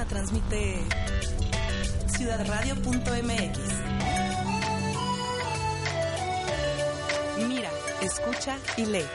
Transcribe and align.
página 0.00 0.04
transmite 0.06 0.84
ciudadradio.mx. 2.06 3.58
Mira, 7.48 7.70
escucha 8.02 8.58
y 8.76 8.86
lee. 8.86 9.06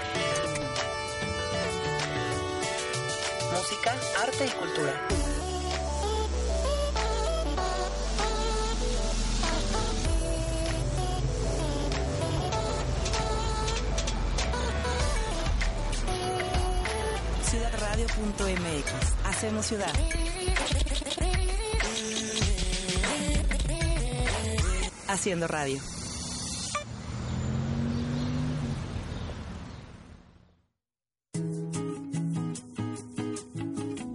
Música, 3.51 3.95
arte 4.21 4.45
y 4.45 4.49
cultura. 4.49 5.07
Ciudadradio.mx. 17.49 19.25
Hacemos 19.25 19.65
ciudad. 19.65 19.93
Haciendo 25.15 25.47
radio. 25.47 25.79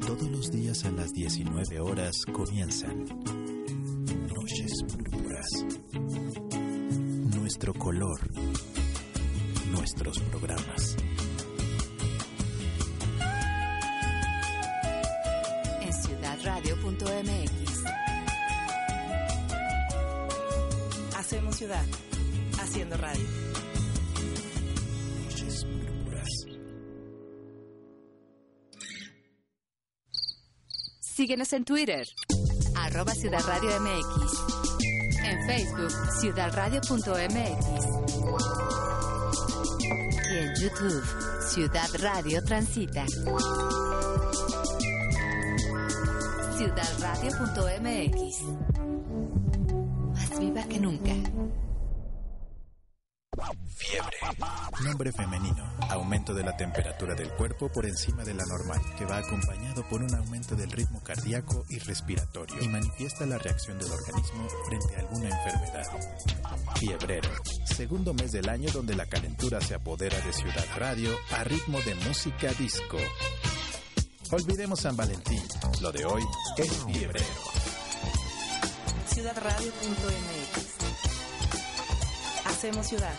Todos 0.07 0.31
los 0.31 0.51
días 0.51 0.85
a 0.85 0.91
las 0.91 1.11
19 1.15 1.81
horas 1.81 2.15
comienzan 2.31 3.07
Noches 4.29 4.83
Púrpuras. 4.91 5.47
Nuestro 7.35 7.73
color. 7.73 8.21
Nuestros 9.71 10.19
programas. 10.21 10.80
Haciendo 22.61 22.97
radio. 22.97 23.51
Síguenos 31.21 31.53
en 31.53 31.67
Twitter, 31.67 32.07
arroba 32.75 33.13
Ciudad 33.13 33.43
Radio 33.47 33.79
MX. 33.79 34.33
En 35.23 35.47
Facebook, 35.47 35.93
ciudadradio.mx. 36.19 37.67
Y 40.31 40.37
en 40.39 40.55
YouTube, 40.57 41.05
Ciudad 41.47 41.89
Radio 41.99 42.43
Transita. 42.43 43.05
Ciudadradio.mx. 46.57 48.43
Más 50.15 50.41
viva 50.41 50.63
que 50.65 50.81
nunca. 50.81 51.13
Fiebre. 53.91 54.17
Nombre 54.85 55.13
femenino. 55.13 55.69
Aumento 55.89 56.33
de 56.33 56.45
la 56.45 56.57
temperatura 56.57 57.15
del 57.15 57.31
cuerpo 57.31 57.69
por 57.71 57.87
encima 57.87 58.23
de 58.23 58.35
la 58.35 58.45
normal, 58.47 58.81
que 58.97 59.05
va 59.05 59.17
acompañado 59.19 59.83
por 59.89 60.01
un 60.03 60.15
aumento 60.15 60.55
del 60.55 60.71
ritmo 60.71 61.03
cardíaco 61.03 61.65
y 61.69 61.79
respiratorio 61.81 62.63
y 62.63 62.69
manifiesta 62.69 63.27
la 63.27 63.39
reacción 63.39 63.79
del 63.79 63.91
organismo 63.91 64.49
frente 64.67 64.95
a 64.95 65.01
alguna 65.01 65.29
enfermedad. 65.29 65.87
Fiebrero. 66.77 67.31
Segundo 67.65 68.15
mes 68.15 68.31
del 68.31 68.49
año 68.49 68.71
donde 68.73 68.95
la 68.95 69.07
calentura 69.07 69.61
se 69.61 69.75
apodera 69.75 70.21
de 70.21 70.33
Ciudad 70.33 70.65
Radio 70.77 71.11
a 71.33 71.43
ritmo 71.43 71.81
de 71.81 71.95
música 71.97 72.53
disco. 72.53 72.99
Olvidemos 74.31 74.81
San 74.81 74.97
Valentín. 74.97 75.43
Lo 75.81 75.91
de 75.91 76.05
hoy 76.05 76.23
es 76.57 76.85
fiebrero. 76.85 77.27
Ciudadradio.mx. 79.09 80.61
Hacemos 82.47 82.87
ciudad. 82.87 83.15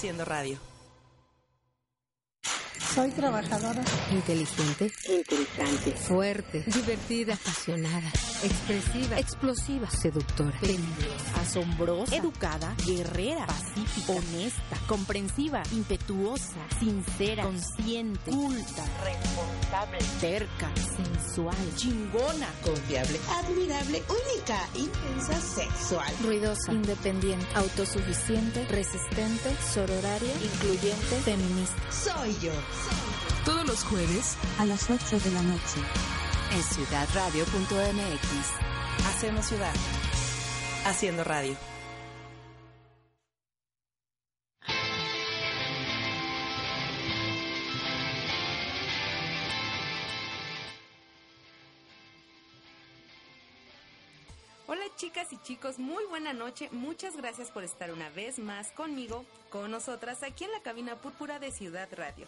Haciendo 0.00 0.24
radio. 0.24 0.58
Soy 2.94 3.10
trabajadora. 3.10 3.82
Inteligente. 4.10 4.90
Interesante. 5.06 5.92
Fuerte. 5.92 6.64
Divertida. 6.66 7.34
Apasionada. 7.34 8.10
Expresiva. 8.42 9.18
Explosiva. 9.18 9.90
Seductora. 9.90 10.58
Peligrosa. 10.60 11.40
Asombrosa. 11.40 12.16
Educada. 12.16 12.74
Guerrera. 12.86 13.46
Pacífica. 13.46 14.12
Honesta. 14.12 14.76
Comprensiva. 14.86 15.62
Impetuosa. 15.72 16.60
Sincera. 16.78 17.42
Consciente. 17.44 18.30
Culta. 18.30 18.84
Responsable. 19.04 19.98
Terca. 20.20 20.70
Sensual. 20.96 21.74
Chingona. 21.76 22.48
Confiable, 22.62 23.20
admirable, 23.30 24.02
única, 24.08 24.58
intensa, 24.74 25.40
sexual. 25.40 26.12
Ruidosa. 26.22 26.72
Independiente. 26.72 27.46
Autosuficiente. 27.54 28.64
Resistente. 28.66 29.54
Sororaria. 29.72 30.32
Incluyente. 30.42 31.16
Feminista. 31.24 31.92
Soy 31.92 32.34
yo. 32.40 32.52
Todos 33.44 33.66
los 33.66 33.82
jueves 33.84 34.36
A 34.58 34.66
las 34.66 34.90
8 34.90 35.18
de 35.18 35.30
la 35.32 35.42
noche. 35.42 35.80
En 36.52 36.62
ciudadradio.mx. 36.64 38.26
hacemos 39.06 39.46
ciudad. 39.46 39.72
Haciendo 40.84 41.22
radio. 41.22 41.54
Hola 54.66 54.82
chicas 54.96 55.32
y 55.32 55.38
chicos, 55.42 55.78
muy 55.78 56.04
buena 56.06 56.32
noche. 56.32 56.68
Muchas 56.72 57.16
gracias 57.16 57.50
por 57.50 57.62
estar 57.62 57.92
una 57.92 58.10
vez 58.10 58.40
más 58.40 58.72
conmigo, 58.72 59.24
con 59.50 59.70
nosotras, 59.70 60.24
aquí 60.24 60.44
en 60.44 60.52
la 60.52 60.62
cabina 60.62 60.96
púrpura 60.96 61.38
de 61.38 61.52
Ciudad 61.52 61.88
Radio. 61.92 62.26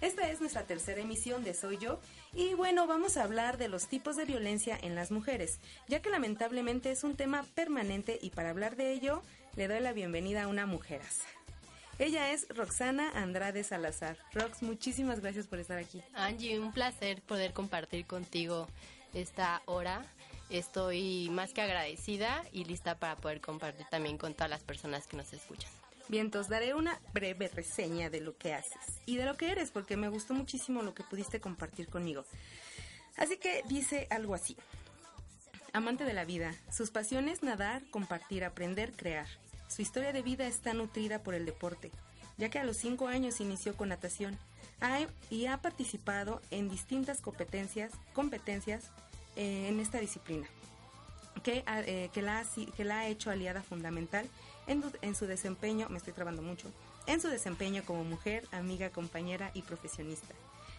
Esta 0.00 0.28
es 0.28 0.40
nuestra 0.40 0.64
tercera 0.64 1.00
emisión 1.00 1.44
de 1.44 1.54
Soy 1.54 1.78
Yo 1.78 2.00
y 2.34 2.54
bueno, 2.54 2.86
vamos 2.86 3.16
a 3.16 3.22
hablar 3.22 3.58
de 3.58 3.68
los 3.68 3.86
tipos 3.86 4.16
de 4.16 4.24
violencia 4.24 4.78
en 4.80 4.94
las 4.94 5.10
mujeres, 5.10 5.60
ya 5.88 6.00
que 6.00 6.10
lamentablemente 6.10 6.90
es 6.90 7.04
un 7.04 7.16
tema 7.16 7.44
permanente 7.54 8.18
y 8.20 8.30
para 8.30 8.50
hablar 8.50 8.76
de 8.76 8.92
ello 8.92 9.22
le 9.56 9.68
doy 9.68 9.80
la 9.80 9.92
bienvenida 9.92 10.44
a 10.44 10.48
una 10.48 10.66
mujeraza. 10.66 11.26
Ella 11.98 12.32
es 12.32 12.48
Roxana 12.48 13.10
Andrade 13.14 13.62
Salazar. 13.62 14.18
Rox, 14.32 14.62
muchísimas 14.62 15.20
gracias 15.20 15.46
por 15.46 15.60
estar 15.60 15.78
aquí. 15.78 16.02
Angie, 16.14 16.58
un 16.58 16.72
placer 16.72 17.22
poder 17.22 17.52
compartir 17.52 18.04
contigo 18.04 18.66
esta 19.14 19.62
hora. 19.66 20.04
Estoy 20.50 21.30
más 21.30 21.52
que 21.52 21.62
agradecida 21.62 22.44
y 22.52 22.64
lista 22.64 22.98
para 22.98 23.16
poder 23.16 23.40
compartir 23.40 23.86
también 23.90 24.18
con 24.18 24.34
todas 24.34 24.50
las 24.50 24.64
personas 24.64 25.06
que 25.06 25.16
nos 25.16 25.32
escuchan. 25.32 25.70
Bien, 26.08 26.30
daré 26.48 26.74
una 26.74 27.00
breve 27.12 27.48
reseña 27.48 28.10
de 28.10 28.20
lo 28.20 28.36
que 28.36 28.52
haces 28.54 29.00
y 29.06 29.16
de 29.16 29.24
lo 29.24 29.36
que 29.36 29.50
eres, 29.50 29.70
porque 29.70 29.96
me 29.96 30.08
gustó 30.08 30.34
muchísimo 30.34 30.82
lo 30.82 30.94
que 30.94 31.02
pudiste 31.02 31.40
compartir 31.40 31.88
conmigo. 31.88 32.24
Así 33.16 33.36
que 33.38 33.62
dice 33.68 34.06
algo 34.10 34.34
así. 34.34 34.56
Amante 35.72 36.04
de 36.04 36.12
la 36.12 36.24
vida, 36.24 36.54
sus 36.70 36.90
pasiones 36.90 37.42
nadar, 37.42 37.82
compartir, 37.90 38.44
aprender, 38.44 38.92
crear. 38.92 39.26
Su 39.68 39.82
historia 39.82 40.12
de 40.12 40.22
vida 40.22 40.46
está 40.46 40.72
nutrida 40.74 41.22
por 41.22 41.34
el 41.34 41.46
deporte, 41.46 41.90
ya 42.36 42.48
que 42.48 42.58
a 42.58 42.64
los 42.64 42.76
cinco 42.76 43.08
años 43.08 43.40
inició 43.40 43.76
con 43.76 43.88
natación 43.88 44.38
y 45.30 45.46
ha 45.46 45.56
participado 45.62 46.42
en 46.50 46.68
distintas 46.68 47.20
competencias, 47.22 47.92
competencias 48.12 48.84
eh, 49.36 49.68
en 49.68 49.80
esta 49.80 49.98
disciplina 49.98 50.46
que, 51.42 51.62
ha- 51.66 51.80
eh, 51.80 52.10
que 52.12 52.22
la 52.84 52.98
ha 52.98 53.06
hecho 53.08 53.30
aliada 53.30 53.62
fundamental 53.62 54.28
en, 54.66 55.14
su 55.14 55.26
desempeño, 55.26 55.88
me 55.88 55.98
estoy 55.98 56.12
trabando 56.12 56.42
mucho, 56.42 56.70
en 57.06 57.20
su 57.20 57.28
desempeño 57.28 57.82
como 57.84 58.04
mujer, 58.04 58.46
amiga, 58.52 58.90
compañera 58.90 59.50
y 59.54 59.62
profesionista. 59.62 60.34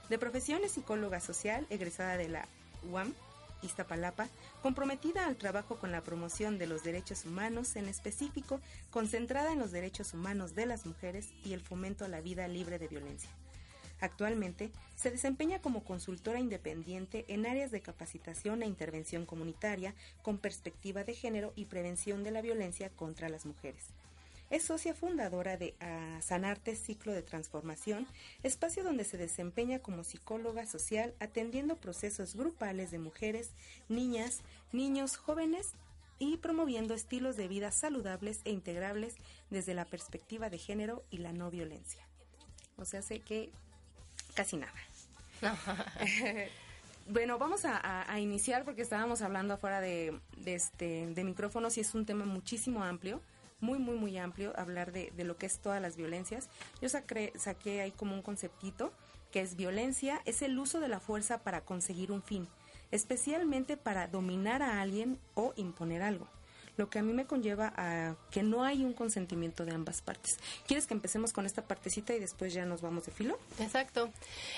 De 0.09 0.17
profesión 0.17 0.63
es 0.63 0.73
psicóloga 0.73 1.19
social, 1.19 1.65
egresada 1.69 2.17
de 2.17 2.29
la 2.29 2.47
UAM, 2.89 3.13
Iztapalapa, 3.61 4.27
comprometida 4.61 5.25
al 5.25 5.37
trabajo 5.37 5.77
con 5.77 5.91
la 5.91 6.01
promoción 6.01 6.57
de 6.57 6.67
los 6.67 6.83
derechos 6.83 7.25
humanos, 7.25 7.75
en 7.75 7.87
específico 7.87 8.59
concentrada 8.91 9.51
en 9.53 9.59
los 9.59 9.71
derechos 9.71 10.13
humanos 10.13 10.55
de 10.55 10.65
las 10.65 10.85
mujeres 10.85 11.29
y 11.43 11.53
el 11.53 11.61
fomento 11.61 12.05
a 12.05 12.09
la 12.09 12.21
vida 12.21 12.47
libre 12.47 12.77
de 12.77 12.87
violencia. 12.87 13.29
Actualmente 13.99 14.71
se 14.95 15.11
desempeña 15.11 15.61
como 15.61 15.83
consultora 15.83 16.39
independiente 16.39 17.25
en 17.27 17.45
áreas 17.45 17.71
de 17.71 17.81
capacitación 17.81 18.61
e 18.61 18.67
intervención 18.67 19.25
comunitaria 19.25 19.95
con 20.21 20.37
perspectiva 20.37 21.03
de 21.03 21.13
género 21.13 21.53
y 21.55 21.65
prevención 21.65 22.23
de 22.23 22.31
la 22.31 22.41
violencia 22.41 22.89
contra 22.89 23.29
las 23.29 23.45
mujeres. 23.45 23.85
Es 24.51 24.63
socia 24.63 24.93
fundadora 24.93 25.57
de 25.57 25.75
ah, 25.79 26.19
Sanarte 26.21 26.75
Ciclo 26.75 27.13
de 27.13 27.23
Transformación, 27.23 28.05
espacio 28.43 28.83
donde 28.83 29.03
se 29.03 29.17
desempeña 29.17 29.79
como 29.79 30.03
psicóloga 30.03 30.67
social 30.67 31.15
atendiendo 31.19 31.77
procesos 31.77 32.35
grupales 32.35 32.91
de 32.91 32.99
mujeres, 32.99 33.51
niñas, 33.89 34.41
niños, 34.71 35.17
jóvenes 35.17 35.71
y 36.19 36.37
promoviendo 36.37 36.93
estilos 36.93 37.37
de 37.37 37.47
vida 37.47 37.71
saludables 37.71 38.41
e 38.45 38.51
integrables 38.51 39.15
desde 39.49 39.73
la 39.73 39.85
perspectiva 39.85 40.49
de 40.49 40.59
género 40.59 41.03
y 41.09 41.17
la 41.17 41.33
no 41.33 41.49
violencia. 41.49 42.07
O 42.77 42.85
sea, 42.85 43.01
sé 43.01 43.21
que 43.21 43.51
casi 44.35 44.57
nada. 44.57 44.73
bueno, 47.09 47.37
vamos 47.37 47.65
a, 47.65 47.77
a- 47.77 48.11
a 48.11 48.19
iniciar 48.19 48.63
porque 48.65 48.81
estábamos 48.81 49.21
hablando 49.21 49.53
afuera 49.55 49.81
de, 49.81 50.19
de 50.37 50.55
este, 50.55 51.07
de 51.07 51.23
micrófonos 51.23 51.77
y 51.77 51.81
es 51.81 51.93
un 51.93 52.05
tema 52.05 52.25
muchísimo 52.25 52.83
amplio, 52.83 53.21
muy, 53.61 53.79
muy, 53.79 53.95
muy 53.95 54.17
amplio, 54.17 54.53
hablar 54.57 54.91
de, 54.91 55.11
de 55.15 55.23
lo 55.23 55.37
que 55.37 55.45
es 55.45 55.59
todas 55.59 55.81
las 55.81 55.95
violencias. 55.97 56.49
Yo 56.81 56.89
saqué, 56.89 57.31
saqué 57.37 57.81
ahí 57.81 57.91
como 57.91 58.13
un 58.15 58.21
conceptito 58.21 58.91
que 59.31 59.41
es 59.41 59.55
violencia, 59.55 60.21
es 60.25 60.41
el 60.41 60.57
uso 60.57 60.79
de 60.79 60.87
la 60.87 60.99
fuerza 60.99 61.39
para 61.39 61.61
conseguir 61.61 62.11
un 62.11 62.21
fin, 62.23 62.47
especialmente 62.91 63.77
para 63.77 64.07
dominar 64.07 64.61
a 64.61 64.81
alguien 64.81 65.19
o 65.33 65.53
imponer 65.57 66.01
algo. 66.01 66.27
Lo 66.77 66.89
que 66.89 66.99
a 66.99 67.03
mí 67.03 67.13
me 67.13 67.25
conlleva 67.25 67.73
a 67.75 68.15
que 68.31 68.43
no 68.43 68.63
hay 68.63 68.83
un 68.83 68.93
consentimiento 68.93 69.65
de 69.65 69.73
ambas 69.73 70.01
partes. 70.01 70.37
¿Quieres 70.67 70.87
que 70.87 70.93
empecemos 70.93 71.33
con 71.33 71.45
esta 71.45 71.61
partecita 71.61 72.13
y 72.13 72.19
después 72.19 72.53
ya 72.53 72.65
nos 72.65 72.81
vamos 72.81 73.05
de 73.05 73.11
filo? 73.11 73.39
Exacto. 73.59 74.09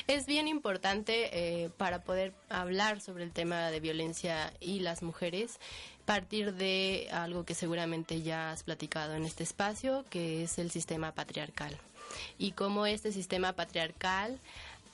Es 0.07 0.25
bien 0.25 0.47
importante 0.47 1.29
eh, 1.31 1.69
para 1.77 2.01
poder 2.03 2.33
hablar 2.49 3.01
sobre 3.01 3.23
el 3.23 3.31
tema 3.31 3.69
de 3.69 3.79
violencia 3.79 4.53
y 4.59 4.79
las 4.79 5.03
mujeres 5.03 5.59
partir 6.07 6.53
de 6.53 7.09
algo 7.11 7.43
que 7.43 7.53
seguramente 7.53 8.21
ya 8.21 8.51
has 8.51 8.63
platicado 8.63 9.13
en 9.15 9.25
este 9.25 9.43
espacio, 9.43 10.05
que 10.09 10.43
es 10.43 10.57
el 10.57 10.71
sistema 10.71 11.11
patriarcal. 11.11 11.77
Y 12.37 12.53
cómo 12.53 12.85
este 12.85 13.11
sistema 13.11 13.51
patriarcal 13.51 14.39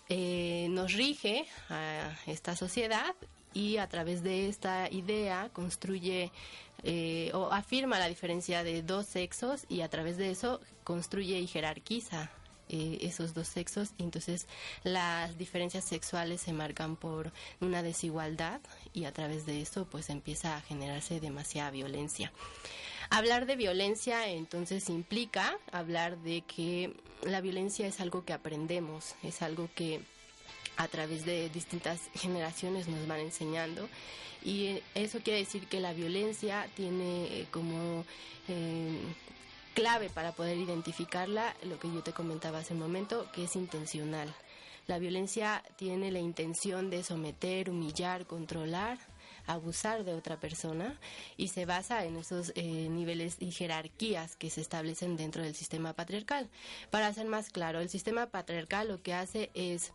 eh, 0.10 0.68
nos 0.72 0.94
rige 0.94 1.46
a 1.70 2.18
esta 2.26 2.56
sociedad 2.56 3.16
y 3.54 3.78
a 3.78 3.88
través 3.88 4.24
de 4.24 4.50
esta 4.50 4.90
idea 4.92 5.50
construye 5.54 6.32
eh, 6.84 7.32
o 7.34 7.52
afirma 7.52 8.00
la 8.00 8.08
diferencia 8.08 8.64
de 8.64 8.82
dos 8.82 9.06
sexos 9.06 9.66
y 9.70 9.82
a 9.82 9.90
través 9.90 10.18
de 10.18 10.32
eso 10.32 10.60
construye 10.84 11.40
y 11.40 11.48
jerarquiza 11.48 12.30
eh, 12.70 13.00
esos 13.02 13.34
dos 13.34 13.48
sexos 13.48 13.90
y 13.98 14.04
entonces 14.04 14.48
las 14.84 15.38
diferencias 15.38 15.84
sexuales 15.84 16.42
se 16.42 16.54
marcan 16.54 16.96
por 16.96 17.32
una 17.62 17.84
desigualdad 17.84 18.62
y 18.94 19.06
a 19.06 19.12
través 19.12 19.46
de 19.46 19.62
eso 19.62 19.86
pues 19.86 20.10
empieza 20.10 20.56
a 20.56 20.62
generarse 20.62 21.20
demasiada 21.20 21.72
violencia. 21.72 22.32
Hablar 23.10 23.46
de 23.46 23.58
violencia 23.58 24.28
entonces 24.30 24.90
implica 24.90 25.58
hablar 25.72 26.18
de 26.20 26.42
que 26.42 26.96
la 27.24 27.42
violencia 27.42 27.86
es 27.86 28.00
algo 28.00 28.26
que 28.26 28.34
aprendemos, 28.34 29.16
es 29.24 29.42
algo 29.42 29.70
que 29.76 30.02
a 30.78 30.88
través 30.88 31.26
de 31.26 31.50
distintas 31.50 32.00
generaciones 32.14 32.88
nos 32.88 33.08
van 33.08 33.20
enseñando. 33.20 33.90
Y 34.44 34.66
eh, 34.66 34.84
eso 34.96 35.20
quiere 35.20 35.40
decir 35.40 35.68
que 35.68 35.80
la 35.80 35.94
violencia 35.94 36.68
tiene 36.76 37.26
eh, 37.26 37.48
como 37.52 38.06
eh, 38.48 39.00
clave 39.74 40.10
para 40.10 40.34
poder 40.34 40.58
identificarla 40.58 41.56
lo 41.64 41.80
que 41.80 41.92
yo 41.92 42.02
te 42.04 42.14
comentaba 42.14 42.60
hace 42.60 42.74
un 42.74 42.80
momento 42.80 43.28
que 43.32 43.46
es 43.46 43.56
intencional. 43.56 44.34
La 44.88 45.00
violencia 45.00 45.64
tiene 45.78 46.12
la 46.12 46.20
intención 46.20 46.90
de 46.90 47.04
someter 47.04 47.70
humillar 47.70 48.26
controlar 48.26 48.98
abusar 49.48 50.04
de 50.04 50.14
otra 50.14 50.40
persona 50.40 51.00
y 51.38 51.50
se 51.50 51.66
basa 51.66 52.06
en 52.06 52.16
esos 52.18 52.52
eh, 52.56 52.88
niveles 52.90 53.38
y 53.40 53.52
jerarquías 53.52 54.36
que 54.36 54.50
se 54.50 54.62
establecen 54.62 55.18
dentro 55.18 55.44
del 55.44 55.56
sistema 55.56 55.94
patriarcal. 55.94 56.50
Para 56.92 57.14
ser 57.14 57.26
más 57.28 57.50
claro, 57.50 57.80
el 57.80 57.90
sistema 57.90 58.28
patriarcal 58.28 58.88
lo 58.88 59.02
que 59.02 59.14
hace 59.14 59.50
es 59.54 59.92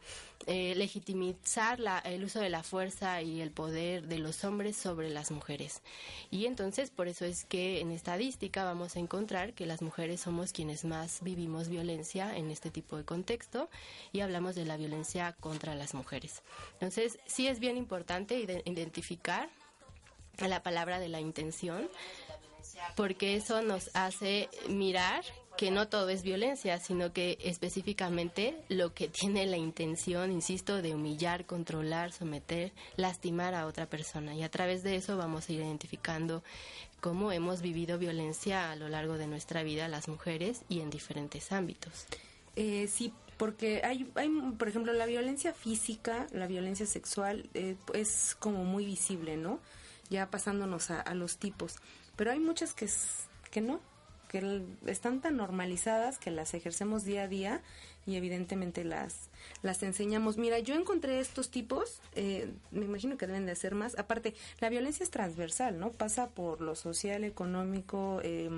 eh, 0.46 0.74
legitimizar 0.76 1.80
la- 1.80 1.98
el 1.98 2.24
uso 2.24 2.38
de 2.40 2.48
la 2.48 2.62
fuerza 2.62 3.22
y 3.22 3.40
el 3.40 3.50
poder 3.50 4.06
de 4.06 4.18
los 4.18 4.44
hombres 4.44 4.76
sobre 4.76 5.10
las 5.10 5.30
mujeres. 5.30 5.82
Y 6.30 6.46
entonces 6.46 6.90
por 6.90 7.08
eso 7.08 7.24
es 7.24 7.44
que 7.44 7.80
en 7.80 7.90
estadística 7.90 8.64
vamos 8.64 8.96
a 8.96 9.00
encontrar 9.00 9.52
que 9.52 9.66
las 9.66 9.82
mujeres 9.82 10.20
somos 10.20 10.52
quienes 10.52 10.84
más 10.84 11.22
vivimos 11.22 11.68
violencia 11.68 12.36
en 12.36 12.50
este 12.50 12.70
tipo 12.70 12.96
de 12.96 13.04
contexto 13.04 13.68
y 14.12 14.20
hablamos 14.20 14.54
de 14.54 14.64
la 14.64 14.76
violencia 14.76 15.34
contra 15.40 15.74
las 15.74 15.92
mujeres. 15.94 16.42
Entonces 16.74 17.18
sí 17.26 17.48
es 17.48 17.58
bien 17.58 17.76
importante 17.76 18.38
ide- 18.38 18.62
identificar 20.38 20.49
la 20.49 20.62
palabra 20.62 21.00
de 21.00 21.08
la 21.08 21.20
intención 21.20 21.88
porque 22.94 23.37
eso 23.37 23.62
nos 23.62 23.90
hace 23.94 24.49
mirar 24.69 25.25
que 25.56 25.70
no 25.73 25.88
todo 25.88 26.08
es 26.08 26.23
violencia, 26.23 26.79
sino 26.79 27.12
que 27.12 27.37
específicamente 27.40 28.55
lo 28.69 28.94
que 28.94 29.08
tiene 29.08 29.44
la 29.46 29.56
intención, 29.56 30.31
insisto, 30.31 30.82
de 30.82 30.94
humillar, 30.94 31.46
controlar, 31.46 32.12
someter, 32.12 32.73
lastimar 32.96 33.55
a 33.55 33.67
otra 33.67 33.87
persona. 33.87 34.35
Y 34.35 34.44
a 34.44 34.50
través 34.50 34.85
de 34.85 34.94
eso 34.94 35.17
vamos 35.17 35.49
a 35.49 35.52
ir 35.52 35.61
identificando 35.61 36.44
cómo 37.00 37.32
hemos 37.32 37.61
vivido 37.61 37.99
violencia 37.99 38.70
a 38.70 38.76
lo 38.76 38.88
largo 38.88 39.19
de 39.19 39.26
nuestra 39.26 39.64
vida 39.64 39.88
las 39.88 40.06
mujeres 40.06 40.62
y 40.69 40.81
en 40.81 40.90
diferentes 40.90 41.50
ámbitos. 41.50 42.06
Eh, 42.55 42.88
sí, 42.88 43.12
porque 43.37 43.82
hay, 43.85 44.08
hay, 44.14 44.29
por 44.56 44.69
ejemplo, 44.69 44.93
la 44.93 45.06
violencia 45.06 45.52
física, 45.55 46.29
la 46.32 46.46
violencia 46.46 46.87
sexual 46.87 47.49
eh, 47.55 47.75
es 47.94 48.37
como 48.38 48.64
muy 48.64 48.85
visible, 48.85 49.37
¿no? 49.37 49.58
Ya 50.10 50.31
pasándonos 50.31 50.90
a, 50.90 51.00
a 51.00 51.14
los 51.14 51.38
tipos. 51.38 51.76
Pero 52.16 52.31
hay 52.32 52.40
muchas 52.40 52.75
que, 52.75 52.88
que 53.50 53.60
no, 53.60 53.81
que 54.28 54.62
están 54.87 55.20
tan 55.20 55.37
normalizadas 55.37 56.19
que 56.19 56.31
las 56.31 56.55
ejercemos 56.55 57.05
día 57.05 57.22
a 57.25 57.28
día 57.28 57.62
y 58.06 58.16
evidentemente 58.16 58.84
las, 58.84 59.28
las 59.62 59.82
enseñamos. 59.82 60.38
Mira, 60.38 60.58
yo 60.58 60.75
encontré 60.75 61.20
estos 61.20 61.50
tipos, 61.50 62.00
eh, 62.14 62.50
me 62.70 62.84
imagino 62.84 63.16
que 63.19 63.26
deben 63.26 63.46
de 63.46 63.55
ser 63.56 63.75
más. 63.75 63.99
Aparte, 63.99 64.34
la 64.60 64.69
violencia 64.69 65.05
es 65.05 65.10
transversal, 65.10 65.78
¿no? 65.78 65.90
Pasa 65.93 66.28
por 66.28 66.61
lo 66.61 66.75
social, 66.75 67.25
económico, 67.25 68.20
eh, 68.22 68.50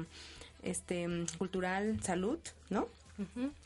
este, 0.62 1.08
cultural, 1.38 2.00
salud, 2.02 2.38
¿no? 2.68 2.88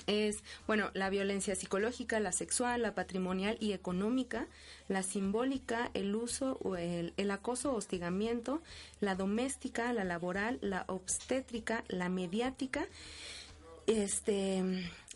Es, 0.07 0.43
bueno, 0.67 0.91
la 0.95 1.11
violencia 1.11 1.55
psicológica, 1.55 2.21
la 2.21 2.33
sexual, 2.33 2.83
la 2.83 2.95
patrimonial 2.95 3.57
y 3.61 3.73
económica, 3.73 4.47
la 4.89 5.03
simbólica, 5.03 5.91
el 5.95 6.15
uso, 6.15 6.59
o 6.63 6.77
el, 6.77 7.13
el 7.17 7.31
acoso 7.31 7.73
o 7.73 7.77
hostigamiento, 7.77 8.63
la 9.01 9.15
doméstica, 9.15 9.93
la 9.93 10.05
laboral, 10.05 10.59
la 10.61 10.85
obstétrica, 10.89 11.85
la 11.89 12.09
mediática, 12.09 12.87
este, 13.87 14.63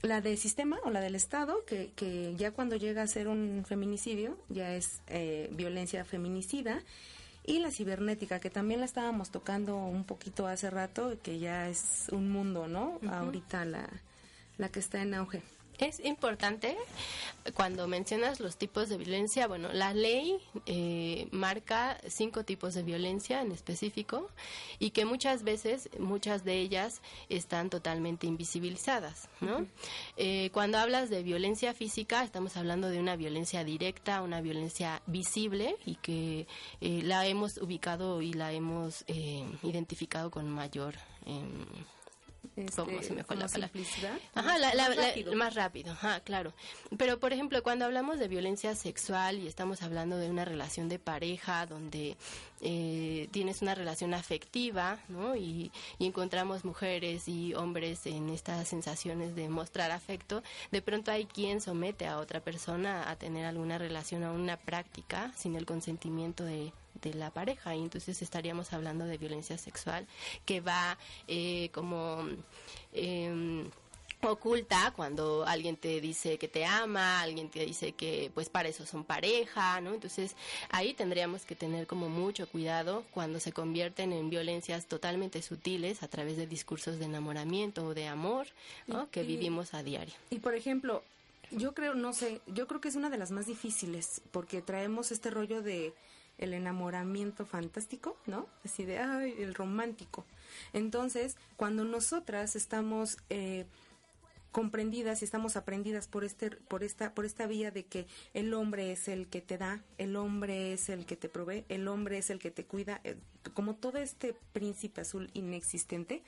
la 0.03 0.21
de 0.21 0.37
sistema 0.37 0.79
o 0.85 0.91
la 0.91 1.01
del 1.01 1.15
Estado, 1.15 1.65
que, 1.65 1.91
que 1.97 2.35
ya 2.37 2.51
cuando 2.51 2.77
llega 2.77 3.03
a 3.03 3.07
ser 3.07 3.29
un 3.29 3.65
feminicidio, 3.67 4.37
ya 4.49 4.75
es 4.75 5.01
eh, 5.09 5.49
violencia 5.53 6.05
feminicida, 6.05 6.83
y 7.45 7.61
la 7.61 7.71
cibernética, 7.71 8.41
que 8.41 8.51
también 8.51 8.81
la 8.81 8.87
estábamos 8.87 9.31
tocando 9.31 9.77
un 9.77 10.05
poquito 10.05 10.47
hace 10.47 10.69
rato, 10.69 11.17
que 11.23 11.39
ya 11.39 11.69
es 11.71 12.09
un 12.13 12.31
mundo, 12.31 12.69
¿no? 12.69 13.01
Ahorita 13.11 13.65
la, 13.65 13.89
la 14.59 14.69
que 14.69 14.81
está 14.81 15.01
en 15.01 15.15
auge. 15.15 15.43
Es 15.79 16.01
importante 16.05 16.77
cuando 17.55 17.87
mencionas 17.87 18.41
los 18.41 18.57
tipos 18.57 18.89
de 18.89 18.97
violencia, 18.97 19.47
bueno, 19.47 19.73
la 19.73 19.95
ley 19.95 20.37
eh, 20.67 21.29
marca 21.31 21.99
cinco 22.09 22.45
tipos 22.45 22.75
de 22.75 22.83
violencia 22.83 23.41
en 23.43 23.53
específico 23.53 24.29
y 24.81 24.91
que 24.91 25.05
muchas 25.05 25.45
veces, 25.45 25.89
muchas 26.01 26.45
de 26.45 26.59
ellas 26.59 27.01
están 27.29 27.71
totalmente 27.71 28.27
invisibilizadas, 28.27 29.29
¿no? 29.41 29.67
Eh, 30.17 30.51
cuando 30.53 30.79
hablas 30.79 31.11
de 31.11 31.23
violencia 31.23 31.73
física, 31.75 32.25
estamos 32.25 32.57
hablando 32.57 32.89
de 32.89 32.99
una 32.99 33.15
violencia 33.15 33.63
directa, 33.63 34.23
una 34.23 34.41
violencia 34.41 35.01
visible 35.07 35.77
y 35.87 35.95
que 35.95 36.49
eh, 36.81 37.03
la 37.05 37.25
hemos 37.27 37.57
ubicado 37.59 38.21
y 38.21 38.33
la 38.33 38.53
hemos 38.53 39.05
eh, 39.07 39.45
identificado 39.63 40.31
con 40.33 40.49
mayor... 40.49 40.97
¿Cómo 42.77 42.91
Este, 42.91 43.03
se 43.09 43.15
me 43.15 43.25
fue 43.25 43.37
la 43.37 43.47
palabra? 43.49 43.71
Ajá, 44.35 44.59
la- 44.59 44.75
la- 44.75 44.89
Más 44.89 44.97
la- 44.97 45.07
rápido. 45.09 45.35
más 45.35 45.55
rápido, 45.55 45.93
ajá, 45.93 46.21
claro. 46.21 46.53
Pero, 46.97 47.19
por 47.21 47.33
ejemplo, 47.33 47.63
cuando 47.63 47.85
hablamos 47.85 48.19
de 48.19 48.27
violencia 48.29 48.75
sexual 48.75 49.39
y 49.39 49.47
estamos 49.47 49.83
hablando 49.83 50.17
de 50.19 50.29
una 50.31 50.45
relación 50.45 50.89
de 50.89 50.99
pareja 50.99 51.67
donde 51.67 52.17
eh, 52.61 53.29
tienes 53.31 53.63
una 53.63 53.77
relación 53.77 54.13
afectiva, 54.15 54.99
¿no? 55.09 55.37
Y, 55.37 55.71
y 56.01 56.07
encontramos 56.07 56.65
mujeres 56.65 57.29
y 57.29 57.55
hombres 57.55 58.05
en 58.07 58.29
estas 58.31 58.67
sensaciones 58.67 59.37
de 59.37 59.49
mostrar 59.49 59.93
afecto, 59.93 60.43
de 60.73 60.83
pronto 60.83 61.13
hay 61.13 61.27
quien 61.27 61.61
somete 61.61 62.07
a 62.09 62.19
otra 62.19 62.41
persona 62.41 63.09
a 63.09 63.15
tener 63.17 63.47
alguna 63.47 63.79
relación, 63.79 64.25
a 64.25 64.33
una 64.33 64.57
práctica 64.57 65.33
sin 65.37 65.55
el 65.55 65.67
consentimiento 65.67 66.43
de 66.45 66.73
de 67.03 67.15
la 67.15 67.31
pareja 67.31 67.75
y 67.75 67.81
entonces 67.83 68.21
estaríamos 68.23 68.73
hablando 68.73 69.05
de 69.05 69.19
violencia 69.19 69.59
sexual 69.59 70.07
que 70.45 70.61
va 70.61 70.99
eh, 71.27 71.71
como 71.73 72.27
em, 72.93 73.71
oculta 74.23 74.93
cuando 74.97 75.47
alguien 75.47 75.77
te 75.77 76.01
dice 76.01 76.39
que 76.39 76.49
te 76.49 76.65
ama, 76.65 77.21
alguien 77.21 77.49
te 77.51 77.65
dice 77.65 77.93
que 77.93 78.31
pues 78.35 78.49
para 78.49 78.69
eso 78.69 78.85
son 78.85 79.05
pareja, 79.05 79.81
¿no? 79.81 79.95
Entonces 79.95 80.35
ahí 80.71 80.93
tendríamos 80.93 81.45
que 81.45 81.55
tener 81.55 81.87
como 81.87 82.09
mucho 82.09 82.49
cuidado 82.49 83.05
cuando 83.13 83.39
se 83.39 83.53
convierten 83.53 84.13
en 84.13 84.29
violencias 84.29 84.87
totalmente 84.87 85.41
sutiles 85.41 86.03
a 86.03 86.09
través 86.09 86.37
de 86.37 86.47
discursos 86.49 86.99
de 86.99 87.05
enamoramiento 87.05 87.87
o 87.87 87.95
de 87.95 88.09
amor, 88.09 88.49
¿no? 88.89 89.09
Que 89.11 89.23
Y- 89.23 89.27
vivimos 89.27 89.73
a 89.75 89.83
diario. 89.85 90.15
Y 90.31 90.41
por 90.41 90.55
ejemplo, 90.57 91.05
yo 91.53 91.73
creo, 91.73 91.95
no 91.95 92.13
sé, 92.13 92.41
yo 92.49 92.67
creo 92.67 92.81
que 92.81 92.89
es 92.89 92.97
una 92.97 93.11
de 93.11 93.19
las 93.19 93.31
más 93.31 93.47
difíciles 93.47 94.21
porque 94.33 94.63
traemos 94.63 95.13
este 95.13 95.31
rollo 95.31 95.63
de 95.63 95.95
el 96.39 96.55
enamoramiento 96.55 97.45
fantástico, 97.45 98.17
¿no? 98.27 98.47
Así 98.65 98.85
de, 98.85 98.99
ay, 98.99 99.35
el 99.39 99.55
romántico. 99.55 100.25
Entonces, 100.73 101.37
cuando 101.57 101.85
nosotras 101.85 102.57
estamos 102.57 103.19
eh, 103.29 103.67
comprendidas 104.53 105.21
y 105.21 105.25
estamos 105.25 105.57
aprendidas 105.57 106.09
por 106.09 106.25
este 106.25 106.51
por 106.51 106.83
esta 106.83 107.15
por 107.15 107.25
esta 107.27 107.47
vía 107.47 107.71
de 107.71 107.85
que 107.85 108.07
el 108.35 108.55
hombre 108.55 108.93
es 108.93 109.09
el 109.09 109.27
que 109.29 109.41
te 109.41 109.59
da, 109.59 109.83
el 109.99 110.17
hombre 110.17 110.73
es 110.73 110.89
el 110.89 111.07
que 111.07 111.17
te 111.17 111.29
provee, 111.29 111.65
el 111.69 111.87
hombre 111.89 112.19
es 112.19 112.31
el 112.31 112.39
que 112.39 112.51
te 112.51 112.65
cuida, 112.65 113.01
eh, 113.05 113.17
como 113.55 113.75
todo 113.75 113.99
este 113.99 114.35
príncipe 114.53 115.03
azul 115.03 115.31
inexistente. 115.35 116.23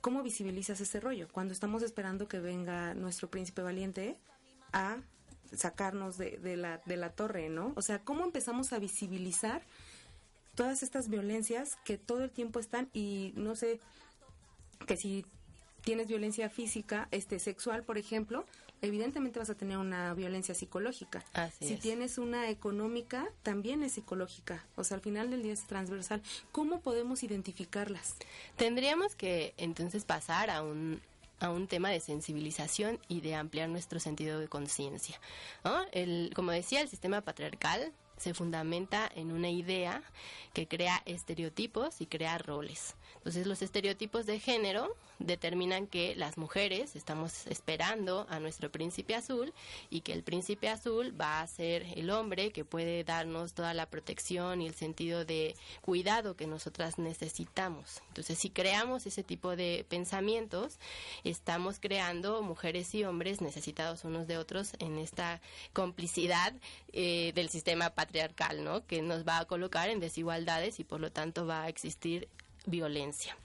¿Cómo 0.00 0.22
visibilizas 0.22 0.80
ese 0.80 0.98
rollo? 0.98 1.28
Cuando 1.30 1.52
estamos 1.52 1.82
esperando 1.82 2.26
que 2.26 2.40
venga 2.40 2.94
nuestro 2.94 3.28
príncipe 3.28 3.60
valiente 3.60 4.16
a 4.72 4.96
sacarnos 5.52 6.18
de, 6.18 6.38
de 6.38 6.56
la, 6.56 6.80
de 6.86 6.96
la 6.96 7.10
torre, 7.10 7.48
¿no? 7.48 7.72
O 7.76 7.82
sea, 7.82 7.98
¿cómo 7.98 8.24
empezamos 8.24 8.72
a 8.72 8.78
visibilizar 8.78 9.62
todas 10.54 10.82
estas 10.82 11.08
violencias 11.08 11.76
que 11.84 11.98
todo 11.98 12.22
el 12.22 12.30
tiempo 12.30 12.58
están 12.58 12.90
y 12.92 13.32
no 13.36 13.56
sé, 13.56 13.80
que 14.86 14.96
si 14.96 15.24
tienes 15.82 16.08
violencia 16.08 16.50
física, 16.50 17.08
este 17.10 17.38
sexual, 17.38 17.82
por 17.82 17.98
ejemplo, 17.98 18.44
evidentemente 18.82 19.38
vas 19.38 19.50
a 19.50 19.54
tener 19.54 19.78
una 19.78 20.14
violencia 20.14 20.54
psicológica. 20.54 21.24
Así 21.32 21.68
si 21.68 21.74
es. 21.74 21.80
tienes 21.80 22.18
una 22.18 22.48
económica, 22.50 23.26
también 23.42 23.82
es 23.82 23.92
psicológica. 23.92 24.64
O 24.76 24.84
sea, 24.84 24.96
al 24.96 25.00
final 25.00 25.30
del 25.30 25.42
día 25.42 25.52
es 25.52 25.66
transversal. 25.66 26.22
¿Cómo 26.52 26.80
podemos 26.80 27.22
identificarlas? 27.22 28.16
Tendríamos 28.56 29.14
que 29.14 29.54
entonces 29.56 30.04
pasar 30.04 30.50
a 30.50 30.62
un 30.62 31.00
a 31.40 31.50
un 31.50 31.66
tema 31.66 31.90
de 31.90 32.00
sensibilización 32.00 32.98
y 33.08 33.20
de 33.22 33.34
ampliar 33.34 33.68
nuestro 33.68 33.98
sentido 33.98 34.38
de 34.38 34.48
conciencia. 34.48 35.20
¿no? 35.64 35.84
Como 36.34 36.52
decía, 36.52 36.80
el 36.80 36.88
sistema 36.88 37.22
patriarcal 37.22 37.92
se 38.16 38.34
fundamenta 38.34 39.10
en 39.14 39.32
una 39.32 39.48
idea 39.48 40.02
que 40.52 40.68
crea 40.68 41.02
estereotipos 41.06 42.00
y 42.00 42.06
crea 42.06 42.36
roles. 42.38 42.94
Entonces 43.16 43.46
los 43.46 43.62
estereotipos 43.62 44.26
de 44.26 44.38
género 44.38 44.94
determinan 45.20 45.86
que 45.86 46.16
las 46.16 46.38
mujeres 46.38 46.96
estamos 46.96 47.46
esperando 47.46 48.26
a 48.28 48.40
nuestro 48.40 48.70
príncipe 48.70 49.14
azul 49.14 49.52
y 49.90 50.00
que 50.00 50.12
el 50.12 50.22
príncipe 50.22 50.68
azul 50.68 51.18
va 51.18 51.40
a 51.40 51.46
ser 51.46 51.86
el 51.94 52.10
hombre 52.10 52.50
que 52.50 52.64
puede 52.64 53.04
darnos 53.04 53.52
toda 53.52 53.74
la 53.74 53.86
protección 53.86 54.62
y 54.62 54.66
el 54.66 54.74
sentido 54.74 55.24
de 55.24 55.54
cuidado 55.82 56.36
que 56.36 56.46
nosotras 56.46 56.98
necesitamos. 56.98 58.02
Entonces 58.08 58.38
si 58.38 58.50
creamos 58.50 59.06
ese 59.06 59.22
tipo 59.22 59.56
de 59.56 59.84
pensamientos, 59.88 60.78
estamos 61.22 61.78
creando 61.78 62.42
mujeres 62.42 62.94
y 62.94 63.04
hombres 63.04 63.40
necesitados 63.40 64.04
unos 64.04 64.26
de 64.26 64.38
otros 64.38 64.72
en 64.78 64.98
esta 64.98 65.40
complicidad 65.72 66.54
eh, 66.92 67.32
del 67.34 67.50
sistema 67.50 67.90
patriarcal, 67.90 68.64
¿no? 68.64 68.86
Que 68.86 69.02
nos 69.02 69.26
va 69.26 69.38
a 69.38 69.44
colocar 69.44 69.90
en 69.90 70.00
desigualdades 70.00 70.80
y 70.80 70.84
por 70.84 71.00
lo 71.00 71.12
tanto 71.12 71.46
va 71.46 71.64
a 71.64 71.68
existir 71.68 72.28
violencia. 72.66 73.36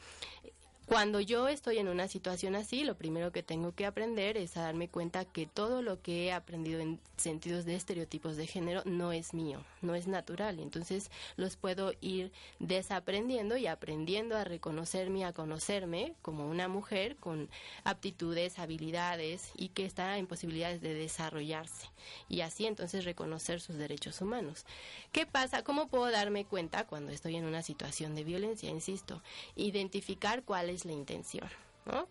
Cuando 0.85 1.19
yo 1.19 1.47
estoy 1.47 1.79
en 1.79 1.87
una 1.87 2.07
situación 2.07 2.55
así, 2.55 2.83
lo 2.83 2.95
primero 2.95 3.31
que 3.31 3.41
tengo 3.41 3.73
que 3.73 3.87
aprender 3.87 4.37
es 4.37 4.55
a 4.55 4.61
darme 4.61 4.87
cuenta 4.87 5.25
que 5.25 5.47
todo 5.47 5.81
lo 5.81 5.99
que 6.01 6.25
he 6.25 6.31
aprendido 6.31 6.79
en 6.79 6.99
sentidos 7.17 7.65
de 7.65 7.75
estereotipos 7.75 8.35
de 8.35 8.45
género 8.45 8.83
no 8.85 9.11
es 9.11 9.33
mío, 9.33 9.63
no 9.81 9.95
es 9.95 10.05
natural. 10.05 10.59
Entonces 10.59 11.09
los 11.37 11.55
puedo 11.55 11.93
ir 12.01 12.31
desaprendiendo 12.59 13.57
y 13.57 13.65
aprendiendo 13.65 14.37
a 14.37 14.43
reconocerme 14.43 15.25
a 15.25 15.33
conocerme 15.33 16.13
como 16.21 16.47
una 16.47 16.67
mujer 16.67 17.15
con 17.15 17.49
aptitudes, 17.83 18.59
habilidades 18.59 19.51
y 19.55 19.69
que 19.69 19.85
está 19.85 20.19
en 20.19 20.27
posibilidades 20.27 20.81
de 20.81 20.93
desarrollarse. 20.93 21.87
Y 22.29 22.41
así 22.41 22.67
entonces 22.67 23.05
reconocer 23.05 23.59
sus 23.59 23.77
derechos 23.77 24.21
humanos. 24.21 24.65
¿Qué 25.11 25.25
pasa? 25.25 25.63
¿Cómo 25.63 25.87
puedo 25.87 26.11
darme 26.11 26.45
cuenta 26.45 26.85
cuando 26.85 27.11
estoy 27.11 27.37
en 27.37 27.45
una 27.45 27.63
situación 27.63 28.13
de 28.13 28.23
violencia? 28.23 28.69
Insisto, 28.69 29.23
identificar 29.55 30.43
cuál 30.43 30.69
es 30.75 30.85
la 30.85 30.91
intención. 30.91 31.49
¿no? 31.85 32.07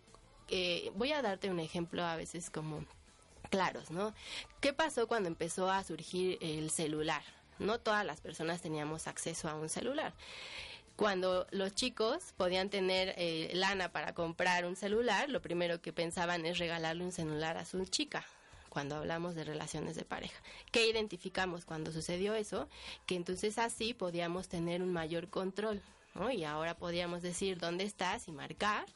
Eh, 0.48 0.90
voy 0.94 1.12
a 1.12 1.22
darte 1.22 1.50
un 1.50 1.60
ejemplo 1.60 2.04
a 2.04 2.16
veces 2.16 2.50
como 2.50 2.84
claros, 3.50 3.90
¿no? 3.90 4.14
¿Qué 4.60 4.72
pasó 4.72 5.06
cuando 5.06 5.28
empezó 5.28 5.70
a 5.70 5.84
surgir 5.84 6.38
el 6.40 6.70
celular? 6.70 7.22
No 7.58 7.78
todas 7.78 8.04
las 8.04 8.20
personas 8.20 8.60
teníamos 8.60 9.06
acceso 9.06 9.48
a 9.48 9.54
un 9.54 9.68
celular. 9.68 10.12
Cuando 10.96 11.46
los 11.50 11.74
chicos 11.74 12.34
podían 12.36 12.70
tener 12.70 13.14
eh, 13.16 13.50
lana 13.54 13.90
para 13.90 14.14
comprar 14.14 14.64
un 14.64 14.76
celular, 14.76 15.28
lo 15.28 15.42
primero 15.42 15.80
que 15.80 15.92
pensaban 15.92 16.46
es 16.46 16.58
regalarle 16.58 17.04
un 17.04 17.12
celular 17.12 17.56
a 17.56 17.64
su 17.64 17.84
chica, 17.86 18.24
cuando 18.68 18.96
hablamos 18.96 19.34
de 19.34 19.44
relaciones 19.44 19.96
de 19.96 20.04
pareja. 20.04 20.40
¿Qué 20.70 20.88
identificamos 20.88 21.64
cuando 21.64 21.90
sucedió 21.90 22.34
eso? 22.34 22.68
Que 23.06 23.16
entonces 23.16 23.58
así 23.58 23.92
podíamos 23.94 24.48
tener 24.48 24.82
un 24.82 24.92
mayor 24.92 25.28
control. 25.30 25.82
Y 26.32 26.44
ahora 26.44 26.76
podíamos 26.76 27.22
decir 27.22 27.58
dónde 27.58 27.84
estás 27.84 28.28
y 28.28 28.32
marcar 28.32 28.86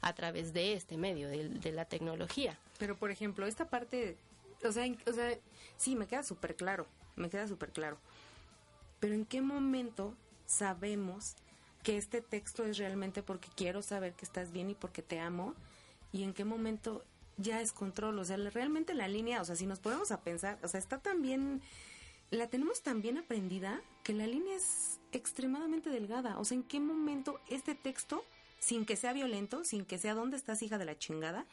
a 0.00 0.12
través 0.12 0.52
de 0.52 0.74
este 0.74 0.96
medio, 0.96 1.28
de, 1.28 1.48
de 1.48 1.72
la 1.72 1.84
tecnología. 1.84 2.56
Pero, 2.78 2.96
por 2.96 3.10
ejemplo, 3.10 3.46
esta 3.46 3.68
parte, 3.68 4.16
o 4.64 4.70
sea, 4.70 4.86
o 5.06 5.12
sea 5.12 5.36
sí, 5.76 5.96
me 5.96 6.06
queda 6.06 6.22
súper 6.22 6.54
claro, 6.54 6.86
me 7.16 7.30
queda 7.30 7.48
súper 7.48 7.72
claro. 7.72 7.98
Pero 9.00 9.14
¿en 9.14 9.24
qué 9.24 9.40
momento 9.40 10.14
sabemos 10.46 11.34
que 11.82 11.96
este 11.96 12.20
texto 12.20 12.64
es 12.64 12.78
realmente 12.78 13.22
porque 13.22 13.48
quiero 13.56 13.82
saber 13.82 14.12
que 14.12 14.24
estás 14.24 14.52
bien 14.52 14.70
y 14.70 14.74
porque 14.74 15.02
te 15.02 15.18
amo? 15.18 15.54
¿Y 16.12 16.22
en 16.22 16.32
qué 16.32 16.44
momento 16.44 17.04
ya 17.36 17.60
es 17.60 17.72
control? 17.72 18.18
O 18.18 18.24
sea, 18.24 18.36
realmente 18.36 18.94
la 18.94 19.08
línea, 19.08 19.40
o 19.40 19.44
sea, 19.44 19.56
si 19.56 19.66
nos 19.66 19.78
ponemos 19.78 20.10
a 20.10 20.20
pensar, 20.20 20.58
o 20.62 20.68
sea, 20.68 20.78
está 20.78 20.98
tan 20.98 21.22
bien, 21.22 21.62
la 22.30 22.48
tenemos 22.48 22.82
tan 22.82 23.00
bien 23.02 23.18
aprendida 23.18 23.80
que 24.02 24.12
la 24.12 24.26
línea 24.26 24.54
es 24.56 25.00
extremadamente 25.12 25.90
delgada. 25.90 26.38
O 26.38 26.44
sea, 26.44 26.56
¿en 26.56 26.62
qué 26.62 26.80
momento 26.80 27.40
este 27.48 27.74
texto, 27.74 28.22
sin 28.58 28.84
que 28.84 28.96
sea 28.96 29.12
violento, 29.12 29.64
sin 29.64 29.84
que 29.84 29.98
sea 29.98 30.14
dónde 30.14 30.36
estás 30.36 30.62
hija 30.62 30.76
de 30.78 30.84
la 30.84 30.98
chingada, 30.98 31.46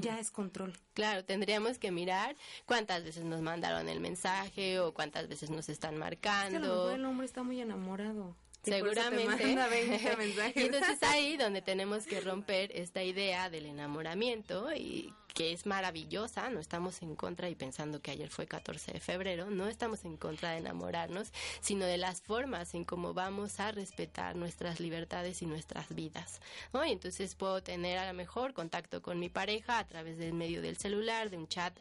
ya 0.00 0.18
es 0.20 0.30
control? 0.30 0.72
Claro, 0.94 1.24
tendríamos 1.24 1.78
que 1.78 1.90
mirar 1.90 2.36
cuántas 2.66 3.02
veces 3.02 3.24
nos 3.24 3.40
mandaron 3.40 3.88
el 3.88 3.98
mensaje 4.00 4.78
o 4.78 4.94
cuántas 4.94 5.26
veces 5.28 5.50
nos 5.50 5.68
están 5.68 5.94
Es 5.94 6.18
que 6.20 6.28
a 6.28 6.40
lo 6.50 6.58
marcando. 6.58 6.60
mejor 6.60 6.92
el 6.94 7.04
hombre 7.04 7.26
está 7.26 7.42
muy 7.42 7.60
enamorado. 7.60 8.36
Y 8.66 8.70
Seguramente. 8.70 9.44
manda 9.46 9.66
20 9.66 10.16
mensajes. 10.16 10.56
y 10.56 10.66
entonces 10.66 11.02
ahí 11.02 11.36
donde 11.36 11.60
tenemos 11.62 12.06
que 12.06 12.20
romper 12.20 12.70
esta 12.74 13.02
idea 13.02 13.50
del 13.50 13.66
enamoramiento 13.66 14.72
y 14.72 15.12
que 15.34 15.52
es 15.52 15.66
maravillosa, 15.66 16.48
no 16.48 16.60
estamos 16.60 17.02
en 17.02 17.16
contra 17.16 17.48
y 17.48 17.56
pensando 17.56 18.00
que 18.00 18.12
ayer 18.12 18.30
fue 18.30 18.46
14 18.46 18.92
de 18.92 19.00
febrero, 19.00 19.50
no 19.50 19.68
estamos 19.68 20.04
en 20.04 20.16
contra 20.16 20.52
de 20.52 20.58
enamorarnos, 20.58 21.32
sino 21.60 21.84
de 21.84 21.98
las 21.98 22.22
formas 22.22 22.74
en 22.74 22.84
cómo 22.84 23.12
vamos 23.14 23.58
a 23.58 23.72
respetar 23.72 24.36
nuestras 24.36 24.78
libertades 24.78 25.42
y 25.42 25.46
nuestras 25.46 25.92
vidas. 25.94 26.40
¿no? 26.72 26.84
Y 26.84 26.92
entonces 26.92 27.34
puedo 27.34 27.62
tener 27.62 27.98
a 27.98 28.06
lo 28.06 28.14
mejor 28.14 28.54
contacto 28.54 29.02
con 29.02 29.18
mi 29.18 29.28
pareja 29.28 29.78
a 29.78 29.86
través 29.86 30.18
del 30.18 30.32
medio 30.32 30.62
del 30.62 30.76
celular, 30.76 31.30
de 31.30 31.36
un 31.36 31.48
chat, 31.48 31.76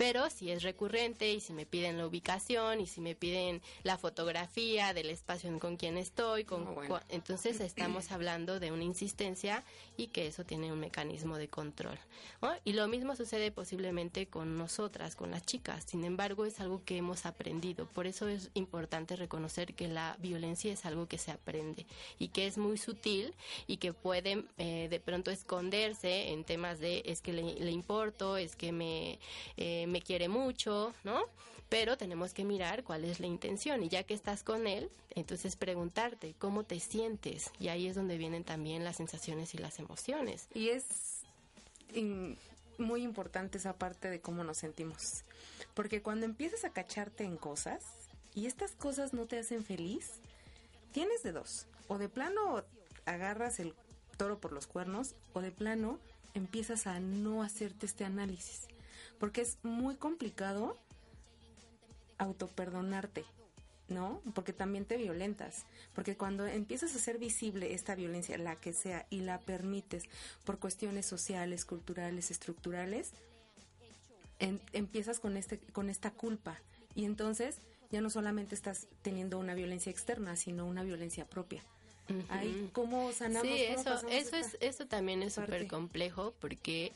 pero 0.00 0.30
si 0.30 0.50
es 0.50 0.62
recurrente 0.62 1.30
y 1.30 1.40
si 1.40 1.52
me 1.52 1.66
piden 1.66 1.98
la 1.98 2.06
ubicación 2.06 2.80
y 2.80 2.86
si 2.86 3.02
me 3.02 3.14
piden 3.14 3.60
la 3.82 3.98
fotografía 3.98 4.94
del 4.94 5.10
espacio 5.10 5.50
en- 5.50 5.58
con 5.58 5.76
quien 5.76 5.98
estoy, 5.98 6.44
con 6.44 6.74
bueno. 6.74 6.94
cua- 6.94 7.04
entonces 7.10 7.60
estamos 7.60 8.10
hablando 8.10 8.58
de 8.60 8.72
una 8.72 8.84
insistencia 8.84 9.62
y 9.98 10.06
que 10.06 10.26
eso 10.26 10.42
tiene 10.44 10.72
un 10.72 10.80
mecanismo 10.80 11.36
de 11.36 11.48
control. 11.48 11.98
¿no? 12.40 12.50
Y 12.64 12.72
lo 12.72 12.88
mismo 12.88 13.14
sucede 13.14 13.50
posiblemente 13.52 14.26
con 14.26 14.56
nosotras, 14.56 15.16
con 15.16 15.30
las 15.32 15.44
chicas. 15.44 15.84
Sin 15.86 16.04
embargo, 16.04 16.46
es 16.46 16.60
algo 16.60 16.82
que 16.82 16.96
hemos 16.96 17.26
aprendido. 17.26 17.84
Por 17.86 18.06
eso 18.06 18.26
es 18.26 18.50
importante 18.54 19.16
reconocer 19.16 19.74
que 19.74 19.86
la 19.88 20.16
violencia 20.18 20.72
es 20.72 20.86
algo 20.86 21.08
que 21.08 21.18
se 21.18 21.30
aprende 21.30 21.84
y 22.18 22.28
que 22.28 22.46
es 22.46 22.56
muy 22.56 22.78
sutil 22.78 23.34
y 23.66 23.76
que 23.76 23.92
puede 23.92 24.44
eh, 24.56 24.86
de 24.88 25.00
pronto 25.00 25.30
esconderse 25.30 26.30
en 26.30 26.44
temas 26.44 26.78
de 26.80 27.02
es 27.04 27.20
que 27.20 27.34
le, 27.34 27.42
le 27.60 27.70
importo, 27.70 28.38
es 28.38 28.56
que 28.56 28.72
me, 28.72 29.18
eh, 29.58 29.88
me 29.90 30.02
quiere 30.02 30.28
mucho, 30.28 30.94
¿no? 31.04 31.22
Pero 31.68 31.96
tenemos 31.96 32.34
que 32.34 32.44
mirar 32.44 32.82
cuál 32.82 33.04
es 33.04 33.20
la 33.20 33.26
intención 33.26 33.82
y 33.82 33.88
ya 33.88 34.02
que 34.02 34.14
estás 34.14 34.42
con 34.42 34.66
él, 34.66 34.90
entonces 35.10 35.54
preguntarte 35.54 36.34
cómo 36.38 36.64
te 36.64 36.80
sientes 36.80 37.50
y 37.60 37.68
ahí 37.68 37.86
es 37.86 37.94
donde 37.94 38.18
vienen 38.18 38.42
también 38.42 38.82
las 38.82 38.96
sensaciones 38.96 39.54
y 39.54 39.58
las 39.58 39.78
emociones. 39.78 40.48
Y 40.52 40.70
es 40.70 40.84
muy 42.78 43.02
importante 43.02 43.58
esa 43.58 43.74
parte 43.74 44.10
de 44.10 44.20
cómo 44.20 44.42
nos 44.42 44.58
sentimos. 44.58 45.24
Porque 45.74 46.02
cuando 46.02 46.26
empiezas 46.26 46.64
a 46.64 46.70
cacharte 46.70 47.24
en 47.24 47.36
cosas 47.36 47.84
y 48.34 48.46
estas 48.46 48.72
cosas 48.72 49.12
no 49.12 49.26
te 49.26 49.38
hacen 49.38 49.64
feliz, 49.64 50.20
tienes 50.92 51.22
de 51.22 51.32
dos. 51.32 51.66
O 51.88 51.98
de 51.98 52.08
plano 52.08 52.64
agarras 53.04 53.60
el 53.60 53.74
toro 54.16 54.40
por 54.40 54.52
los 54.52 54.66
cuernos 54.66 55.14
o 55.32 55.40
de 55.40 55.52
plano 55.52 55.98
empiezas 56.34 56.86
a 56.86 57.00
no 57.00 57.42
hacerte 57.42 57.86
este 57.86 58.04
análisis. 58.04 58.68
Porque 59.20 59.42
es 59.42 59.58
muy 59.62 59.94
complicado 59.94 60.76
autoperdonarte, 62.18 63.24
¿no? 63.88 64.20
Porque 64.34 64.52
también 64.52 64.86
te 64.86 64.96
violentas. 64.96 65.66
Porque 65.94 66.16
cuando 66.16 66.46
empiezas 66.46 66.94
a 66.94 66.96
hacer 66.96 67.18
visible 67.18 67.74
esta 67.74 67.94
violencia, 67.94 68.36
la 68.38 68.56
que 68.56 68.72
sea, 68.72 69.06
y 69.10 69.20
la 69.20 69.38
permites 69.38 70.04
por 70.44 70.58
cuestiones 70.58 71.06
sociales, 71.06 71.64
culturales, 71.64 72.30
estructurales, 72.30 73.12
empiezas 74.72 75.20
con, 75.20 75.36
este, 75.36 75.58
con 75.58 75.90
esta 75.90 76.10
culpa. 76.10 76.58
Y 76.94 77.04
entonces 77.04 77.58
ya 77.90 78.00
no 78.00 78.08
solamente 78.08 78.54
estás 78.54 78.88
teniendo 79.02 79.38
una 79.38 79.54
violencia 79.54 79.90
externa, 79.90 80.34
sino 80.36 80.66
una 80.66 80.82
violencia 80.82 81.26
propia. 81.26 81.62
Ahí, 82.28 82.70
¿cómo 82.72 83.12
sanamos? 83.12 83.48
Sí, 83.48 83.64
¿Cómo 83.74 83.80
eso, 83.80 84.08
eso, 84.08 84.36
es, 84.36 84.56
eso 84.60 84.86
también 84.86 85.22
es 85.22 85.34
súper 85.34 85.66
complejo 85.66 86.34
porque 86.40 86.92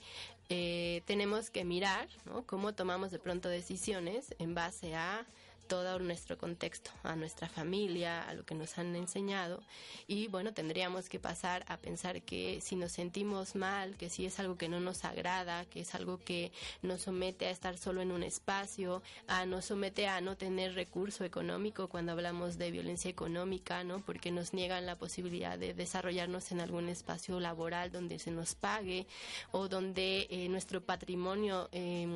eh, 0.48 1.02
tenemos 1.06 1.50
que 1.50 1.64
mirar 1.64 2.08
¿no? 2.26 2.42
cómo 2.46 2.74
tomamos 2.74 3.10
de 3.10 3.18
pronto 3.18 3.48
decisiones 3.48 4.34
en 4.38 4.54
base 4.54 4.94
a 4.94 5.24
todo 5.66 5.98
nuestro 5.98 6.38
contexto, 6.38 6.90
a 7.02 7.16
nuestra 7.16 7.48
familia, 7.48 8.22
a 8.22 8.34
lo 8.34 8.44
que 8.44 8.54
nos 8.54 8.78
han 8.78 8.94
enseñado 8.96 9.62
y 10.06 10.28
bueno, 10.28 10.52
tendríamos 10.52 11.08
que 11.08 11.18
pasar 11.18 11.64
a 11.68 11.76
pensar 11.78 12.22
que 12.22 12.60
si 12.60 12.76
nos 12.76 12.92
sentimos 12.92 13.54
mal, 13.54 13.96
que 13.96 14.10
si 14.10 14.26
es 14.26 14.38
algo 14.38 14.56
que 14.56 14.68
no 14.68 14.80
nos 14.80 15.04
agrada, 15.04 15.64
que 15.66 15.80
es 15.80 15.94
algo 15.94 16.18
que 16.18 16.52
nos 16.82 17.02
somete 17.02 17.46
a 17.46 17.50
estar 17.50 17.78
solo 17.78 18.02
en 18.02 18.12
un 18.12 18.22
espacio, 18.22 19.02
a 19.26 19.46
nos 19.46 19.66
somete 19.66 20.06
a 20.06 20.20
no 20.20 20.36
tener 20.36 20.74
recurso 20.74 21.24
económico 21.24 21.88
cuando 21.88 22.12
hablamos 22.12 22.58
de 22.58 22.70
violencia 22.70 23.10
económica, 23.10 23.84
¿no? 23.84 24.00
Porque 24.00 24.30
nos 24.30 24.52
niegan 24.52 24.86
la 24.86 24.96
posibilidad 24.96 25.58
de 25.58 25.74
desarrollarnos 25.74 26.52
en 26.52 26.60
algún 26.60 26.88
espacio 26.88 27.40
laboral 27.40 27.90
donde 27.90 28.18
se 28.18 28.30
nos 28.30 28.54
pague 28.54 29.06
o 29.52 29.68
donde 29.68 30.26
eh, 30.30 30.48
nuestro 30.48 30.82
patrimonio 30.82 31.68
eh, 31.72 32.06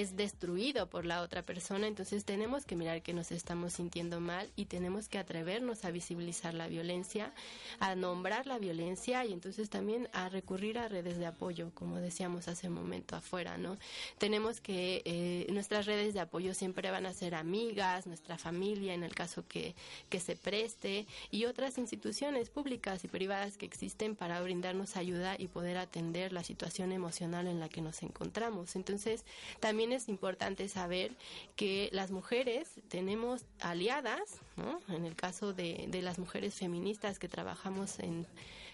es 0.00 0.16
destruido 0.16 0.88
por 0.88 1.04
la 1.04 1.22
otra 1.22 1.42
persona. 1.42 1.86
Entonces 1.86 2.24
tenemos 2.24 2.64
que 2.64 2.76
mirar 2.76 3.02
que 3.02 3.12
nos 3.12 3.30
estamos 3.32 3.74
sintiendo 3.74 4.20
mal 4.20 4.50
y 4.56 4.66
tenemos 4.66 5.08
que 5.08 5.18
atrevernos 5.18 5.84
a 5.84 5.90
visibilizar 5.90 6.54
la 6.54 6.68
violencia, 6.68 7.32
a 7.78 7.94
nombrar 7.94 8.46
la 8.46 8.58
violencia 8.58 9.24
y 9.24 9.32
entonces 9.32 9.70
también 9.70 10.08
a 10.12 10.28
recurrir 10.28 10.78
a 10.78 10.88
redes 10.88 11.18
de 11.18 11.26
apoyo, 11.26 11.70
como 11.74 11.96
decíamos 11.96 12.48
hace 12.48 12.68
un 12.68 12.74
momento 12.74 13.16
afuera, 13.16 13.58
¿no? 13.58 13.76
Tenemos 14.18 14.60
que, 14.60 15.02
eh, 15.04 15.46
nuestras 15.50 15.86
redes 15.86 16.14
de 16.14 16.20
apoyo 16.20 16.54
siempre 16.54 16.90
van 16.90 17.06
a 17.06 17.12
ser 17.12 17.34
amigas, 17.34 18.06
nuestra 18.06 18.38
familia, 18.38 18.94
en 18.94 19.02
el 19.02 19.14
caso 19.14 19.46
que, 19.46 19.74
que 20.08 20.20
se 20.20 20.36
preste, 20.36 21.06
y 21.30 21.44
otras 21.44 21.78
instituciones 21.78 22.50
públicas 22.50 23.04
y 23.04 23.08
privadas 23.08 23.56
que 23.56 23.66
existen 23.66 24.16
para 24.16 24.40
brindarnos 24.40 24.96
ayuda 24.96 25.36
y 25.38 25.48
poder 25.48 25.78
atender 25.78 26.32
la 26.32 26.44
situación 26.44 26.92
emocional 26.92 27.46
en 27.46 27.60
la 27.60 27.68
que 27.68 27.80
nos 27.80 28.02
encontramos. 28.02 28.76
Entonces, 28.76 29.24
también 29.60 29.89
es 29.92 30.08
importante 30.08 30.68
saber 30.68 31.12
que 31.56 31.88
las 31.92 32.10
mujeres 32.10 32.68
tenemos 32.88 33.44
aliadas, 33.60 34.40
¿no? 34.56 34.80
En 34.94 35.04
el 35.04 35.16
caso 35.16 35.52
de, 35.52 35.86
de 35.88 36.02
las 36.02 36.18
mujeres 36.18 36.54
feministas 36.54 37.18
que 37.18 37.28
trabajamos 37.28 37.98
en 37.98 38.26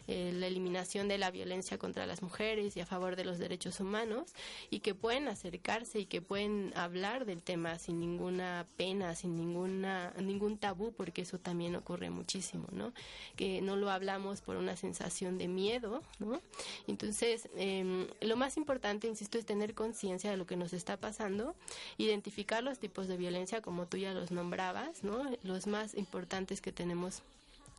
eh, 0.08 0.32
la 0.34 0.46
eliminación 0.46 1.08
de 1.08 1.18
la 1.18 1.30
violencia 1.30 1.78
contra 1.78 2.06
las 2.06 2.22
mujeres 2.22 2.76
y 2.76 2.80
a 2.80 2.86
favor 2.86 3.16
de 3.16 3.24
los 3.24 3.38
derechos 3.38 3.80
humanos 3.80 4.32
y 4.70 4.80
que 4.80 4.94
pueden 4.94 5.28
acercarse 5.28 6.00
y 6.00 6.06
que 6.06 6.22
pueden 6.22 6.72
hablar 6.76 7.24
del 7.24 7.42
tema 7.42 7.78
sin 7.78 8.00
ninguna 8.00 8.66
pena, 8.76 9.14
sin 9.14 9.36
ninguna 9.36 10.12
ningún 10.20 10.58
tabú, 10.58 10.92
porque 10.92 11.22
eso 11.22 11.38
también 11.38 11.76
ocurre 11.76 12.10
muchísimo, 12.10 12.66
¿no? 12.72 12.92
Que 13.36 13.60
no 13.62 13.76
lo 13.76 13.90
hablamos 13.90 14.40
por 14.40 14.56
una 14.56 14.76
sensación 14.76 15.38
de 15.38 15.48
miedo, 15.48 16.02
¿no? 16.18 16.40
Entonces, 16.86 17.48
eh, 17.56 18.08
lo 18.20 18.36
más 18.36 18.56
importante, 18.56 19.06
insisto, 19.06 19.38
es 19.38 19.46
tener 19.46 19.74
conciencia 19.74 20.30
de 20.30 20.36
lo 20.36 20.46
que 20.46 20.56
nos 20.56 20.72
está 20.72 20.96
pasando, 20.96 21.54
identificar 21.98 22.62
los 22.62 22.78
tipos 22.78 23.08
de 23.08 23.16
violencia, 23.16 23.60
como 23.60 23.86
tú 23.86 23.96
ya 23.96 24.12
los 24.12 24.30
nombrabas, 24.30 25.02
¿no? 25.02 25.22
Los 25.42 25.66
más 25.66 25.94
importantes 25.94 26.60
que 26.60 26.72
tenemos 26.72 27.22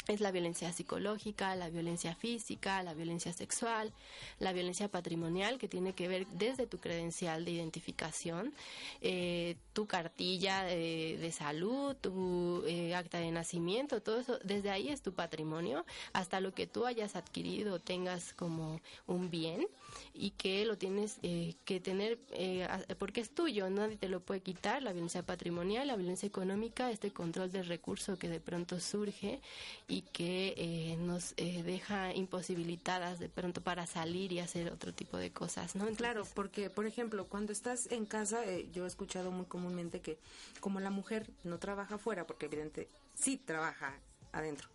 es 0.08 0.22
la 0.22 0.32
violencia 0.32 0.72
psicológica, 0.72 1.56
la 1.56 1.70
violencia 1.70 2.16
física, 2.16 2.82
la 2.84 2.94
violencia 2.94 3.34
sexual, 3.34 3.92
la 4.40 4.54
violencia 4.54 4.88
patrimonial, 4.88 5.58
que 5.58 5.68
tiene 5.68 5.94
que 5.94 6.08
ver 6.08 6.28
desde 6.28 6.66
tu 6.66 6.78
credencial 6.80 7.44
de 7.44 7.52
identificación, 7.52 8.54
eh, 9.02 9.58
tu 9.74 9.86
cartilla 9.86 10.64
de, 10.64 11.32
salud, 11.32 11.96
tu 11.96 12.64
eh, 12.66 12.96
acta 12.96 13.20
de 13.20 13.32
nacimiento, 13.32 14.02
todo 14.02 14.20
eso, 14.20 14.40
desde 14.44 14.72
ahí 14.72 14.90
es 14.90 15.02
tu 15.02 15.14
patrimonio, 15.14 15.86
hasta 16.14 16.40
lo 16.40 16.54
que 16.54 16.68
tú 16.68 16.86
hayas 16.86 17.16
adquirido, 17.16 17.80
tengas 17.80 18.34
como 18.34 18.82
un 19.08 19.30
bien 19.30 19.68
y 20.14 20.32
que 20.32 20.66
lo 20.66 20.78
tienes 20.78 21.20
eh, 21.22 21.56
que 21.66 21.80
tener 21.80 22.18
eh, 22.32 22.68
porque 22.98 23.22
es 23.22 23.30
tuyo, 23.30 23.70
nadie 23.70 23.98
te 23.98 24.10
lo 24.10 24.20
puede 24.20 24.42
quitar, 24.42 24.82
la 24.82 24.94
violencia 24.94 25.24
patrimonial, 25.24 25.88
la 25.88 25.96
violencia 25.96 26.28
económica, 26.28 26.90
este 26.92 27.12
control 27.12 27.52
del 27.52 27.66
recurso 27.66 28.18
que 28.18 28.30
de 28.30 28.40
pronto 28.40 28.80
surge 28.80 29.42
y 29.88 29.97
que 30.02 30.54
eh, 30.58 30.98
nos 30.98 31.34
eh, 31.38 31.64
deja 31.64 32.14
imposibilitadas 32.14 33.20
de 33.20 33.30
pronto 33.30 33.62
para 33.62 33.86
salir 33.86 34.32
y 34.32 34.40
hacer 34.40 34.72
otro 34.72 34.94
tipo 34.94 35.18
de 35.18 35.32
cosas, 35.32 35.76
¿no? 35.76 35.82
Entonces, 35.84 35.98
Claro, 35.98 36.28
porque, 36.34 36.70
por 36.70 36.86
ejemplo, 36.86 37.26
cuando 37.28 37.52
estás 37.52 37.92
en 37.92 38.06
casa, 38.06 38.46
eh, 38.46 38.70
yo 38.72 38.86
he 38.86 38.88
escuchado 38.88 39.32
muy 39.32 39.46
comúnmente 39.46 40.02
que 40.02 40.18
como 40.60 40.80
la 40.80 40.90
mujer 40.90 41.30
no 41.44 41.60
trabaja 41.60 41.96
afuera, 41.96 42.28
porque 42.28 42.48
evidente 42.48 42.88
sí 43.14 43.38
trabaja 43.38 43.94
adentro, 44.32 44.68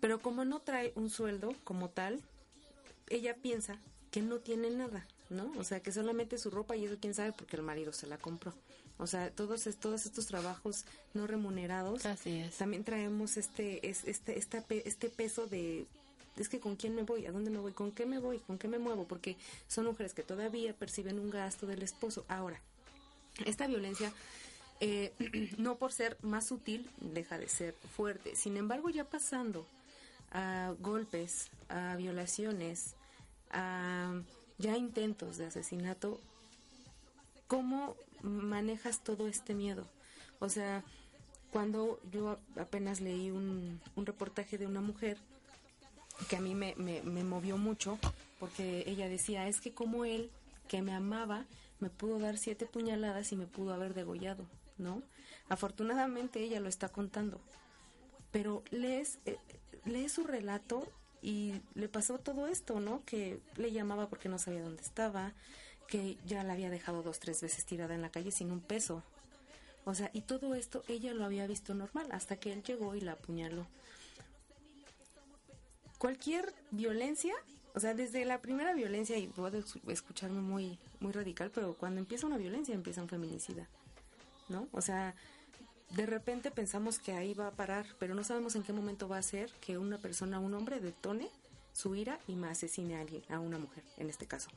pero 0.00 0.20
como 0.20 0.44
no 0.44 0.60
trae 0.60 0.92
un 0.94 1.10
sueldo 1.10 1.54
como 1.64 1.90
tal, 1.90 2.20
ella 3.08 3.34
piensa 3.34 3.78
que 4.10 4.22
no 4.22 4.38
tiene 4.38 4.70
nada, 4.70 5.06
¿no? 5.30 5.52
O 5.58 5.64
sea, 5.64 5.80
que 5.80 5.92
solamente 5.92 6.38
su 6.38 6.50
ropa 6.50 6.76
y 6.76 6.84
eso 6.84 6.96
quién 7.00 7.14
sabe 7.14 7.32
porque 7.32 7.56
el 7.56 7.62
marido 7.62 7.92
se 7.92 8.06
la 8.06 8.18
compró. 8.18 8.54
O 8.98 9.06
sea, 9.06 9.30
todos, 9.30 9.68
todos 9.80 10.06
estos 10.06 10.26
trabajos 10.26 10.84
no 11.14 11.26
remunerados 11.26 12.04
Así 12.06 12.38
es. 12.40 12.56
también 12.58 12.84
traemos 12.84 13.36
este 13.36 13.88
es- 13.88 14.04
este 14.06 14.38
esta 14.38 14.64
este 14.70 15.08
peso 15.08 15.46
de 15.46 15.86
es 16.36 16.48
que 16.48 16.60
con 16.60 16.76
quién 16.76 16.94
me 16.94 17.02
voy, 17.02 17.26
a 17.26 17.32
dónde 17.32 17.50
me 17.50 17.58
voy, 17.58 17.72
con 17.72 17.90
qué 17.90 18.06
me 18.06 18.18
voy, 18.20 18.38
con 18.38 18.58
qué 18.58 18.68
me 18.68 18.78
muevo, 18.78 19.06
porque 19.08 19.36
son 19.66 19.86
mujeres 19.86 20.14
que 20.14 20.22
todavía 20.22 20.72
perciben 20.72 21.18
un 21.18 21.30
gasto 21.30 21.66
del 21.66 21.82
esposo. 21.82 22.24
Ahora, 22.28 22.60
esta 23.44 23.66
violencia 23.66 24.12
eh, 24.80 25.12
no 25.58 25.76
por 25.78 25.92
ser 25.92 26.16
más 26.22 26.46
sutil 26.46 26.88
deja 27.00 27.38
de 27.38 27.48
ser 27.48 27.74
fuerte. 27.96 28.36
Sin 28.36 28.56
embargo, 28.56 28.88
ya 28.90 29.02
pasando 29.04 29.66
a 30.30 30.74
golpes, 30.80 31.48
a 31.68 31.96
violaciones, 31.96 32.94
a 33.50 34.20
ya 34.58 34.76
intentos 34.76 35.38
de 35.38 35.46
asesinato, 35.46 36.20
¿cómo 37.48 37.96
manejas 38.22 39.00
todo 39.00 39.28
este 39.28 39.54
miedo? 39.54 39.86
O 40.40 40.48
sea, 40.48 40.84
cuando 41.50 42.00
yo 42.12 42.38
apenas 42.56 43.00
leí 43.00 43.30
un, 43.30 43.80
un 43.96 44.06
reportaje 44.06 44.58
de 44.58 44.66
una 44.66 44.80
mujer 44.80 45.18
que 46.28 46.36
a 46.36 46.40
mí 46.40 46.54
me, 46.54 46.74
me, 46.76 47.02
me 47.02 47.24
movió 47.24 47.56
mucho, 47.56 47.98
porque 48.38 48.84
ella 48.86 49.08
decía, 49.08 49.46
es 49.48 49.60
que 49.60 49.72
como 49.72 50.04
él, 50.04 50.30
que 50.68 50.82
me 50.82 50.92
amaba, 50.92 51.44
me 51.80 51.90
pudo 51.90 52.18
dar 52.18 52.38
siete 52.38 52.66
puñaladas 52.66 53.32
y 53.32 53.36
me 53.36 53.46
pudo 53.46 53.72
haber 53.72 53.94
degollado, 53.94 54.44
¿no? 54.78 55.02
Afortunadamente 55.48 56.40
ella 56.40 56.60
lo 56.60 56.68
está 56.68 56.88
contando, 56.88 57.40
pero 58.30 58.62
lees, 58.70 59.18
eh, 59.26 59.38
lees 59.84 60.12
su 60.12 60.24
relato 60.24 60.86
y 61.22 61.54
le 61.74 61.88
pasó 61.88 62.18
todo 62.18 62.48
esto, 62.48 62.80
¿no? 62.80 63.04
Que 63.04 63.40
le 63.56 63.72
llamaba 63.72 64.08
porque 64.08 64.28
no 64.28 64.38
sabía 64.38 64.62
dónde 64.62 64.82
estaba, 64.82 65.32
que 65.88 66.16
ya 66.26 66.44
la 66.44 66.52
había 66.52 66.70
dejado 66.70 67.02
dos, 67.02 67.18
tres 67.18 67.40
veces 67.42 67.64
tirada 67.64 67.94
en 67.94 68.02
la 68.02 68.10
calle 68.10 68.30
sin 68.30 68.52
un 68.52 68.60
peso. 68.60 69.02
O 69.84 69.94
sea, 69.94 70.10
y 70.12 70.20
todo 70.20 70.54
esto 70.54 70.84
ella 70.86 71.14
lo 71.14 71.24
había 71.24 71.46
visto 71.46 71.74
normal 71.74 72.06
hasta 72.12 72.36
que 72.36 72.52
él 72.52 72.62
llegó 72.62 72.94
y 72.94 73.00
la 73.00 73.12
apuñaló. 73.12 73.66
Cualquier 75.98 76.54
violencia, 76.70 77.34
o 77.74 77.80
sea, 77.80 77.94
desde 77.94 78.24
la 78.24 78.40
primera 78.40 78.74
violencia, 78.74 79.16
y 79.16 79.26
puedo 79.26 79.58
es- 79.58 79.74
escucharme 79.88 80.40
muy, 80.40 80.78
muy 81.00 81.12
radical, 81.12 81.50
pero 81.52 81.74
cuando 81.74 82.00
empieza 82.00 82.26
una 82.26 82.36
violencia 82.38 82.74
empieza 82.74 83.02
un 83.02 83.08
feminicida, 83.08 83.66
¿no? 84.48 84.68
O 84.72 84.80
sea, 84.80 85.14
de 85.96 86.06
repente 86.06 86.50
pensamos 86.50 86.98
que 86.98 87.12
ahí 87.12 87.32
va 87.34 87.48
a 87.48 87.52
parar, 87.52 87.86
pero 87.98 88.14
no 88.14 88.22
sabemos 88.22 88.54
en 88.54 88.62
qué 88.62 88.72
momento 88.72 89.08
va 89.08 89.18
a 89.18 89.22
ser 89.22 89.50
que 89.60 89.78
una 89.78 89.98
persona, 89.98 90.38
un 90.38 90.54
hombre, 90.54 90.80
detone 90.80 91.28
su 91.72 91.94
ira 91.96 92.20
y 92.28 92.36
me 92.36 92.48
asesine 92.48 92.96
a 92.96 93.00
alguien, 93.00 93.22
a 93.30 93.40
una 93.40 93.58
mujer, 93.58 93.82
en 93.96 94.10
este 94.10 94.26
caso. 94.26 94.50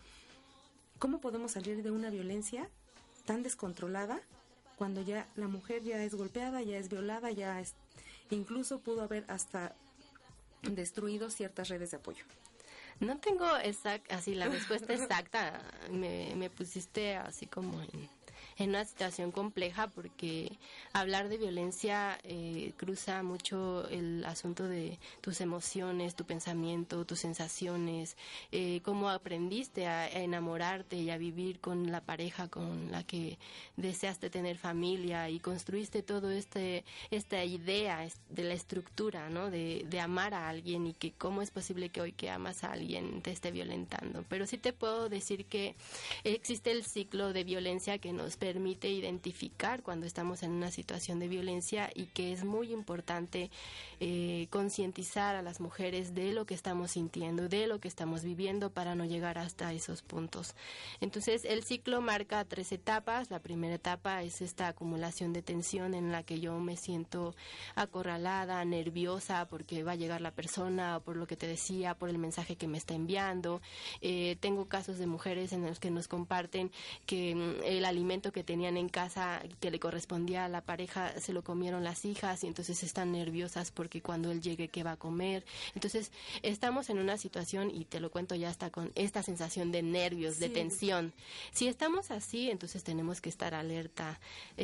¿Cómo 1.02 1.20
podemos 1.20 1.54
salir 1.54 1.82
de 1.82 1.90
una 1.90 2.12
violencia 2.12 2.70
tan 3.26 3.42
descontrolada 3.42 4.22
cuando 4.78 5.02
ya 5.02 5.26
la 5.36 5.48
mujer 5.48 5.82
ya 5.82 6.04
es 6.04 6.14
golpeada, 6.14 6.62
ya 6.62 6.78
es 6.78 6.90
violada, 6.90 7.32
ya 7.32 7.60
es... 7.60 7.74
Incluso 8.30 8.82
pudo 8.82 9.02
haber 9.02 9.26
hasta 9.28 9.74
destruido 10.62 11.32
ciertas 11.32 11.70
redes 11.70 11.90
de 11.90 11.98
apoyo. 11.98 12.24
No 13.00 13.18
tengo 13.18 13.58
exact, 13.58 14.12
así 14.12 14.36
la 14.36 14.48
respuesta 14.48 14.94
exacta. 14.94 15.64
Me, 15.90 16.36
me 16.36 16.52
pusiste 16.52 17.16
así 17.16 17.48
como 17.48 17.82
en, 17.82 18.08
en 18.58 18.70
una 18.70 18.86
situación 18.86 19.32
compleja 19.32 19.88
porque 19.88 20.58
hablar 20.94 21.30
de 21.30 21.38
violencia 21.38 22.20
eh, 22.24 22.74
cruza 22.78 23.24
mucho 23.24 23.88
el 23.90 24.24
asunto 24.26 24.68
de 24.68 25.00
tus 25.22 25.42
emociones, 25.42 26.16
tu 26.16 26.26
pensamiento, 26.26 27.06
tus 27.06 27.20
sensaciones, 27.20 28.18
eh, 28.52 28.82
cómo 28.84 29.10
aprendiste 29.10 29.88
a, 29.88 30.02
a 30.02 30.20
enamorarte 30.20 30.98
y 30.98 31.10
a 31.10 31.18
vivir 31.18 31.60
con 31.60 31.92
la 31.92 32.02
pareja 32.02 32.48
con 32.48 32.92
la 32.92 33.04
que 33.04 33.38
deseaste 33.78 34.30
tener 34.30 34.58
familia 34.58 35.30
y 35.30 35.40
construiste 35.40 36.04
todo 36.04 36.32
este 36.32 36.84
esta 37.10 37.44
idea 37.44 38.08
de 38.30 38.44
la 38.44 38.54
estructura, 38.54 39.30
¿no? 39.30 39.50
De, 39.50 39.86
de 39.90 40.00
amar 40.00 40.34
a 40.34 40.50
alguien 40.50 40.88
y 40.88 40.94
que 40.94 41.12
cómo 41.12 41.42
es 41.42 41.52
posible 41.52 41.90
que 41.90 42.02
hoy 42.02 42.12
que 42.12 42.30
amas 42.30 42.64
a 42.64 42.72
alguien 42.72 43.22
te 43.22 43.32
esté 43.32 43.52
violentando. 43.52 44.24
Pero 44.30 44.46
sí 44.46 44.58
te 44.58 44.74
puedo 44.74 45.10
decir 45.10 45.46
que 45.46 45.76
existe 46.24 46.72
el 46.72 46.84
ciclo 46.84 47.34
de 47.34 47.44
violencia 47.44 47.98
que 47.98 48.14
nos 48.14 48.38
permite 48.42 48.90
identificar 48.90 49.84
cuando 49.84 50.08
estamos 50.08 50.42
en 50.42 50.50
una 50.50 50.72
situación 50.72 51.20
de 51.20 51.28
violencia 51.28 51.92
y 51.94 52.08
que 52.08 52.34
es 52.34 52.44
muy 52.44 52.74
importante 52.74 53.52
eh, 54.00 54.48
concientizar 54.50 55.36
a 55.36 55.44
las 55.44 55.62
mujeres 55.62 56.16
de 56.16 56.34
lo 56.34 56.48
que 56.48 56.56
estamos 56.56 56.90
sintiendo, 56.90 57.48
de 57.48 57.68
lo 57.68 57.80
que 57.80 57.88
estamos 57.88 58.24
viviendo 58.24 58.72
para 58.72 58.96
no 58.96 59.06
llegar 59.06 59.38
hasta 59.38 59.72
esos 59.74 60.02
puntos. 60.02 60.56
Entonces, 61.02 61.46
el 61.46 61.64
ciclo 61.64 62.02
marca 62.02 62.44
tres 62.44 62.72
etapas. 62.72 63.30
La 63.30 63.38
primera 63.38 63.76
etapa 63.76 64.24
es 64.24 64.42
esta 64.42 64.70
acumulación 64.70 65.34
de 65.34 65.44
tensión 65.44 65.94
en 65.94 66.12
la 66.12 66.24
que 66.24 66.40
yo 66.40 66.60
me 66.60 66.78
siento 66.78 67.36
acorralada, 67.76 68.66
nerviosa 68.66 69.48
porque 69.50 69.84
va 69.84 69.92
a 69.92 69.98
llegar 69.98 70.22
la 70.22 70.32
persona, 70.32 71.00
por 71.06 71.16
lo 71.16 71.28
que 71.28 71.36
te 71.36 71.46
decía, 71.46 71.94
por 71.94 72.10
el 72.10 72.18
mensaje 72.18 72.56
que 72.56 72.68
me 72.68 72.80
está 72.80 72.96
enviando. 72.96 73.62
Eh, 74.02 74.36
tengo 74.40 74.66
casos 74.66 74.98
de 74.98 75.06
mujeres 75.06 75.54
en 75.54 75.64
los 75.64 75.80
que 75.80 75.92
nos 75.92 76.08
comparten 76.08 76.72
que 77.06 77.36
mm, 77.36 77.64
el 77.66 77.86
alimento 77.86 78.31
que 78.32 78.44
tenían 78.44 78.78
en 78.78 78.90
casa 78.90 79.42
que 79.60 79.72
le 79.72 79.80
correspondía 79.80 80.46
a 80.46 80.50
la 80.50 80.62
pareja 80.62 81.20
se 81.20 81.34
lo 81.34 81.44
comieron 81.44 81.84
las 81.84 82.06
hijas 82.06 82.44
y 82.44 82.48
entonces 82.48 82.84
están 82.84 83.12
nerviosas 83.12 83.72
porque 83.72 84.02
cuando 84.02 84.32
él 84.32 84.42
llegue 84.42 84.70
qué 84.70 84.84
va 84.84 84.94
a 84.94 84.98
comer. 84.98 85.46
Entonces 85.76 86.12
estamos 86.42 86.90
en 86.90 87.00
una 87.00 87.18
situación 87.18 87.70
y 87.70 87.86
te 87.86 88.00
lo 88.00 88.12
cuento 88.12 88.36
ya 88.36 88.50
hasta 88.50 88.70
con 88.70 88.92
esta 88.96 89.24
sensación 89.24 89.72
de 89.72 89.84
nervios, 89.84 90.40
de 90.40 90.50
tensión. 90.50 91.14
Si 91.52 91.68
estamos 91.68 92.12
así, 92.12 92.50
entonces 92.50 92.84
tenemos 92.84 93.22
que 93.22 93.30
estar 93.30 93.54
alerta, 93.54 94.20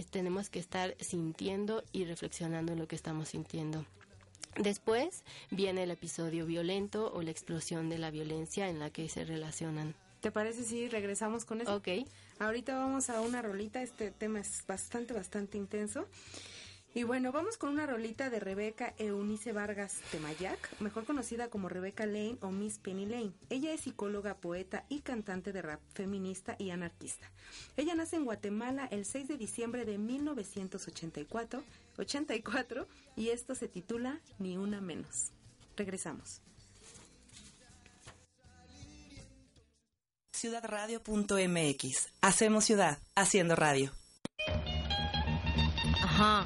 tenemos 0.10 0.50
que 0.50 0.60
estar 0.60 0.96
sintiendo 1.00 1.84
y 1.92 2.06
reflexionando 2.06 2.74
en 2.74 2.80
lo 2.80 2.88
que 2.88 2.96
estamos 2.96 3.30
sintiendo. 3.30 3.86
Después 4.58 5.24
viene 5.52 5.84
el 5.84 5.92
episodio 5.92 6.46
violento 6.46 7.12
o 7.14 7.22
la 7.22 7.30
explosión 7.30 7.90
de 7.90 8.00
la 8.00 8.10
violencia 8.10 8.70
en 8.70 8.80
la 8.80 8.90
que 8.90 9.08
se 9.08 9.24
relacionan. 9.24 9.94
¿Te 10.22 10.32
parece 10.32 10.64
si 10.64 10.88
regresamos 10.90 11.46
con 11.46 11.62
eso? 11.62 11.76
Ok. 11.76 11.88
Ahorita 12.40 12.78
vamos 12.78 13.10
a 13.10 13.22
una 13.22 13.42
rolita, 13.42 13.82
este 13.82 14.12
tema 14.12 14.40
es 14.40 14.64
bastante, 14.68 15.14
bastante 15.14 15.58
intenso. 15.58 16.08
Y 16.94 17.04
bueno, 17.04 17.32
vamos 17.32 17.58
con 17.58 17.70
una 17.70 17.86
rolita 17.86 18.30
de 18.32 18.40
Rebeca 18.40 18.94
Eunice 18.98 19.52
Vargas 19.54 20.00
Temayac, 20.12 20.80
mejor 20.80 21.06
conocida 21.06 21.48
como 21.48 21.70
Rebeca 21.70 22.08
Lane 22.08 22.38
o 22.42 22.50
Miss 22.50 22.80
Penny 22.80 23.06
Lane. 23.06 23.34
Ella 23.50 23.72
es 23.72 23.82
psicóloga, 23.82 24.38
poeta 24.38 24.86
y 24.90 25.02
cantante 25.02 25.54
de 25.54 25.62
rap 25.62 25.82
feminista 25.94 26.56
y 26.58 26.72
anarquista. 26.72 27.30
Ella 27.76 27.94
nace 27.94 28.16
en 28.16 28.26
Guatemala 28.26 28.88
el 28.90 29.06
6 29.06 29.28
de 29.28 29.38
diciembre 29.38 29.86
de 29.86 30.00
1984 30.00 31.64
84, 31.98 32.88
y 33.16 33.30
esto 33.30 33.56
se 33.56 33.68
titula 33.68 34.20
Ni 34.40 34.58
una 34.58 34.82
menos. 34.82 35.32
Regresamos. 35.76 36.42
Ciudadradio.mx. 40.38 42.10
Hacemos 42.22 42.66
ciudad, 42.66 43.00
haciendo 43.16 43.56
radio. 43.56 43.92
Ajá. 46.04 46.46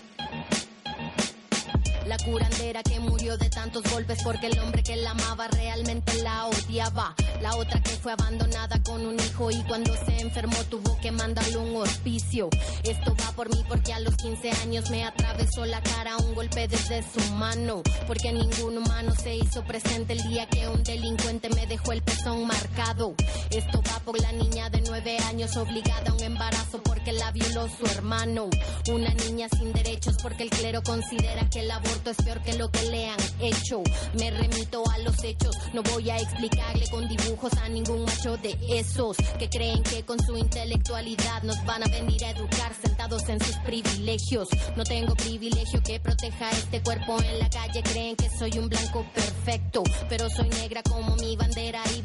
La 2.11 2.17
curandera 2.17 2.83
que 2.83 2.99
murió 2.99 3.37
de 3.37 3.49
tantos 3.49 3.83
golpes 3.89 4.21
porque 4.21 4.47
el 4.47 4.59
hombre 4.59 4.83
que 4.83 4.97
la 4.97 5.11
amaba 5.11 5.47
realmente 5.47 6.21
la 6.21 6.45
odiaba. 6.47 7.15
La 7.41 7.55
otra 7.55 7.81
que 7.81 7.91
fue 7.91 8.11
abandonada 8.11 8.83
con 8.83 9.05
un 9.05 9.17
hijo 9.17 9.49
y 9.49 9.63
cuando 9.63 9.95
se 9.95 10.19
enfermó 10.19 10.57
tuvo 10.65 10.99
que 10.99 11.09
mandarle 11.13 11.55
un 11.55 11.73
hospicio. 11.77 12.49
Esto 12.83 13.15
va 13.15 13.31
por 13.31 13.49
mí 13.49 13.63
porque 13.65 13.93
a 13.93 14.01
los 14.01 14.17
15 14.17 14.51
años 14.61 14.89
me 14.91 15.05
atravesó 15.05 15.65
la 15.65 15.81
cara 15.81 16.17
un 16.17 16.35
golpe 16.35 16.67
desde 16.67 17.01
su 17.01 17.21
mano. 17.35 17.81
Porque 18.07 18.33
ningún 18.33 18.79
humano 18.79 19.13
se 19.15 19.37
hizo 19.37 19.63
presente 19.63 20.11
el 20.11 20.23
día 20.27 20.47
que 20.47 20.67
un 20.67 20.83
delincuente 20.83 21.49
me 21.51 21.65
dejó 21.65 21.93
el 21.93 22.01
pezón 22.21 22.45
marcado. 22.45 23.15
Esto 23.49 23.81
va 23.81 23.99
por 23.99 24.19
la 24.19 24.31
niña 24.31 24.69
de 24.69 24.81
9 24.81 25.17
años 25.29 25.55
obligada 25.57 26.11
a 26.11 26.13
un 26.13 26.23
embarazo 26.23 26.81
porque 26.83 27.11
la 27.11 27.31
violó 27.31 27.67
su 27.67 27.85
hermano. 27.85 28.49
Una 28.91 29.13
niña 29.13 29.47
sin 29.57 29.73
derechos 29.73 30.15
porque 30.21 30.43
el 30.43 30.49
clero 30.49 30.81
considera 30.83 31.49
que 31.49 31.61
el 31.61 31.71
aborto 31.71 32.11
es 32.11 32.17
peor 32.17 32.41
que 32.41 32.53
lo 32.53 32.69
que 32.71 32.83
le 32.89 33.09
han 33.09 33.19
hecho. 33.39 33.81
Me 34.17 34.31
remito 34.31 34.83
a 34.89 34.97
los 34.99 35.23
hechos, 35.23 35.55
no 35.73 35.83
voy 35.83 36.09
a 36.09 36.17
explicarle 36.17 36.87
con 36.89 37.07
dibujos 37.07 37.53
a 37.53 37.69
ningún 37.69 38.05
macho 38.05 38.37
de 38.37 38.57
esos 38.69 39.17
que 39.39 39.49
creen 39.49 39.83
que 39.83 40.03
con 40.03 40.19
su 40.23 40.37
intelectualidad 40.37 41.43
nos 41.43 41.63
van 41.65 41.83
a 41.83 41.87
venir 41.87 42.23
a 42.25 42.31
educar 42.31 42.73
sentados 42.81 43.27
en 43.29 43.43
sus 43.43 43.55
privilegios. 43.57 44.49
No 44.75 44.83
tengo 44.83 45.15
privilegio 45.15 45.81
que 45.83 45.99
proteja 45.99 46.49
este 46.51 46.81
cuerpo 46.81 47.17
en 47.21 47.39
la 47.39 47.49
calle, 47.49 47.81
creen 47.83 48.15
que 48.15 48.29
soy 48.29 48.57
un 48.57 48.69
blanco 48.69 49.05
perfecto, 49.13 49.83
pero 50.09 50.29
soy 50.29 50.49
negra 50.49 50.83
como 50.83 51.15
mi 51.17 51.35
bandera 51.35 51.81
y 51.97 52.01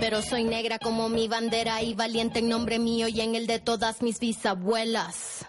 Pero 0.00 0.22
soy 0.22 0.44
negra 0.44 0.78
como 0.78 1.08
mi 1.08 1.28
bandera 1.28 1.82
y 1.82 1.94
valiente 1.94 2.38
en 2.38 2.48
nombre 2.48 2.78
mío 2.78 3.08
y 3.08 3.20
en 3.20 3.34
el 3.34 3.46
de 3.46 3.58
todas 3.58 4.00
mis 4.00 4.18
bisabuelas. 4.18 5.46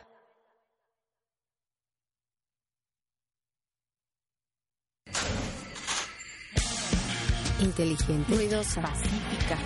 Inteligente. 7.61 8.35
Ruidosa. 8.35 8.81
Pacífica. 8.81 9.57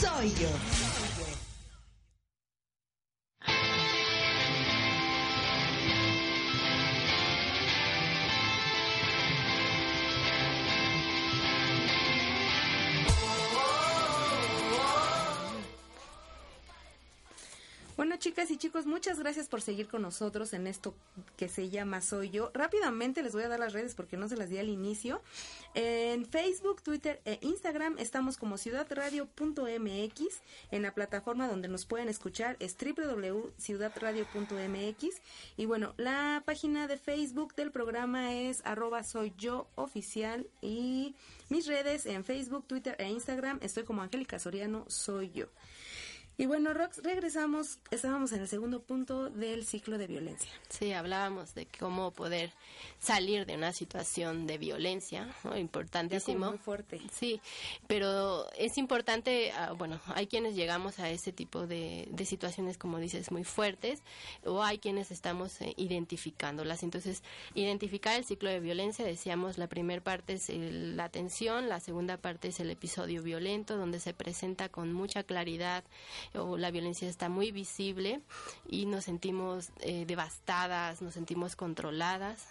Soy 0.00 0.30
yo. 0.40 0.89
Chicas 18.20 18.50
y 18.50 18.58
chicos, 18.58 18.84
muchas 18.84 19.18
gracias 19.18 19.48
por 19.48 19.62
seguir 19.62 19.88
con 19.88 20.02
nosotros 20.02 20.52
en 20.52 20.66
esto 20.66 20.94
que 21.38 21.48
se 21.48 21.70
llama 21.70 22.02
Soy 22.02 22.28
Yo. 22.28 22.50
Rápidamente 22.52 23.22
les 23.22 23.32
voy 23.32 23.44
a 23.44 23.48
dar 23.48 23.58
las 23.58 23.72
redes 23.72 23.94
porque 23.94 24.18
no 24.18 24.28
se 24.28 24.36
las 24.36 24.50
di 24.50 24.58
al 24.58 24.68
inicio. 24.68 25.22
En 25.74 26.26
Facebook, 26.26 26.82
Twitter 26.82 27.22
e 27.24 27.38
Instagram 27.40 27.96
estamos 27.98 28.36
como 28.36 28.58
ciudadradio.mx. 28.58 30.42
En 30.70 30.82
la 30.82 30.92
plataforma 30.92 31.48
donde 31.48 31.68
nos 31.68 31.86
pueden 31.86 32.10
escuchar 32.10 32.58
es 32.60 32.76
www.ciudadradio.mx. 32.76 35.22
Y 35.56 35.64
bueno, 35.64 35.94
la 35.96 36.42
página 36.44 36.88
de 36.88 36.98
Facebook 36.98 37.54
del 37.54 37.72
programa 37.72 38.34
es 38.34 38.60
arroba 38.66 39.02
soy 39.02 39.32
yo 39.38 39.66
oficial 39.76 40.46
y 40.60 41.14
mis 41.48 41.66
redes 41.66 42.04
en 42.04 42.22
Facebook, 42.22 42.66
Twitter 42.66 42.96
e 42.98 43.08
Instagram 43.08 43.60
estoy 43.62 43.84
como 43.84 44.02
Angélica 44.02 44.38
Soriano, 44.38 44.84
soy 44.88 45.30
yo. 45.30 45.46
Y 46.40 46.46
bueno, 46.46 46.72
Rox, 46.72 47.02
regresamos, 47.02 47.80
estábamos 47.90 48.32
en 48.32 48.40
el 48.40 48.48
segundo 48.48 48.80
punto 48.80 49.28
del 49.28 49.66
ciclo 49.66 49.98
de 49.98 50.06
violencia. 50.06 50.50
Sí, 50.70 50.94
hablábamos 50.94 51.54
de 51.54 51.66
cómo 51.66 52.12
poder 52.12 52.50
salir 52.98 53.44
de 53.44 53.56
una 53.56 53.74
situación 53.74 54.46
de 54.46 54.56
violencia, 54.56 55.28
¿no? 55.44 55.58
importantísimo. 55.58 56.48
muy 56.48 56.56
fuerte. 56.56 56.98
Sí, 57.12 57.42
pero 57.86 58.50
es 58.52 58.78
importante, 58.78 59.52
ah, 59.52 59.72
bueno, 59.76 60.00
hay 60.06 60.28
quienes 60.28 60.54
llegamos 60.54 60.98
a 60.98 61.10
ese 61.10 61.30
tipo 61.30 61.66
de, 61.66 62.08
de, 62.10 62.24
situaciones, 62.24 62.78
como 62.78 62.98
dices, 62.98 63.30
muy 63.30 63.44
fuertes, 63.44 64.02
o 64.42 64.62
hay 64.62 64.78
quienes 64.78 65.10
estamos 65.10 65.60
eh, 65.60 65.74
identificándolas. 65.76 66.82
Entonces, 66.82 67.22
identificar 67.54 68.16
el 68.16 68.24
ciclo 68.24 68.48
de 68.48 68.60
violencia, 68.60 69.04
decíamos, 69.04 69.58
la 69.58 69.66
primera 69.66 70.02
parte 70.02 70.32
es 70.32 70.48
la 70.48 71.04
atención, 71.04 71.68
la 71.68 71.80
segunda 71.80 72.16
parte 72.16 72.48
es 72.48 72.60
el 72.60 72.70
episodio 72.70 73.22
violento, 73.22 73.76
donde 73.76 74.00
se 74.00 74.14
presenta 74.14 74.70
con 74.70 74.94
mucha 74.94 75.22
claridad 75.22 75.84
o 76.34 76.56
la 76.56 76.70
violencia 76.70 77.08
está 77.08 77.28
muy 77.28 77.50
visible 77.50 78.20
y 78.68 78.86
nos 78.86 79.04
sentimos 79.04 79.70
eh, 79.80 80.04
devastadas, 80.06 81.02
nos 81.02 81.14
sentimos 81.14 81.56
controladas. 81.56 82.48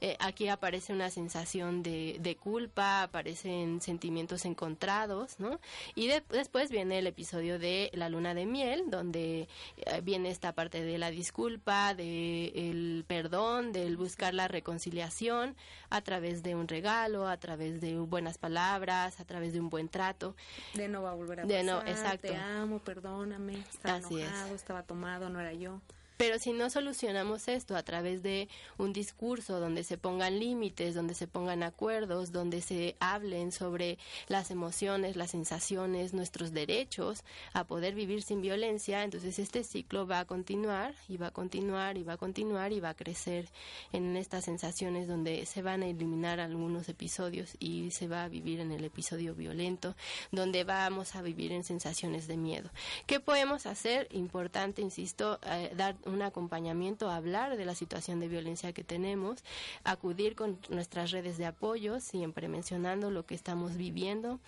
Eh, 0.00 0.16
aquí 0.20 0.48
aparece 0.48 0.92
una 0.92 1.10
sensación 1.10 1.82
de, 1.82 2.18
de, 2.20 2.36
culpa, 2.36 3.02
aparecen 3.02 3.80
sentimientos 3.80 4.44
encontrados, 4.44 5.38
¿no? 5.38 5.60
Y 5.94 6.08
después 6.08 6.70
viene 6.70 6.98
el 6.98 7.06
episodio 7.06 7.58
de 7.58 7.90
la 7.92 8.08
luna 8.08 8.34
de 8.34 8.46
miel, 8.46 8.84
donde 8.88 9.48
eh, 9.76 10.00
viene 10.02 10.30
esta 10.30 10.52
parte 10.52 10.82
de 10.82 10.98
la 10.98 11.10
disculpa, 11.10 11.94
del 11.94 12.52
el 12.54 13.04
perdón, 13.06 13.72
del 13.72 13.96
buscar 13.96 14.34
la 14.34 14.48
reconciliación 14.48 15.54
a 15.90 16.00
través 16.00 16.42
de 16.42 16.54
un 16.54 16.68
regalo, 16.68 17.28
a 17.28 17.36
través 17.36 17.80
de 17.80 17.98
buenas 17.98 18.38
palabras, 18.38 19.20
a 19.20 19.24
través 19.24 19.52
de 19.52 19.60
un 19.60 19.68
buen 19.68 19.88
trato. 19.88 20.34
De 20.74 20.88
no 20.88 21.02
va 21.02 21.10
a 21.10 21.14
volver 21.14 21.40
a 21.40 21.44
de 21.44 21.60
pasar, 21.60 21.64
no, 21.64 21.80
exacto. 21.90 22.28
te 22.28 22.36
amo, 22.36 22.78
perdóname, 23.02 23.54
estaba 23.68 23.96
enojado, 23.98 24.54
estaba 24.54 24.82
tomado, 24.84 25.28
no 25.28 25.40
era 25.40 25.52
yo. 25.52 25.80
Pero 26.22 26.38
si 26.38 26.52
no 26.52 26.70
solucionamos 26.70 27.48
esto 27.48 27.74
a 27.74 27.82
través 27.82 28.22
de 28.22 28.48
un 28.78 28.92
discurso 28.92 29.58
donde 29.58 29.82
se 29.82 29.98
pongan 29.98 30.38
límites, 30.38 30.94
donde 30.94 31.14
se 31.14 31.26
pongan 31.26 31.64
acuerdos, 31.64 32.30
donde 32.30 32.60
se 32.60 32.94
hablen 33.00 33.50
sobre 33.50 33.98
las 34.28 34.52
emociones, 34.52 35.16
las 35.16 35.32
sensaciones, 35.32 36.14
nuestros 36.14 36.52
derechos 36.52 37.24
a 37.54 37.64
poder 37.64 37.96
vivir 37.96 38.22
sin 38.22 38.40
violencia, 38.40 39.02
entonces 39.02 39.40
este 39.40 39.64
ciclo 39.64 40.06
va 40.06 40.20
a 40.20 40.24
continuar 40.24 40.94
y 41.08 41.16
va 41.16 41.26
a 41.26 41.30
continuar 41.32 41.98
y 41.98 42.04
va 42.04 42.12
a 42.12 42.18
continuar 42.18 42.72
y 42.72 42.78
va 42.78 42.90
a 42.90 42.94
crecer 42.94 43.48
en 43.90 44.16
estas 44.16 44.44
sensaciones 44.44 45.08
donde 45.08 45.44
se 45.44 45.60
van 45.60 45.82
a 45.82 45.88
eliminar 45.88 46.38
algunos 46.38 46.88
episodios 46.88 47.56
y 47.58 47.90
se 47.90 48.06
va 48.06 48.22
a 48.22 48.28
vivir 48.28 48.60
en 48.60 48.70
el 48.70 48.84
episodio 48.84 49.34
violento, 49.34 49.96
donde 50.30 50.62
vamos 50.62 51.16
a 51.16 51.22
vivir 51.22 51.50
en 51.50 51.64
sensaciones 51.64 52.28
de 52.28 52.36
miedo. 52.36 52.70
¿Qué 53.08 53.18
podemos 53.18 53.66
hacer? 53.66 54.06
Importante, 54.12 54.82
insisto, 54.82 55.40
eh, 55.44 55.72
dar 55.74 55.96
acompañamiento, 56.20 57.10
hablar 57.10 57.56
de 57.56 57.64
la 57.64 57.74
situación 57.74 58.20
de 58.20 58.28
violencia 58.28 58.74
que 58.74 58.84
tenemos, 58.84 59.42
acudir 59.84 60.34
con 60.34 60.58
nuestras 60.68 61.10
redes 61.12 61.38
de 61.38 61.46
apoyo, 61.46 62.00
siempre 62.00 62.48
mencionando 62.48 63.10
lo 63.10 63.24
que 63.24 63.34
estamos 63.34 63.76
viviendo. 63.76 64.40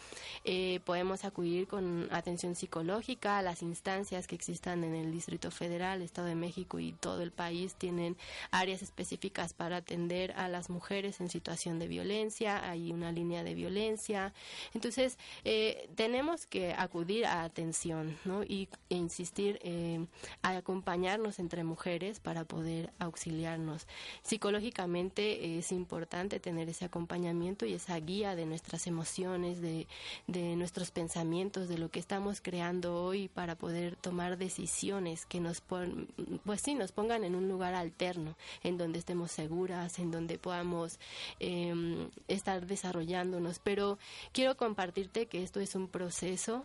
Eh, 0.44 0.80
podemos 0.84 1.24
acudir 1.24 1.66
con 1.66 2.08
atención 2.10 2.54
psicológica, 2.54 3.40
las 3.40 3.62
instancias 3.62 4.26
que 4.26 4.34
existan 4.34 4.84
en 4.84 4.94
el 4.94 5.12
Distrito 5.12 5.50
Federal, 5.50 6.02
Estado 6.02 6.26
de 6.26 6.34
México 6.34 6.78
y 6.78 6.92
todo 6.92 7.22
el 7.22 7.30
país 7.30 7.74
tienen 7.76 8.16
áreas 8.50 8.82
específicas 8.82 9.54
para 9.54 9.76
atender 9.78 10.32
a 10.32 10.48
las 10.48 10.68
mujeres 10.68 11.20
en 11.20 11.30
situación 11.30 11.78
de 11.78 11.88
violencia, 11.88 12.68
hay 12.68 12.92
una 12.92 13.12
línea 13.12 13.44
de 13.44 13.54
violencia. 13.54 14.32
Entonces, 14.74 15.18
eh, 15.44 15.88
tenemos 15.94 16.46
que 16.46 16.74
acudir 16.74 17.26
a 17.26 17.44
atención 17.44 18.18
¿no? 18.24 18.42
y 18.42 18.68
e 18.88 18.96
insistir 18.96 19.58
eh, 19.62 20.06
a 20.42 20.56
acompañarnos 20.56 21.38
entre 21.54 21.62
mujeres 21.62 22.18
para 22.18 22.44
poder 22.44 22.90
auxiliarnos. 22.98 23.86
Psicológicamente 24.24 25.56
es 25.56 25.70
importante 25.70 26.40
tener 26.40 26.68
ese 26.68 26.84
acompañamiento 26.84 27.64
y 27.64 27.74
esa 27.74 27.96
guía 28.00 28.34
de 28.34 28.44
nuestras 28.44 28.88
emociones, 28.88 29.60
de, 29.60 29.86
de 30.26 30.56
nuestros 30.56 30.90
pensamientos, 30.90 31.68
de 31.68 31.78
lo 31.78 31.90
que 31.90 32.00
estamos 32.00 32.40
creando 32.40 33.00
hoy 33.04 33.28
para 33.28 33.54
poder 33.54 33.94
tomar 33.94 34.36
decisiones 34.36 35.26
que 35.26 35.38
nos, 35.38 35.60
pues 35.60 36.60
sí, 36.60 36.74
nos 36.74 36.90
pongan 36.90 37.22
en 37.22 37.36
un 37.36 37.48
lugar 37.48 37.76
alterno, 37.76 38.36
en 38.64 38.76
donde 38.76 38.98
estemos 38.98 39.30
seguras, 39.30 40.00
en 40.00 40.10
donde 40.10 40.38
podamos 40.38 40.98
eh, 41.38 42.08
estar 42.26 42.66
desarrollándonos. 42.66 43.60
Pero 43.60 43.96
quiero 44.32 44.56
compartirte 44.56 45.26
que 45.26 45.44
esto 45.44 45.60
es 45.60 45.76
un 45.76 45.86
proceso 45.86 46.64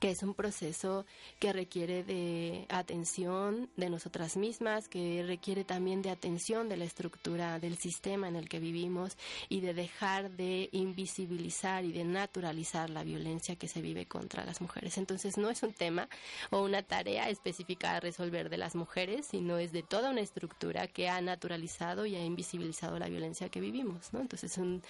que 0.00 0.10
es 0.10 0.22
un 0.22 0.34
proceso 0.34 1.04
que 1.38 1.52
requiere 1.52 2.02
de 2.02 2.66
atención 2.68 3.68
de 3.76 3.90
nosotras 3.90 4.36
mismas, 4.36 4.88
que 4.88 5.22
requiere 5.26 5.64
también 5.64 6.02
de 6.02 6.10
atención 6.10 6.68
de 6.68 6.76
la 6.76 6.84
estructura 6.84 7.58
del 7.58 7.76
sistema 7.78 8.28
en 8.28 8.36
el 8.36 8.48
que 8.48 8.58
vivimos 8.58 9.16
y 9.48 9.60
de 9.60 9.74
dejar 9.74 10.30
de 10.30 10.68
invisibilizar 10.72 11.84
y 11.84 11.92
de 11.92 12.04
naturalizar 12.04 12.90
la 12.90 13.04
violencia 13.04 13.56
que 13.56 13.68
se 13.68 13.82
vive 13.82 14.06
contra 14.06 14.44
las 14.44 14.60
mujeres. 14.60 14.98
Entonces 14.98 15.36
no 15.36 15.50
es 15.50 15.62
un 15.62 15.72
tema 15.72 16.08
o 16.50 16.62
una 16.62 16.82
tarea 16.82 17.28
específica 17.28 17.96
a 17.96 18.00
resolver 18.00 18.48
de 18.48 18.58
las 18.58 18.74
mujeres, 18.74 19.26
sino 19.26 19.58
es 19.58 19.72
de 19.72 19.82
toda 19.82 20.10
una 20.10 20.20
estructura 20.20 20.88
que 20.88 21.08
ha 21.08 21.20
naturalizado 21.20 22.06
y 22.06 22.16
ha 22.16 22.24
invisibilizado 22.24 22.98
la 22.98 23.08
violencia 23.08 23.48
que 23.48 23.60
vivimos, 23.60 24.12
¿no? 24.12 24.20
Entonces 24.20 24.52
es 24.52 24.58
un 24.58 24.82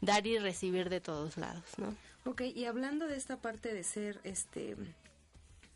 dar 0.00 0.26
y 0.26 0.38
recibir 0.38 0.88
de 0.88 1.00
todos 1.00 1.36
lados, 1.36 1.64
¿no? 1.78 1.94
Ok, 2.28 2.42
y 2.42 2.66
hablando 2.66 3.06
de 3.06 3.16
esta 3.16 3.38
parte 3.38 3.72
de 3.72 3.82
ser 3.82 4.20
este 4.22 4.76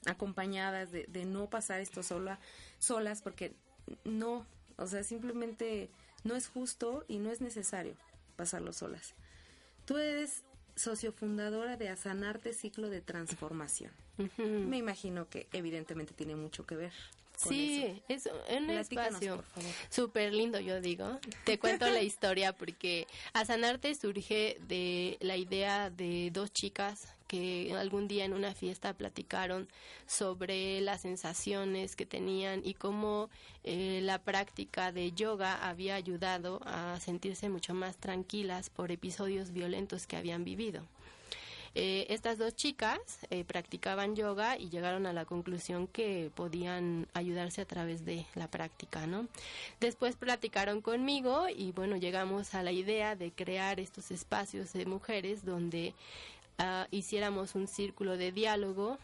acompañadas, 0.04 0.92
de, 0.92 1.06
de 1.06 1.24
no 1.24 1.48
pasar 1.48 1.80
esto 1.80 2.02
sola, 2.02 2.38
solas, 2.78 3.22
porque 3.22 3.54
no, 4.04 4.44
o 4.76 4.86
sea, 4.86 5.02
simplemente 5.02 5.88
no 6.24 6.36
es 6.36 6.48
justo 6.48 7.06
y 7.08 7.16
no 7.16 7.30
es 7.30 7.40
necesario 7.40 7.94
pasarlo 8.36 8.74
solas. 8.74 9.14
Tú 9.86 9.96
eres 9.96 10.42
sociofundadora 10.76 11.78
de 11.78 11.88
Asanarte 11.88 12.52
Ciclo 12.52 12.90
de 12.90 13.00
Transformación. 13.00 13.90
Me 14.36 14.76
imagino 14.76 15.30
que 15.30 15.48
evidentemente 15.54 16.12
tiene 16.12 16.36
mucho 16.36 16.66
que 16.66 16.76
ver. 16.76 16.92
Sí, 17.48 18.02
es 18.08 18.28
un 18.56 18.70
espacio 18.70 19.44
súper 19.90 20.32
lindo, 20.32 20.60
yo 20.60 20.80
digo. 20.80 21.18
Te 21.44 21.58
cuento 21.58 21.88
la 21.88 22.02
historia 22.02 22.52
porque 22.52 23.06
a 23.32 23.44
sanarte 23.44 23.94
surge 23.94 24.58
de 24.68 25.18
la 25.20 25.36
idea 25.36 25.90
de 25.90 26.30
dos 26.32 26.52
chicas 26.52 27.14
que 27.32 27.74
algún 27.78 28.08
día 28.08 28.26
en 28.26 28.34
una 28.34 28.52
fiesta 28.52 28.92
platicaron 28.92 29.66
sobre 30.06 30.82
las 30.82 31.00
sensaciones 31.00 31.96
que 31.96 32.04
tenían 32.04 32.60
y 32.62 32.74
cómo 32.74 33.30
eh, 33.64 34.00
la 34.02 34.18
práctica 34.18 34.92
de 34.92 35.12
yoga 35.12 35.66
había 35.66 35.94
ayudado 35.94 36.60
a 36.66 37.00
sentirse 37.00 37.48
mucho 37.48 37.72
más 37.72 37.96
tranquilas 37.96 38.68
por 38.68 38.92
episodios 38.92 39.50
violentos 39.52 40.06
que 40.06 40.18
habían 40.18 40.44
vivido. 40.44 40.86
Eh, 41.74 42.06
estas 42.10 42.36
dos 42.36 42.54
chicas 42.54 42.98
eh, 43.30 43.44
practicaban 43.44 44.14
yoga 44.14 44.58
y 44.58 44.68
llegaron 44.68 45.06
a 45.06 45.14
la 45.14 45.24
conclusión 45.24 45.86
que 45.86 46.30
podían 46.34 47.06
ayudarse 47.14 47.62
a 47.62 47.64
través 47.64 48.04
de 48.04 48.26
la 48.34 48.48
práctica, 48.48 49.06
¿no? 49.06 49.26
Después 49.80 50.16
platicaron 50.16 50.82
conmigo 50.82 51.46
y 51.48 51.72
bueno, 51.72 51.96
llegamos 51.96 52.54
a 52.54 52.62
la 52.62 52.72
idea 52.72 53.16
de 53.16 53.32
crear 53.32 53.80
estos 53.80 54.10
espacios 54.10 54.74
de 54.74 54.84
mujeres 54.84 55.46
donde 55.46 55.94
ah, 56.58 56.86
hiciéramos 56.90 57.54
un 57.54 57.66
círculo 57.66 58.18
de 58.18 58.32
diálogo 58.32 58.98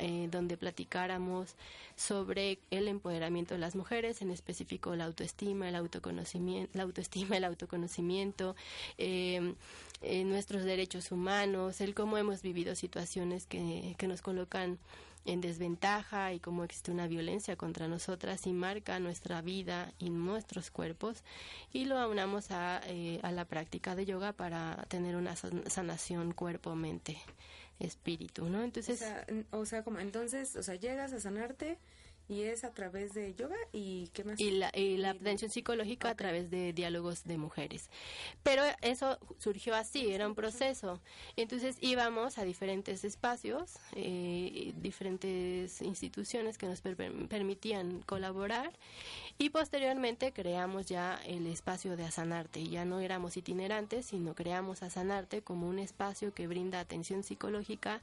eh, 0.00 0.28
donde 0.32 0.56
platicáramos 0.56 1.54
sobre 1.94 2.58
el 2.72 2.88
empoderamiento 2.88 3.54
de 3.54 3.60
las 3.60 3.76
mujeres, 3.76 4.20
en 4.22 4.32
específico 4.32 4.96
la 4.96 5.04
autoestima, 5.04 5.68
el 5.68 5.76
autoconocimiento, 5.76 6.70
la 6.74 6.82
autoestima, 6.82 7.36
el 7.36 7.44
autoconocimiento, 7.44 8.56
eh, 10.04 10.24
nuestros 10.24 10.64
derechos 10.64 11.12
humanos, 11.12 11.80
el 11.80 11.94
cómo 11.94 12.18
hemos 12.18 12.42
vivido 12.42 12.74
situaciones 12.74 13.46
que, 13.46 13.94
que 13.98 14.06
nos 14.06 14.22
colocan 14.22 14.78
en 15.24 15.40
desventaja 15.40 16.32
y 16.32 16.40
cómo 16.40 16.64
existe 16.64 16.90
una 16.90 17.06
violencia 17.06 17.56
contra 17.56 17.88
nosotras 17.88 18.46
y 18.46 18.52
marca 18.52 18.98
nuestra 18.98 19.40
vida 19.40 19.92
y 19.98 20.10
nuestros 20.10 20.70
cuerpos 20.70 21.22
y 21.72 21.86
lo 21.86 21.98
aunamos 21.98 22.50
a, 22.50 22.76
a 22.76 23.32
la 23.32 23.44
práctica 23.46 23.96
de 23.96 24.04
yoga 24.04 24.32
para 24.32 24.84
tener 24.88 25.16
una 25.16 25.34
sanación 25.34 26.32
cuerpo-mente 26.32 27.16
espíritu, 27.80 28.48
¿no? 28.48 28.62
Entonces, 28.62 29.02
o 29.50 29.58
o 29.58 29.66
sea, 29.66 29.82
como 29.82 29.98
entonces, 29.98 30.56
o 30.56 30.62
sea, 30.62 30.74
llegas 30.74 31.12
a 31.12 31.20
sanarte 31.20 31.78
y 32.28 32.42
es 32.42 32.64
a 32.64 32.70
través 32.70 33.12
de 33.12 33.34
yoga 33.34 33.56
y 33.72 34.08
qué 34.12 34.24
más 34.24 34.40
y 34.40 34.50
la, 34.52 34.70
y 34.74 34.96
la 34.96 35.10
atención 35.10 35.50
psicológica 35.50 36.08
a 36.08 36.14
través 36.14 36.50
de 36.50 36.72
diálogos 36.72 37.24
de 37.24 37.36
mujeres. 37.36 37.90
Pero 38.42 38.62
eso 38.80 39.18
surgió 39.38 39.74
así 39.74 40.12
era 40.12 40.26
un 40.26 40.34
proceso. 40.34 41.00
Entonces 41.36 41.76
íbamos 41.80 42.38
a 42.38 42.44
diferentes 42.44 43.04
espacios 43.04 43.74
eh, 43.94 44.72
diferentes 44.76 45.82
instituciones 45.82 46.56
que 46.56 46.66
nos 46.66 46.80
permitían 46.80 48.00
colaborar 48.02 48.72
y 49.36 49.50
posteriormente 49.50 50.32
creamos 50.32 50.86
ya 50.86 51.20
el 51.26 51.46
espacio 51.46 51.96
de 51.96 52.04
Asanarte. 52.04 52.66
Ya 52.66 52.84
no 52.84 53.00
éramos 53.00 53.36
itinerantes 53.36 54.06
sino 54.06 54.34
creamos 54.34 54.82
Asanarte 54.82 55.42
como 55.42 55.68
un 55.68 55.78
espacio 55.78 56.32
que 56.32 56.46
brinda 56.46 56.80
atención 56.80 57.22
psicológica 57.22 58.00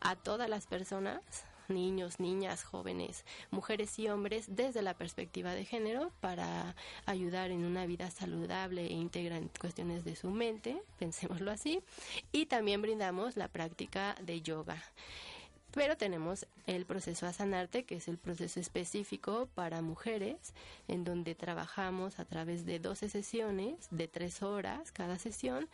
a 0.00 0.16
todas 0.16 0.48
las 0.48 0.66
personas 0.66 1.20
niños, 1.68 2.20
niñas, 2.20 2.64
jóvenes, 2.64 3.24
mujeres 3.50 3.98
y 3.98 4.08
hombres 4.08 4.46
desde 4.48 4.82
la 4.82 4.94
perspectiva 4.94 5.54
de 5.54 5.64
género 5.64 6.10
para 6.20 6.74
ayudar 7.06 7.50
en 7.50 7.64
una 7.64 7.86
vida 7.86 8.10
saludable 8.10 8.86
e 8.86 8.92
íntegra 8.92 9.36
en 9.36 9.48
cuestiones 9.48 10.04
de 10.04 10.16
su 10.16 10.30
mente, 10.30 10.82
pensémoslo 10.98 11.50
así, 11.50 11.80
y 12.32 12.46
también 12.46 12.82
brindamos 12.82 13.36
la 13.36 13.48
práctica 13.48 14.14
de 14.22 14.40
yoga. 14.42 14.82
Pero 15.72 15.96
tenemos 15.96 16.46
el 16.66 16.84
proceso 16.84 17.26
a 17.26 17.32
sanarte, 17.32 17.84
que 17.84 17.96
es 17.96 18.06
el 18.06 18.18
proceso 18.18 18.60
específico 18.60 19.48
para 19.54 19.80
mujeres, 19.80 20.52
en 20.86 21.02
donde 21.02 21.34
trabajamos 21.34 22.18
a 22.18 22.26
través 22.26 22.66
de 22.66 22.78
12 22.78 23.08
sesiones 23.08 23.88
de 23.90 24.06
3 24.06 24.42
horas 24.42 24.92
cada 24.92 25.18
sesión 25.18 25.70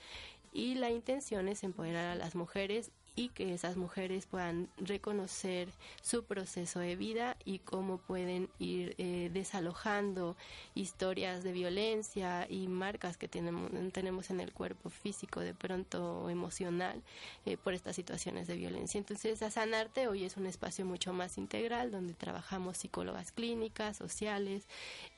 y 0.53 0.75
la 0.77 0.91
intención 0.91 1.49
es 1.49 1.63
empoderar 1.63 2.07
a 2.07 2.15
las 2.15 2.35
mujeres 2.35 2.91
y 3.19 3.31
que 3.31 3.53
esas 3.53 3.77
mujeres 3.77 4.27
puedan 4.27 4.69
reconocer 4.77 5.69
su 6.03 6.23
proceso 6.23 6.79
de 6.79 6.95
vida 6.95 7.37
y 7.45 7.59
cómo 7.59 7.99
pueden 7.99 8.49
ir 8.61 8.95
eh, 8.99 9.29
desalojando 9.33 10.37
historias 10.77 11.43
de 11.43 11.51
violencia 11.51 12.47
y 12.49 12.69
marcas 12.69 13.17
que 13.17 13.27
tenemos, 13.27 13.73
tenemos 13.93 14.31
en 14.31 14.39
el 14.39 14.53
cuerpo 14.53 14.89
físico, 14.89 15.41
de 15.41 15.53
pronto 15.53 16.31
emocional, 16.31 17.03
eh, 17.45 17.57
por 17.57 17.75
estas 17.75 17.97
situaciones 17.97 18.47
de 18.47 18.55
violencia. 18.55 18.99
Entonces, 18.99 19.43
a 19.43 19.51
Sanarte 19.51 20.07
hoy 20.07 20.25
es 20.25 20.37
un 20.37 20.47
espacio 20.47 20.87
mucho 20.87 21.13
más 21.13 21.39
integral 21.39 21.91
donde 21.91 22.15
trabajamos 22.15 22.77
psicólogas 22.77 23.33
clínicas, 23.33 23.97
sociales 23.97 24.69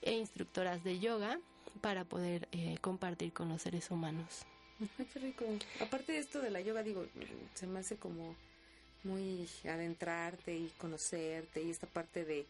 e 0.00 0.14
instructoras 0.14 0.82
de 0.84 1.00
yoga 1.00 1.38
para 1.82 2.06
poder 2.06 2.48
eh, 2.52 2.78
compartir 2.80 3.34
con 3.34 3.50
los 3.50 3.60
seres 3.60 3.90
humanos. 3.90 4.46
Ay, 4.98 5.06
qué 5.12 5.18
rico. 5.18 5.44
Aparte 5.80 6.12
de 6.12 6.18
esto 6.18 6.40
de 6.40 6.50
la 6.50 6.60
yoga, 6.60 6.82
digo, 6.82 7.06
se 7.54 7.66
me 7.66 7.80
hace 7.80 7.96
como 7.96 8.34
muy 9.04 9.48
adentrarte 9.64 10.56
y 10.56 10.68
conocerte 10.78 11.62
y 11.62 11.70
esta 11.70 11.86
parte 11.86 12.24
de, 12.24 12.46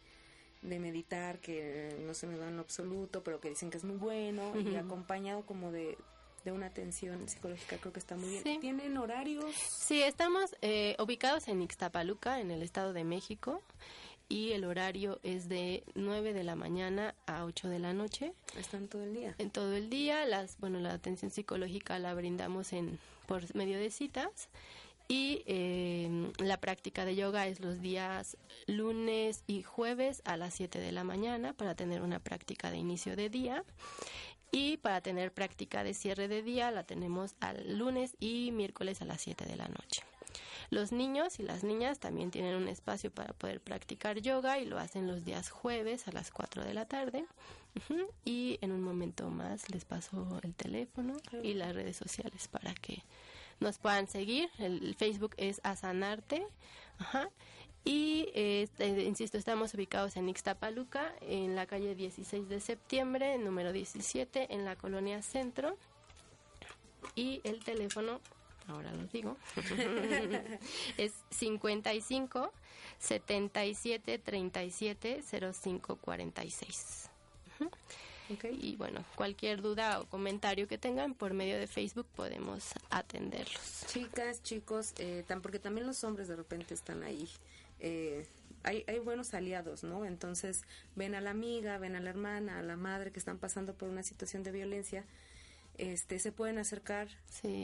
de 0.61 0.79
meditar 0.79 1.39
que 1.39 1.95
no 2.05 2.13
se 2.13 2.27
me 2.27 2.37
da 2.37 2.47
en 2.49 2.55
lo 2.55 2.61
absoluto, 2.61 3.23
pero 3.23 3.39
que 3.39 3.49
dicen 3.49 3.69
que 3.69 3.77
es 3.77 3.83
muy 3.83 3.97
bueno 3.97 4.53
y 4.59 4.75
acompañado 4.75 5.45
como 5.45 5.71
de, 5.71 5.97
de 6.43 6.51
una 6.51 6.67
atención 6.67 7.27
psicológica, 7.29 7.77
creo 7.77 7.93
que 7.93 7.99
está 7.99 8.15
muy 8.15 8.29
bien. 8.29 8.59
¿Tienen 8.59 8.97
horarios? 8.97 9.55
Sí, 9.55 10.01
estamos 10.01 10.55
eh, 10.61 10.95
ubicados 10.99 11.47
en 11.47 11.61
Ixtapaluca, 11.61 12.39
en 12.39 12.51
el 12.51 12.63
Estado 12.63 12.93
de 12.93 13.03
México 13.03 13.61
y 14.31 14.53
el 14.53 14.63
horario 14.63 15.19
es 15.23 15.49
de 15.49 15.83
9 15.93 16.31
de 16.31 16.45
la 16.45 16.55
mañana 16.55 17.13
a 17.25 17.43
8 17.43 17.67
de 17.67 17.79
la 17.79 17.91
noche. 17.91 18.31
¿Están 18.57 18.87
todo 18.87 19.03
el 19.03 19.13
día? 19.13 19.35
En 19.37 19.49
todo 19.49 19.73
el 19.75 19.89
día. 19.89 20.25
Las, 20.25 20.57
bueno, 20.57 20.79
la 20.79 20.93
atención 20.93 21.31
psicológica 21.31 21.99
la 21.99 22.13
brindamos 22.13 22.71
en 22.71 22.97
por 23.27 23.53
medio 23.55 23.77
de 23.77 23.91
citas 23.91 24.47
y 25.09 25.43
eh, 25.47 26.31
la 26.37 26.61
práctica 26.61 27.03
de 27.03 27.17
yoga 27.17 27.47
es 27.47 27.59
los 27.59 27.81
días 27.81 28.37
lunes 28.67 29.43
y 29.47 29.63
jueves 29.63 30.21
a 30.23 30.37
las 30.37 30.53
7 30.53 30.79
de 30.79 30.93
la 30.93 31.03
mañana 31.03 31.51
para 31.51 31.75
tener 31.75 32.01
una 32.01 32.19
práctica 32.19 32.71
de 32.71 32.77
inicio 32.77 33.17
de 33.17 33.29
día. 33.29 33.65
Y 34.53 34.77
para 34.77 35.01
tener 35.01 35.33
práctica 35.33 35.83
de 35.83 35.93
cierre 35.93 36.29
de 36.29 36.41
día 36.41 36.71
la 36.71 36.85
tenemos 36.85 37.35
al 37.41 37.77
lunes 37.77 38.15
y 38.21 38.51
miércoles 38.51 39.01
a 39.01 39.05
las 39.05 39.19
7 39.19 39.43
de 39.45 39.57
la 39.57 39.67
noche. 39.67 40.03
Los 40.69 40.91
niños 40.91 41.39
y 41.39 41.43
las 41.43 41.63
niñas 41.63 41.99
también 41.99 42.31
tienen 42.31 42.55
un 42.55 42.67
espacio 42.67 43.11
para 43.11 43.33
poder 43.33 43.59
practicar 43.59 44.19
yoga 44.21 44.59
y 44.59 44.65
lo 44.65 44.79
hacen 44.79 45.07
los 45.07 45.25
días 45.25 45.49
jueves 45.49 46.07
a 46.07 46.11
las 46.11 46.31
4 46.31 46.63
de 46.63 46.73
la 46.73 46.85
tarde. 46.85 47.25
Y 48.25 48.57
en 48.61 48.71
un 48.71 48.83
momento 48.83 49.29
más 49.29 49.69
les 49.69 49.85
paso 49.85 50.39
el 50.43 50.53
teléfono 50.53 51.17
y 51.41 51.53
las 51.53 51.73
redes 51.73 51.97
sociales 51.97 52.47
para 52.47 52.73
que 52.73 53.03
nos 53.59 53.77
puedan 53.77 54.07
seguir. 54.07 54.49
El 54.57 54.95
Facebook 54.95 55.33
es 55.37 55.61
Asanarte. 55.63 56.45
Y, 57.83 58.29
este, 58.35 58.87
insisto, 59.05 59.39
estamos 59.39 59.73
ubicados 59.73 60.15
en 60.15 60.29
Ixtapaluca, 60.29 61.15
en 61.21 61.55
la 61.55 61.65
calle 61.65 61.95
16 61.95 62.47
de 62.47 62.59
septiembre, 62.59 63.37
número 63.39 63.71
17, 63.73 64.53
en 64.53 64.65
la 64.65 64.75
colonia 64.75 65.23
Centro. 65.23 65.77
Y 67.15 67.41
el 67.43 67.63
teléfono 67.63 68.21
ahora 68.67 68.91
los 68.93 69.11
digo, 69.11 69.37
es 70.97 71.13
55 71.31 72.53
77 72.99 74.19
37 74.19 75.23
05 75.53 75.95
46. 75.95 77.09
Y 78.61 78.75
bueno, 78.77 79.03
cualquier 79.15 79.61
duda 79.61 79.99
o 79.99 80.05
comentario 80.05 80.67
que 80.67 80.77
tengan 80.77 81.13
por 81.13 81.33
medio 81.33 81.57
de 81.57 81.67
Facebook 81.67 82.07
podemos 82.15 82.71
atenderlos. 82.89 83.85
Chicas, 83.87 84.41
chicos, 84.41 84.93
eh, 84.99 85.25
porque 85.41 85.59
también 85.59 85.85
los 85.85 86.03
hombres 86.03 86.27
de 86.27 86.35
repente 86.35 86.73
están 86.73 87.03
ahí. 87.03 87.27
Eh, 87.79 88.25
hay, 88.63 88.83
hay 88.87 88.99
buenos 88.99 89.33
aliados, 89.33 89.83
¿no? 89.83 90.05
Entonces 90.05 90.63
ven 90.95 91.15
a 91.15 91.21
la 91.21 91.31
amiga, 91.31 91.77
ven 91.77 91.95
a 91.95 91.99
la 91.99 92.09
hermana, 92.09 92.59
a 92.59 92.61
la 92.61 92.77
madre 92.77 93.11
que 93.11 93.19
están 93.19 93.37
pasando 93.37 93.73
por 93.73 93.89
una 93.89 94.03
situación 94.03 94.43
de 94.43 94.51
violencia 94.51 95.03
este, 95.77 96.19
se 96.19 96.31
pueden 96.31 96.57
acercar 96.57 97.07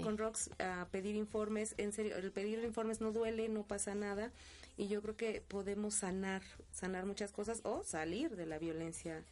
con 0.03 0.17
Rox 0.17 0.49
a 0.59 0.87
pedir 0.91 1.15
informes. 1.15 1.75
En 1.77 1.91
serio, 1.91 2.17
el 2.17 2.31
pedir 2.31 2.63
informes 2.63 3.01
no 3.01 3.11
duele, 3.11 3.49
no 3.49 3.63
pasa 3.63 3.95
nada. 3.95 4.31
Y 4.77 4.87
yo 4.87 5.01
creo 5.01 5.17
que 5.17 5.41
podemos 5.41 5.95
sanar, 5.95 6.43
sanar 6.71 7.05
muchas 7.05 7.31
cosas 7.31 7.61
o 7.63 7.83
salir 7.83 8.35
de 8.35 8.45
la 8.45 8.59
violencia 8.59 9.23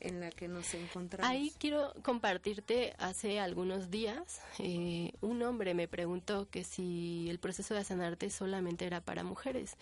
en 0.00 0.20
la 0.20 0.30
que 0.30 0.48
nos 0.48 0.74
encontramos. 0.74 1.28
Ahí 1.28 1.52
quiero 1.58 1.92
compartirte, 2.02 2.94
hace 2.98 3.40
algunos 3.40 3.90
días, 3.90 4.40
eh, 4.58 5.12
un 5.20 5.42
hombre 5.42 5.74
me 5.74 5.88
preguntó 5.88 6.48
que 6.50 6.64
si 6.64 7.28
el 7.28 7.38
proceso 7.38 7.74
de 7.74 7.84
sanarte 7.84 8.30
solamente 8.30 8.86
era 8.86 9.00
para 9.00 9.24
mujeres. 9.24 9.76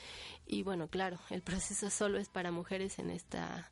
Y 0.46 0.62
bueno, 0.62 0.88
claro, 0.88 1.18
el 1.30 1.42
proceso 1.42 1.90
solo 1.90 2.18
es 2.18 2.28
para 2.28 2.50
mujeres 2.50 2.98
en 2.98 3.10
esta 3.10 3.70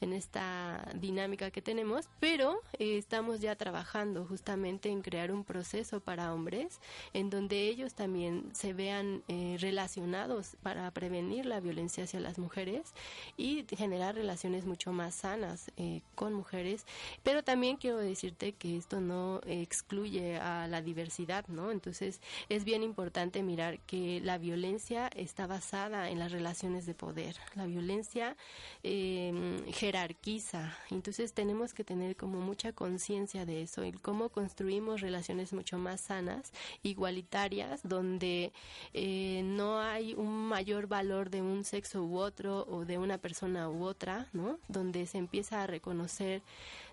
en 0.00 0.12
esta 0.12 0.88
dinámica 0.94 1.50
que 1.50 1.62
tenemos, 1.62 2.08
pero 2.20 2.60
eh, 2.78 2.96
estamos 2.98 3.40
ya 3.40 3.56
trabajando 3.56 4.24
justamente 4.24 4.88
en 4.88 5.02
crear 5.02 5.30
un 5.32 5.44
proceso 5.44 6.00
para 6.00 6.32
hombres 6.32 6.80
en 7.12 7.30
donde 7.30 7.68
ellos 7.68 7.94
también 7.94 8.50
se 8.52 8.72
vean 8.72 9.22
eh, 9.28 9.56
relacionados 9.60 10.56
para 10.62 10.90
prevenir 10.90 11.46
la 11.46 11.60
violencia 11.60 12.04
hacia 12.04 12.20
las 12.20 12.38
mujeres 12.38 12.94
y 13.36 13.66
generar 13.76 14.14
relaciones 14.14 14.64
mucho 14.66 14.92
más 14.92 15.14
sanas 15.14 15.70
eh, 15.76 16.02
con 16.14 16.32
mujeres. 16.32 16.86
Pero 17.22 17.42
también 17.42 17.76
quiero 17.76 17.98
decirte 17.98 18.52
que 18.52 18.76
esto 18.76 19.00
no 19.00 19.40
excluye 19.46 20.38
a 20.38 20.66
la 20.68 20.82
diversidad, 20.82 21.46
¿no? 21.48 21.70
Entonces 21.70 22.20
es 22.48 22.64
bien 22.64 22.82
importante 22.82 23.42
mirar 23.42 23.80
que 23.80 24.20
la 24.20 24.38
violencia 24.38 25.08
está 25.14 25.46
basada 25.46 26.10
en 26.10 26.18
las 26.18 26.32
relaciones 26.32 26.86
de 26.86 26.94
poder. 26.94 27.36
La 27.54 27.66
violencia 27.66 28.36
eh, 28.82 29.62
jerarquiza. 29.90 30.72
Entonces 30.90 31.32
tenemos 31.32 31.74
que 31.74 31.82
tener 31.82 32.16
como 32.16 32.40
mucha 32.40 32.72
conciencia 32.72 33.44
de 33.44 33.62
eso 33.62 33.84
y 33.84 33.90
cómo 33.92 34.28
construimos 34.28 35.00
relaciones 35.00 35.52
mucho 35.52 35.78
más 35.78 36.00
sanas, 36.00 36.52
igualitarias, 36.84 37.80
donde 37.82 38.52
eh, 38.94 39.42
no 39.44 39.80
hay 39.80 40.14
un 40.14 40.46
mayor 40.48 40.86
valor 40.86 41.30
de 41.30 41.42
un 41.42 41.64
sexo 41.64 42.04
u 42.04 42.18
otro 42.18 42.66
o 42.70 42.84
de 42.84 42.98
una 42.98 43.18
persona 43.18 43.68
u 43.68 43.82
otra, 43.82 44.28
¿no? 44.32 44.58
Donde 44.68 45.06
se 45.06 45.18
empieza 45.18 45.62
a 45.62 45.66
reconocer 45.66 46.42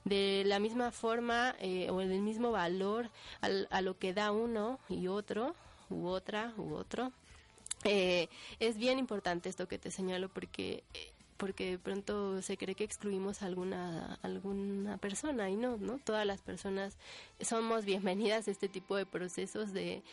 de 0.04 0.44
la 0.46 0.58
misma 0.58 0.90
forma 0.92 1.56
eh, 1.60 1.92
o 1.92 2.00
del 2.00 2.22
mismo 2.22 2.52
valor 2.52 3.12
a 3.70 3.82
lo 3.82 3.98
que 4.00 4.14
da 4.16 4.32
uno 4.32 4.80
y 4.90 5.08
otro 5.08 5.56
u 5.92 6.08
otra 6.08 6.54
u 6.58 6.74
otro. 6.74 7.12
Eh, 7.84 8.28
es 8.60 8.78
bien 8.78 8.98
importante 8.98 9.50
esto 9.50 9.68
que 9.68 9.78
te 9.78 9.92
señalo 9.92 10.30
porque 10.30 10.84
porque 11.38 11.72
de 11.72 11.80
pronto 11.80 12.42
se 12.42 12.58
cree 12.58 12.76
que 12.76 12.84
excluimos 12.84 13.42
a 13.42 13.46
alguna, 13.46 14.20
alguna 14.22 14.98
persona 14.98 15.50
y 15.50 15.56
no, 15.56 15.78
¿no? 15.78 16.00
Todas 16.00 16.26
las 16.26 16.42
personas 16.42 16.98
somos 17.42 17.86
bienvenidas 17.86 18.48
a 18.48 18.52
este 18.52 18.68
tipo 18.68 18.96
de 18.96 19.06
procesos 19.06 19.74
de, 19.74 20.04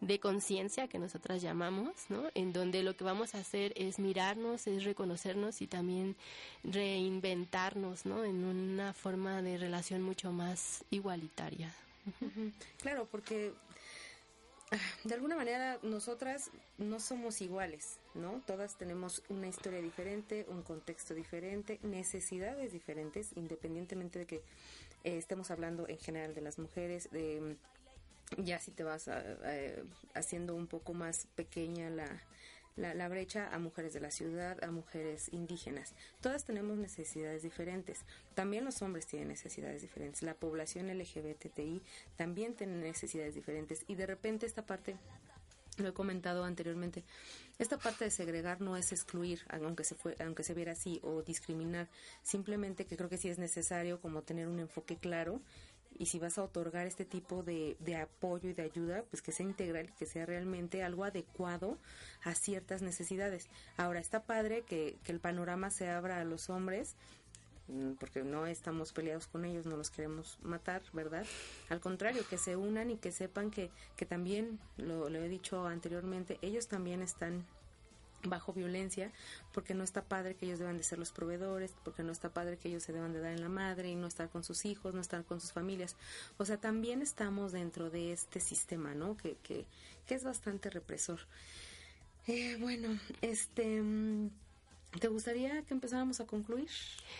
de 0.00 0.18
conciencia 0.18 0.88
que 0.88 0.98
nosotras 0.98 1.42
llamamos, 1.42 1.94
¿no? 2.08 2.24
En 2.34 2.52
donde 2.52 2.82
lo 2.82 2.96
que 2.96 3.04
vamos 3.04 3.34
a 3.34 3.38
hacer 3.38 3.72
es 3.76 3.98
mirarnos, 3.98 4.66
es 4.66 4.84
reconocernos 4.84 5.60
y 5.60 5.66
también 5.66 6.16
reinventarnos, 6.64 8.06
¿no? 8.06 8.24
En 8.24 8.44
una 8.44 8.92
forma 8.94 9.42
de 9.42 9.58
relación 9.58 10.02
mucho 10.02 10.32
más 10.32 10.84
igualitaria. 10.90 11.72
Claro, 12.80 13.06
porque 13.10 13.52
de 15.04 15.14
alguna 15.14 15.36
manera 15.36 15.78
nosotras 15.82 16.50
no 16.78 16.98
somos 16.98 17.40
iguales, 17.42 17.98
¿no? 18.14 18.42
Todas 18.46 18.76
tenemos 18.76 19.22
una 19.28 19.48
historia 19.48 19.80
diferente, 19.80 20.46
un 20.48 20.62
contexto 20.62 21.14
diferente, 21.14 21.78
necesidades 21.82 22.72
diferentes, 22.72 23.32
independientemente 23.36 24.18
de 24.20 24.26
que 24.26 24.36
eh, 25.04 25.16
estemos 25.16 25.50
hablando 25.50 25.88
en 25.88 25.98
general 25.98 26.34
de 26.34 26.40
las 26.40 26.58
mujeres, 26.58 27.10
de 27.10 27.56
ya 28.38 28.58
si 28.60 28.70
te 28.70 28.84
vas 28.84 29.10
haciendo 30.14 30.54
un 30.54 30.68
poco 30.68 30.94
más 30.94 31.26
pequeña 31.34 31.90
la, 31.90 32.22
la, 32.76 33.08
brecha 33.08 33.48
a 33.52 33.58
mujeres 33.58 33.92
de 33.92 34.00
la 34.00 34.10
ciudad, 34.10 34.62
a 34.62 34.70
mujeres 34.70 35.28
indígenas. 35.32 35.94
Todas 36.20 36.44
tenemos 36.44 36.78
necesidades 36.78 37.42
diferentes. 37.42 38.00
También 38.34 38.64
los 38.64 38.82
hombres 38.82 39.06
tienen 39.06 39.28
necesidades 39.28 39.82
diferentes. 39.82 40.22
La 40.22 40.34
población 40.34 40.86
LGBTI 40.88 41.82
también 42.16 42.54
tiene 42.54 42.76
necesidades 42.76 43.34
diferentes. 43.34 43.84
Y 43.86 43.96
de 43.96 44.06
repente 44.06 44.46
esta 44.46 44.64
parte 44.64 44.96
lo 45.76 45.88
he 45.88 45.92
comentado 45.92 46.44
anteriormente. 46.44 47.04
Esta 47.60 47.76
parte 47.76 48.06
de 48.06 48.10
segregar 48.10 48.62
no 48.62 48.74
es 48.74 48.90
excluir, 48.90 49.42
aunque 49.50 49.84
se 49.84 49.94
fue, 49.94 50.16
aunque 50.24 50.42
se 50.42 50.54
viera 50.54 50.72
así, 50.72 50.98
o 51.02 51.20
discriminar. 51.20 51.90
Simplemente 52.22 52.86
que 52.86 52.96
creo 52.96 53.10
que 53.10 53.18
sí 53.18 53.28
es 53.28 53.38
necesario 53.38 54.00
como 54.00 54.22
tener 54.22 54.48
un 54.48 54.60
enfoque 54.60 54.96
claro 54.96 55.42
y 55.98 56.06
si 56.06 56.18
vas 56.18 56.38
a 56.38 56.42
otorgar 56.42 56.86
este 56.86 57.04
tipo 57.04 57.42
de, 57.42 57.76
de, 57.80 57.96
apoyo 57.96 58.48
y 58.48 58.54
de 58.54 58.62
ayuda, 58.62 59.04
pues 59.10 59.20
que 59.20 59.32
sea 59.32 59.44
integral 59.44 59.90
y 59.90 59.92
que 59.92 60.06
sea 60.06 60.24
realmente 60.24 60.82
algo 60.82 61.04
adecuado 61.04 61.76
a 62.22 62.34
ciertas 62.34 62.80
necesidades. 62.80 63.50
Ahora, 63.76 64.00
está 64.00 64.22
padre 64.22 64.62
que, 64.62 64.96
que 65.04 65.12
el 65.12 65.20
panorama 65.20 65.70
se 65.70 65.90
abra 65.90 66.18
a 66.18 66.24
los 66.24 66.48
hombres, 66.48 66.96
porque 67.98 68.22
no 68.22 68.46
estamos 68.46 68.92
peleados 68.92 69.26
con 69.26 69.44
ellos, 69.44 69.66
no 69.66 69.76
los 69.76 69.90
queremos 69.90 70.38
matar, 70.42 70.82
¿verdad? 70.92 71.24
Al 71.68 71.80
contrario, 71.80 72.24
que 72.28 72.38
se 72.38 72.56
unan 72.56 72.90
y 72.90 72.96
que 72.96 73.12
sepan 73.12 73.50
que, 73.50 73.70
que 73.96 74.06
también, 74.06 74.58
lo, 74.76 75.08
he 75.08 75.28
dicho 75.28 75.66
anteriormente, 75.66 76.38
ellos 76.42 76.68
también 76.68 77.02
están 77.02 77.44
bajo 78.22 78.52
violencia, 78.52 79.12
porque 79.52 79.72
no 79.72 79.82
está 79.82 80.02
padre 80.02 80.34
que 80.34 80.44
ellos 80.46 80.58
deban 80.58 80.76
de 80.76 80.82
ser 80.82 80.98
los 80.98 81.10
proveedores, 81.10 81.74
porque 81.84 82.02
no 82.02 82.12
está 82.12 82.28
padre 82.28 82.58
que 82.58 82.68
ellos 82.68 82.82
se 82.82 82.92
deban 82.92 83.12
de 83.12 83.20
dar 83.20 83.32
en 83.32 83.40
la 83.40 83.48
madre 83.48 83.88
y 83.88 83.96
no 83.96 84.06
estar 84.06 84.28
con 84.28 84.44
sus 84.44 84.66
hijos, 84.66 84.94
no 84.94 85.00
estar 85.00 85.24
con 85.24 85.40
sus 85.40 85.52
familias. 85.52 85.96
O 86.36 86.44
sea, 86.44 86.58
también 86.58 87.00
estamos 87.00 87.52
dentro 87.52 87.88
de 87.88 88.12
este 88.12 88.40
sistema, 88.40 88.94
¿no? 88.94 89.16
Que, 89.16 89.36
que, 89.42 89.64
que 90.06 90.14
es 90.14 90.24
bastante 90.24 90.68
represor. 90.68 91.20
Eh, 92.26 92.56
bueno, 92.60 92.98
este... 93.22 93.82
¿Te 94.98 95.06
gustaría 95.06 95.62
que 95.62 95.72
empezáramos 95.72 96.20
a 96.20 96.26
concluir 96.26 96.68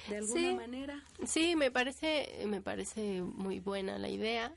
de 0.08 0.16
alguna 0.16 0.40
sí, 0.40 0.54
manera? 0.54 1.04
Sí, 1.24 1.54
me 1.54 1.70
parece, 1.70 2.44
me 2.46 2.60
parece 2.60 3.22
muy 3.22 3.60
buena 3.60 3.96
la 3.96 4.08
idea, 4.08 4.52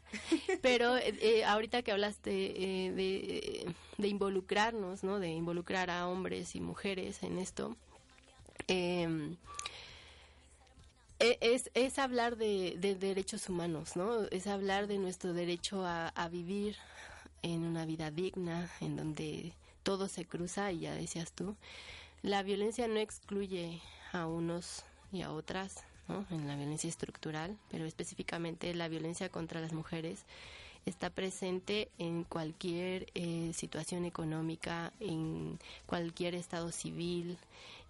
pero 0.63 0.97
eh, 0.97 1.45
ahorita 1.45 1.83
que 1.83 1.91
hablaste 1.91 2.31
eh, 2.31 2.91
de, 2.91 3.75
de, 3.97 4.07
involucrarnos, 4.07 5.03
¿no? 5.03 5.19
De 5.19 5.29
involucrar 5.29 5.91
a 5.91 6.07
hombres 6.07 6.55
y 6.55 6.59
mujeres 6.59 7.21
en 7.21 7.37
esto, 7.37 7.77
eh, 8.67 9.35
es, 11.19 11.69
es 11.75 11.99
hablar 11.99 12.35
de, 12.35 12.75
de, 12.79 12.95
derechos 12.95 13.47
humanos, 13.47 13.95
¿no? 13.95 14.23
Es 14.31 14.47
hablar 14.47 14.87
de 14.87 14.97
nuestro 14.97 15.33
derecho 15.33 15.85
a, 15.85 16.09
a 16.09 16.29
vivir 16.29 16.75
en 17.43 17.63
una 17.63 17.85
vida 17.85 18.09
digna, 18.09 18.71
en 18.81 18.95
donde 18.95 19.53
todo 19.83 20.07
se 20.07 20.25
cruza, 20.25 20.71
y 20.71 20.79
ya 20.79 20.95
decías 20.95 21.31
tú, 21.31 21.55
la 22.23 22.41
violencia 22.41 22.87
no 22.87 22.99
excluye 22.99 23.81
a 24.13 24.25
unos 24.25 24.83
y 25.11 25.21
a 25.21 25.31
otras, 25.31 25.83
¿no? 26.07 26.25
En 26.31 26.47
la 26.47 26.55
violencia 26.55 26.89
estructural, 26.89 27.57
pero 27.69 27.85
específicamente 27.85 28.73
la 28.73 28.87
violencia 28.87 29.29
contra 29.29 29.59
las 29.59 29.73
mujeres 29.73 30.25
está 30.85 31.09
presente 31.09 31.89
en 31.97 32.23
cualquier 32.23 33.07
eh, 33.13 33.51
situación 33.53 34.05
económica, 34.05 34.93
en 35.01 35.59
cualquier 35.85 36.35
estado 36.35 36.71
civil, 36.71 37.37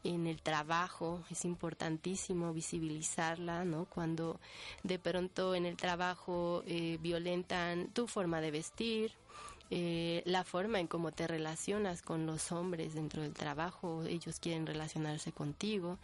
en 0.04 0.26
el 0.28 0.42
trabajo. 0.42 1.24
Es 1.30 1.46
importantísimo 1.46 2.54
visibilizarla, 2.54 3.66
¿no? 3.66 3.86
Cuando 3.86 4.40
de 4.82 4.98
pronto 4.98 5.54
en 5.54 5.66
el 5.66 5.78
trabajo 5.78 6.64
eh, 6.66 6.98
violentan 7.02 7.88
tu 7.90 8.08
forma 8.08 8.42
de 8.42 8.52
vestir, 8.52 9.14
eh, 9.70 10.22
la 10.26 10.43
forma 10.43 10.80
en 10.80 10.88
cómo 10.88 11.11
te 11.11 11.28
relacionas 11.28 12.01
con 12.01 12.26
los 12.26 12.51
hombres 12.51 12.93
dentro 12.93 13.22
del 13.22 13.34
trabajo, 13.34 14.03
ellos 14.03 14.39
quieren 14.39 14.66
relacionarse 14.66 15.32
contigo. 15.32 15.97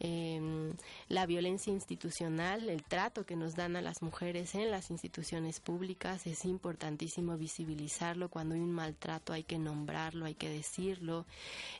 Eh, 0.00 0.72
la 1.08 1.26
violencia 1.26 1.72
institucional, 1.72 2.68
el 2.68 2.82
trato 2.82 3.24
que 3.24 3.36
nos 3.36 3.54
dan 3.54 3.76
a 3.76 3.82
las 3.82 4.02
mujeres 4.02 4.54
en 4.54 4.70
las 4.70 4.90
instituciones 4.90 5.60
públicas, 5.60 6.26
es 6.26 6.44
importantísimo 6.44 7.36
visibilizarlo. 7.36 8.28
Cuando 8.28 8.54
hay 8.54 8.60
un 8.60 8.72
maltrato 8.72 9.32
hay 9.32 9.44
que 9.44 9.58
nombrarlo, 9.58 10.26
hay 10.26 10.34
que 10.34 10.48
decirlo. 10.48 11.26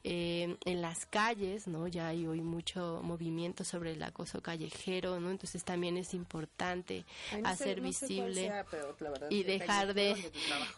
Eh, 0.04 0.56
en 0.64 0.82
las 0.82 1.06
calles, 1.06 1.66
¿no? 1.66 1.88
Ya 1.88 2.08
hay 2.08 2.26
hoy 2.26 2.40
mucho 2.40 3.00
movimiento 3.02 3.64
sobre 3.64 3.92
el 3.92 4.02
acoso 4.02 4.40
callejero, 4.40 5.20
¿no? 5.20 5.30
Entonces 5.30 5.64
también 5.64 5.96
es 5.96 6.14
importante 6.14 7.04
no 7.40 7.48
hacer 7.48 7.76
sé, 7.76 7.80
no 7.80 7.92
sé 7.92 8.06
visible 8.06 8.46
sea, 8.46 8.64
pero 8.70 8.94
y 9.30 9.42
dejar 9.42 9.94
de 9.94 10.16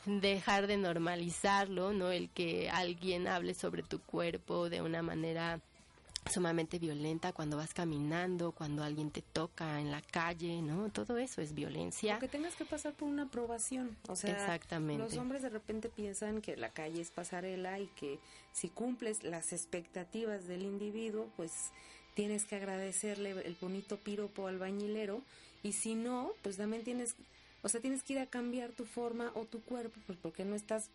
dejar 0.06 0.66
de 0.66 0.76
normalizarlo, 0.76 1.92
¿no? 1.92 2.10
El 2.10 2.30
que 2.30 2.70
alguien 2.70 3.28
hable 3.28 3.54
sobre 3.54 3.82
tu 3.82 4.00
cuerpo 4.00 4.68
de 4.68 4.82
una 4.82 5.02
manera 5.02 5.60
sumamente 6.30 6.78
violenta 6.78 7.32
cuando 7.32 7.56
vas 7.56 7.74
caminando, 7.74 8.52
cuando 8.52 8.82
alguien 8.82 9.10
te 9.10 9.22
toca 9.22 9.80
en 9.80 9.90
la 9.90 10.02
calle, 10.02 10.60
¿no? 10.62 10.90
Todo 10.90 11.18
eso 11.18 11.40
es 11.40 11.54
violencia. 11.54 12.16
O 12.16 12.20
que 12.20 12.28
tengas 12.28 12.54
que 12.54 12.64
pasar 12.64 12.92
por 12.92 13.08
una 13.08 13.24
aprobación. 13.24 13.96
O 14.08 14.16
sea, 14.16 14.32
Exactamente. 14.32 15.02
los 15.02 15.16
hombres 15.16 15.42
de 15.42 15.48
repente 15.48 15.88
piensan 15.88 16.40
que 16.42 16.56
la 16.56 16.70
calle 16.70 17.00
es 17.00 17.10
pasarela 17.10 17.78
y 17.80 17.86
que 17.88 18.18
si 18.52 18.68
cumples 18.68 19.22
las 19.24 19.52
expectativas 19.52 20.46
del 20.46 20.62
individuo, 20.62 21.28
pues 21.36 21.52
tienes 22.14 22.44
que 22.44 22.56
agradecerle 22.56 23.30
el 23.30 23.56
bonito 23.60 23.96
piropo 23.96 24.48
al 24.48 24.58
bañilero 24.58 25.22
y 25.62 25.72
si 25.72 25.94
no, 25.94 26.32
pues 26.42 26.56
también 26.56 26.84
tienes, 26.84 27.14
o 27.62 27.68
sea, 27.68 27.80
tienes 27.80 28.02
que 28.02 28.14
ir 28.14 28.18
a 28.18 28.26
cambiar 28.26 28.72
tu 28.72 28.84
forma 28.84 29.32
o 29.34 29.44
tu 29.44 29.60
cuerpo, 29.62 30.00
pues 30.06 30.18
porque 30.20 30.44
no 30.44 30.54
estás 30.54 30.90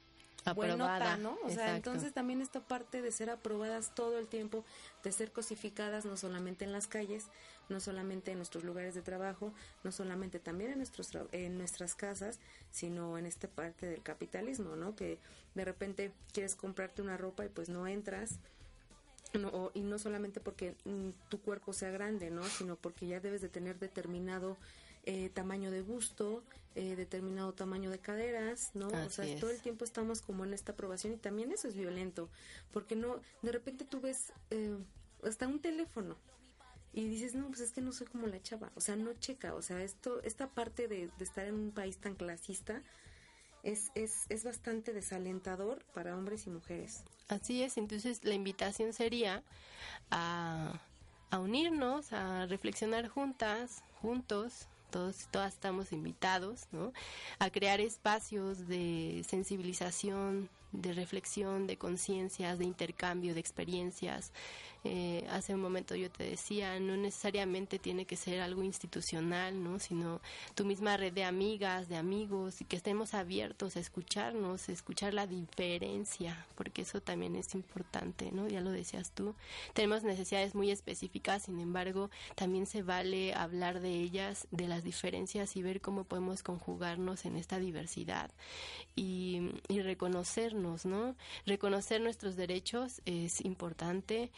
Aprobada, 0.45 1.15
buenota, 1.15 1.17
¿no? 1.17 1.37
O 1.43 1.49
sea, 1.49 1.67
entonces 1.75 2.13
también 2.13 2.41
esta 2.41 2.59
parte 2.61 3.01
de 3.01 3.11
ser 3.11 3.29
aprobadas 3.29 3.93
todo 3.95 4.17
el 4.19 4.27
tiempo, 4.27 4.65
de 5.03 5.11
ser 5.11 5.31
cosificadas 5.31 6.05
no 6.05 6.17
solamente 6.17 6.65
en 6.65 6.71
las 6.71 6.87
calles, 6.87 7.27
no 7.69 7.79
solamente 7.79 8.31
en 8.31 8.37
nuestros 8.37 8.63
lugares 8.63 8.93
de 8.93 9.01
trabajo, 9.01 9.53
no 9.83 9.91
solamente 9.91 10.39
también 10.39 10.71
en 10.71 10.77
nuestros 10.79 11.09
en 11.31 11.57
nuestras 11.57 11.95
casas, 11.95 12.39
sino 12.71 13.17
en 13.17 13.25
esta 13.25 13.47
parte 13.47 13.85
del 13.87 14.03
capitalismo, 14.03 14.75
¿no? 14.75 14.95
Que 14.95 15.17
de 15.55 15.65
repente 15.65 16.11
quieres 16.33 16.55
comprarte 16.55 17.01
una 17.01 17.15
ropa 17.17 17.45
y 17.45 17.49
pues 17.49 17.69
no 17.69 17.87
entras 17.87 18.39
no, 19.33 19.47
o- 19.49 19.71
y 19.73 19.81
no 19.81 19.97
solamente 19.97 20.39
porque 20.39 20.75
mm, 20.85 21.09
tu 21.29 21.41
cuerpo 21.41 21.73
sea 21.73 21.89
grande, 21.89 22.29
¿no? 22.29 22.43
Sino 22.43 22.75
porque 22.75 23.07
ya 23.07 23.19
debes 23.19 23.41
de 23.41 23.49
tener 23.49 23.79
determinado 23.79 24.57
eh, 25.06 25.30
tamaño 25.34 25.72
de 25.72 25.82
busto, 25.82 26.43
eh, 26.76 26.95
determinado 26.95 27.54
tamaño 27.54 27.89
de 27.89 27.99
caderas, 27.99 28.72
¿no? 28.74 28.88
o 28.88 29.10
sea, 29.10 29.26
es. 29.26 29.39
todo 29.39 29.51
el 29.51 29.62
tiempo 29.62 29.86
estamos 29.86 30.22
como 30.22 30.43
en 30.43 30.54
esta 30.54 30.72
aprobación 30.72 31.14
y 31.14 31.18
también 31.18 31.51
eso 31.51 31.68
es 31.68 31.76
violento, 31.76 32.30
porque 32.72 32.95
no, 32.95 33.20
de 33.41 33.51
repente 33.51 33.86
tú 33.86 34.01
ves 34.01 34.34
eh, 34.49 34.78
hasta 35.24 35.47
un 35.47 35.60
teléfono 35.60 36.18
y 36.93 37.08
dices, 37.08 37.36
no, 37.36 37.47
pues 37.47 37.60
es 37.60 37.72
que 37.72 37.82
no 37.82 37.91
soy 37.91 38.08
como 38.08 38.28
la 38.28 38.41
chava, 38.41 38.72
o 38.76 38.82
sea, 38.82 38.95
no 38.95 39.14
checa, 39.14 39.56
o 39.56 39.62
sea, 39.62 39.84
esto, 39.84 40.22
esta 40.24 40.47
parte 40.47 40.88
de, 40.88 41.10
de 41.18 41.24
estar 41.24 41.45
en 41.45 41.56
un 41.56 41.72
país 41.72 41.97
tan 41.97 42.16
clasista 42.16 42.82
es, 43.64 43.91
es, 43.95 44.26
es 44.30 44.43
bastante 44.43 44.93
desalentador 44.93 45.84
para 45.93 46.18
hombres 46.18 46.47
y 46.47 46.49
mujeres. 46.49 47.04
Así 47.30 47.64
es, 47.64 47.78
entonces 47.78 48.24
la 48.24 48.34
invitación 48.34 48.93
sería 48.93 49.43
a, 50.12 50.82
a 51.30 51.39
unirnos, 51.39 52.14
a 52.14 52.45
reflexionar 52.45 53.08
juntas, 53.08 53.84
juntos, 54.01 54.68
todos, 54.93 55.27
todas 55.31 55.55
estamos 55.55 55.91
invitados, 55.91 56.67
¿no? 56.71 56.93
A 57.39 57.49
crear 57.49 57.81
espacios 57.81 58.67
de 58.67 59.25
sensibilización, 59.27 60.49
de 60.71 60.93
reflexión, 60.93 61.65
de 61.65 61.77
conciencias, 61.77 62.59
de 62.59 62.65
intercambio 62.65 63.33
de 63.33 63.39
experiencias. 63.39 64.31
Eh, 64.86 65.25
hace 65.29 65.55
un 65.55 65.61
momento 65.61 65.95
yo 65.95 66.11
te 66.11 66.23
decía, 66.23 66.79
no 66.79 66.97
necesariamente 66.97 67.79
tiene 67.79 68.05
que 68.05 68.17
ser 68.17 68.41
algo 68.41 68.63
institucional, 68.63 69.63
¿no? 69.63 69.79
Sino 69.79 70.19
tu 70.55 70.65
misma 70.65 70.97
red 70.97 71.13
de 71.13 71.23
amigas, 71.23 71.88
de 71.88 71.95
amigos, 71.95 72.59
y 72.61 72.65
que 72.65 72.75
estemos 72.75 73.13
abiertos 73.13 73.77
a 73.77 73.79
escucharnos, 73.79 74.67
a 74.67 74.71
escuchar 74.71 75.13
la 75.13 75.25
diferencia, 75.25 76.45
porque 76.55 76.81
eso 76.81 77.01
también 77.01 77.36
es 77.36 77.55
importante, 77.55 78.31
¿no? 78.31 78.47
Ya 78.47 78.59
lo 78.59 78.71
decías 78.71 79.11
tú. 79.11 79.36
Tenemos 79.73 80.03
necesidades 80.03 80.53
muy 80.53 80.69
específicas, 80.69 81.43
sin 81.43 81.59
embargo, 81.59 82.09
también 82.36 82.65
se 82.65 82.84
vale 82.84 83.34
hablar 83.34 83.79
de 83.79 83.91
ellas, 83.91 84.47
de 84.51 84.67
las 84.67 84.84
diferencias 84.84 85.55
y 85.55 85.63
ver 85.63 85.79
cómo 85.79 86.03
podemos 86.03 86.43
conjugarnos 86.43 87.25
en 87.25 87.38
esta 87.38 87.57
diversidad 87.57 88.31
y, 88.95 89.51
y 89.69 89.81
reconocernos, 89.81 90.86
¿no? 90.86 91.15
Reconocer 91.45 92.01
nuestros 92.01 92.36
derechos 92.36 93.01
es 93.05 93.43
importante, 93.45 94.31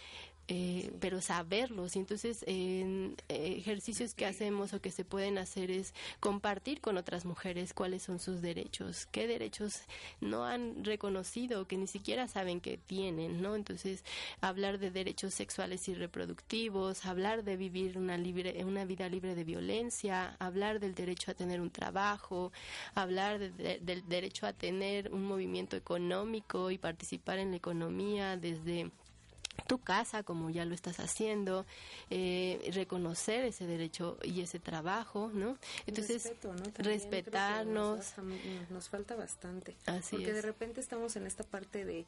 eh, 0.48 0.92
pero 1.00 1.22
saberlos. 1.22 1.96
Y 1.96 2.00
entonces, 2.00 2.44
en 2.48 3.16
eh, 3.30 3.56
ejercicios 3.58 4.14
que 4.14 4.26
hacemos 4.26 4.74
o 4.74 4.82
que 4.82 4.92
se 4.92 5.04
pueden 5.06 5.38
hacer 5.38 5.72
es 5.72 5.94
compartir 6.20 6.82
con 6.82 6.98
otras 6.98 7.26
mujeres 7.26 7.74
cuáles 7.74 8.04
son 8.04 8.20
sus 8.20 8.42
derechos, 8.42 9.08
qué 9.12 9.28
derechos 9.28 9.82
no 10.22 10.46
han 10.46 10.84
reconocido, 10.84 11.68
que 11.68 11.78
ni 11.78 11.88
siquiera 11.88 12.28
saben 12.28 12.62
que 12.62 12.78
tienen, 12.78 13.42
¿no? 13.42 13.56
Entonces, 13.56 14.04
hablar 14.42 14.78
de 14.80 14.92
derechos 14.92 15.34
sexuales 15.34 15.88
y 15.88 15.94
reproductivos, 15.96 17.06
hablar 17.06 17.44
de 17.44 17.58
vivir 17.58 17.98
una 17.98 18.18
libre, 18.18 18.64
una 18.66 18.86
vida 18.86 19.10
libre 19.10 19.36
de 19.36 19.44
violencia, 19.44 20.36
hablar 20.40 20.80
del 20.80 20.94
derecho 20.96 21.32
a 21.32 21.34
tener 21.34 21.60
un 21.62 21.72
trabajo, 21.72 22.52
hablar 22.94 23.40
de- 23.40 23.50
de- 23.52 23.80
del 23.80 24.08
derecho 24.08 24.46
a 24.46 24.54
tener 24.54 25.12
un 25.12 25.24
movimiento 25.24 25.76
económico 25.76 26.72
y 26.72 26.78
participar 26.78 27.40
en 27.40 27.52
la 27.52 27.58
economía 27.58 28.38
desde 28.38 28.92
tu 29.68 29.80
casa 29.80 30.24
como 30.24 30.50
ya 30.50 30.66
lo 30.66 30.76
estás 30.76 31.00
haciendo, 31.00 31.66
eh, 32.10 32.72
reconocer 32.74 33.46
ese 33.46 33.66
derecho 33.66 34.18
y 34.24 34.42
ese 34.42 34.60
trabajo, 34.60 35.32
¿no? 35.34 35.58
Entonces, 35.88 36.34
respetarnos. 36.78 38.14
Nos, 38.70 38.90
falta 38.90 39.16
bastante. 39.16 39.76
Así 39.86 40.16
porque 40.16 40.34
de 40.34 40.42
repente 40.42 40.80
estamos 40.80 41.16
en 41.16 41.26
esta 41.26 41.44
parte 41.44 41.86
de 41.86 42.06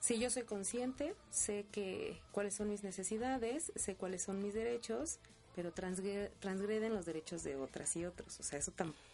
si 0.00 0.18
yo 0.18 0.30
soy 0.30 0.42
consciente, 0.42 1.14
sé 1.30 1.64
que 1.70 2.20
cuáles 2.32 2.54
son 2.54 2.68
mis 2.70 2.82
necesidades, 2.82 3.72
sé 3.76 3.94
cuáles 3.94 4.22
son 4.22 4.42
mis 4.42 4.54
derechos, 4.54 5.18
pero 5.54 5.72
transgreden 5.72 6.94
los 6.94 7.06
derechos 7.06 7.44
de 7.44 7.56
otras 7.56 7.94
y 7.96 8.04
otros. 8.04 8.40
O 8.40 8.42
sea, 8.42 8.58
eso 8.58 8.72
tampoco 8.72 9.11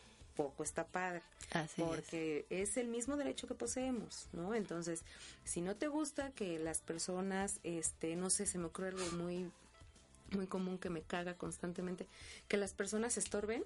está 0.61 0.86
padre. 0.86 1.22
Así 1.53 1.82
porque 1.82 2.47
es. 2.51 2.76
el 2.76 2.89
mismo 2.89 3.16
derecho 3.16 3.47
que 3.47 3.55
poseemos, 3.55 4.28
¿no? 4.32 4.55
Entonces, 4.55 5.03
si 5.45 5.61
no 5.61 5.76
te 5.76 5.89
gusta 5.89 6.30
que 6.30 6.59
las 6.59 6.80
personas, 6.80 7.61
este, 7.64 8.16
no 8.16 8.30
sé, 8.30 8.47
se 8.47 8.59
me 8.59 8.66
ocurre 8.66 8.89
algo 8.89 9.05
muy 9.16 9.51
muy 10.30 10.47
común 10.47 10.78
que 10.78 10.91
me 10.91 11.01
caga 11.01 11.34
constantemente, 11.34 12.07
que 12.49 12.59
las 12.59 12.74
personas 12.74 13.16
estorben, 13.16 13.64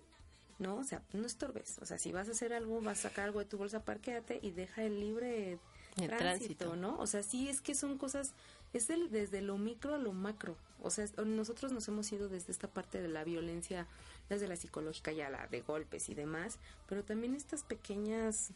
¿no? 0.58 0.76
O 0.76 0.84
sea, 0.84 1.02
no 1.12 1.26
estorbes. 1.26 1.78
O 1.80 1.86
sea, 1.86 1.98
si 1.98 2.12
vas 2.12 2.28
a 2.28 2.32
hacer 2.32 2.52
algo, 2.52 2.80
vas 2.80 3.00
a 3.00 3.08
sacar 3.08 3.24
algo 3.24 3.40
de 3.40 3.46
tu 3.46 3.58
bolsa, 3.58 3.84
parquéate 3.84 4.38
y 4.42 4.52
deja 4.52 4.84
el 4.84 5.00
libre 5.00 5.58
el 6.00 6.08
tránsito, 6.08 6.76
¿no? 6.76 6.98
O 6.98 7.06
sea, 7.06 7.22
sí 7.22 7.48
es 7.48 7.60
que 7.60 7.74
son 7.74 7.98
cosas, 7.98 8.32
es 8.72 8.88
el, 8.90 9.10
desde 9.10 9.42
lo 9.42 9.58
micro 9.58 9.94
a 9.94 9.98
lo 9.98 10.12
macro. 10.12 10.56
O 10.82 10.90
sea, 10.90 11.06
nosotros 11.24 11.72
nos 11.72 11.86
hemos 11.88 12.10
ido 12.12 12.28
desde 12.28 12.52
esta 12.52 12.68
parte 12.68 13.00
de 13.00 13.08
la 13.08 13.24
violencia, 13.24 13.86
desde 14.32 14.48
la 14.48 14.56
psicológica 14.56 15.12
ya 15.12 15.30
la 15.30 15.46
de 15.46 15.60
golpes 15.60 16.08
y 16.08 16.14
demás, 16.14 16.58
pero 16.88 17.04
también 17.04 17.34
estas 17.34 17.62
pequeñas 17.62 18.50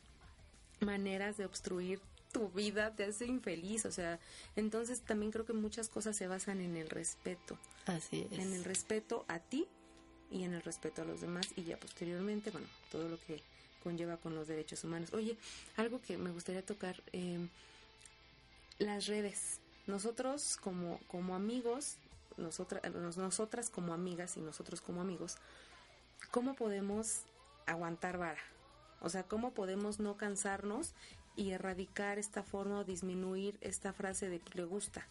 maneras 0.80 1.36
de 1.36 1.46
obstruir 1.46 2.00
tu 2.32 2.48
vida 2.50 2.94
te 2.94 3.04
hace 3.04 3.26
infeliz, 3.26 3.86
o 3.86 3.92
sea, 3.92 4.18
entonces 4.56 5.00
también 5.00 5.32
creo 5.32 5.46
que 5.46 5.52
muchas 5.52 5.88
cosas 5.88 6.16
se 6.16 6.26
basan 6.26 6.60
en 6.60 6.76
el 6.76 6.90
respeto. 6.90 7.58
Así 7.86 8.26
es. 8.30 8.38
En 8.38 8.52
el 8.52 8.64
respeto 8.64 9.24
a 9.28 9.38
ti 9.38 9.66
y 10.30 10.42
en 10.42 10.52
el 10.52 10.62
respeto 10.62 11.02
a 11.02 11.04
los 11.04 11.20
demás 11.20 11.48
y 11.56 11.64
ya 11.64 11.78
posteriormente, 11.78 12.50
bueno, 12.50 12.66
todo 12.90 13.08
lo 13.08 13.18
que 13.20 13.40
conlleva 13.82 14.16
con 14.16 14.34
los 14.34 14.48
derechos 14.48 14.82
humanos. 14.84 15.12
Oye, 15.14 15.36
algo 15.76 16.00
que 16.02 16.18
me 16.18 16.30
gustaría 16.30 16.64
tocar, 16.64 17.02
eh, 17.12 17.38
las 18.78 19.06
redes. 19.06 19.60
Nosotros 19.86 20.58
como, 20.60 20.98
como 21.06 21.34
amigos, 21.34 21.96
nosotras, 22.36 22.82
nosotras 23.16 23.70
como 23.70 23.94
amigas 23.94 24.36
y 24.36 24.40
nosotros 24.40 24.80
como 24.80 25.00
amigos, 25.00 25.36
¿cómo 26.30 26.54
podemos 26.54 27.22
aguantar 27.66 28.18
vara? 28.18 28.40
O 29.00 29.08
sea, 29.08 29.24
¿cómo 29.24 29.52
podemos 29.52 30.00
no 30.00 30.16
cansarnos 30.16 30.94
y 31.36 31.50
erradicar 31.50 32.18
esta 32.18 32.42
forma 32.42 32.80
o 32.80 32.84
disminuir 32.84 33.58
esta 33.60 33.92
frase 33.92 34.28
de 34.28 34.40
que 34.40 34.58
le 34.58 34.64
gusta? 34.64 35.06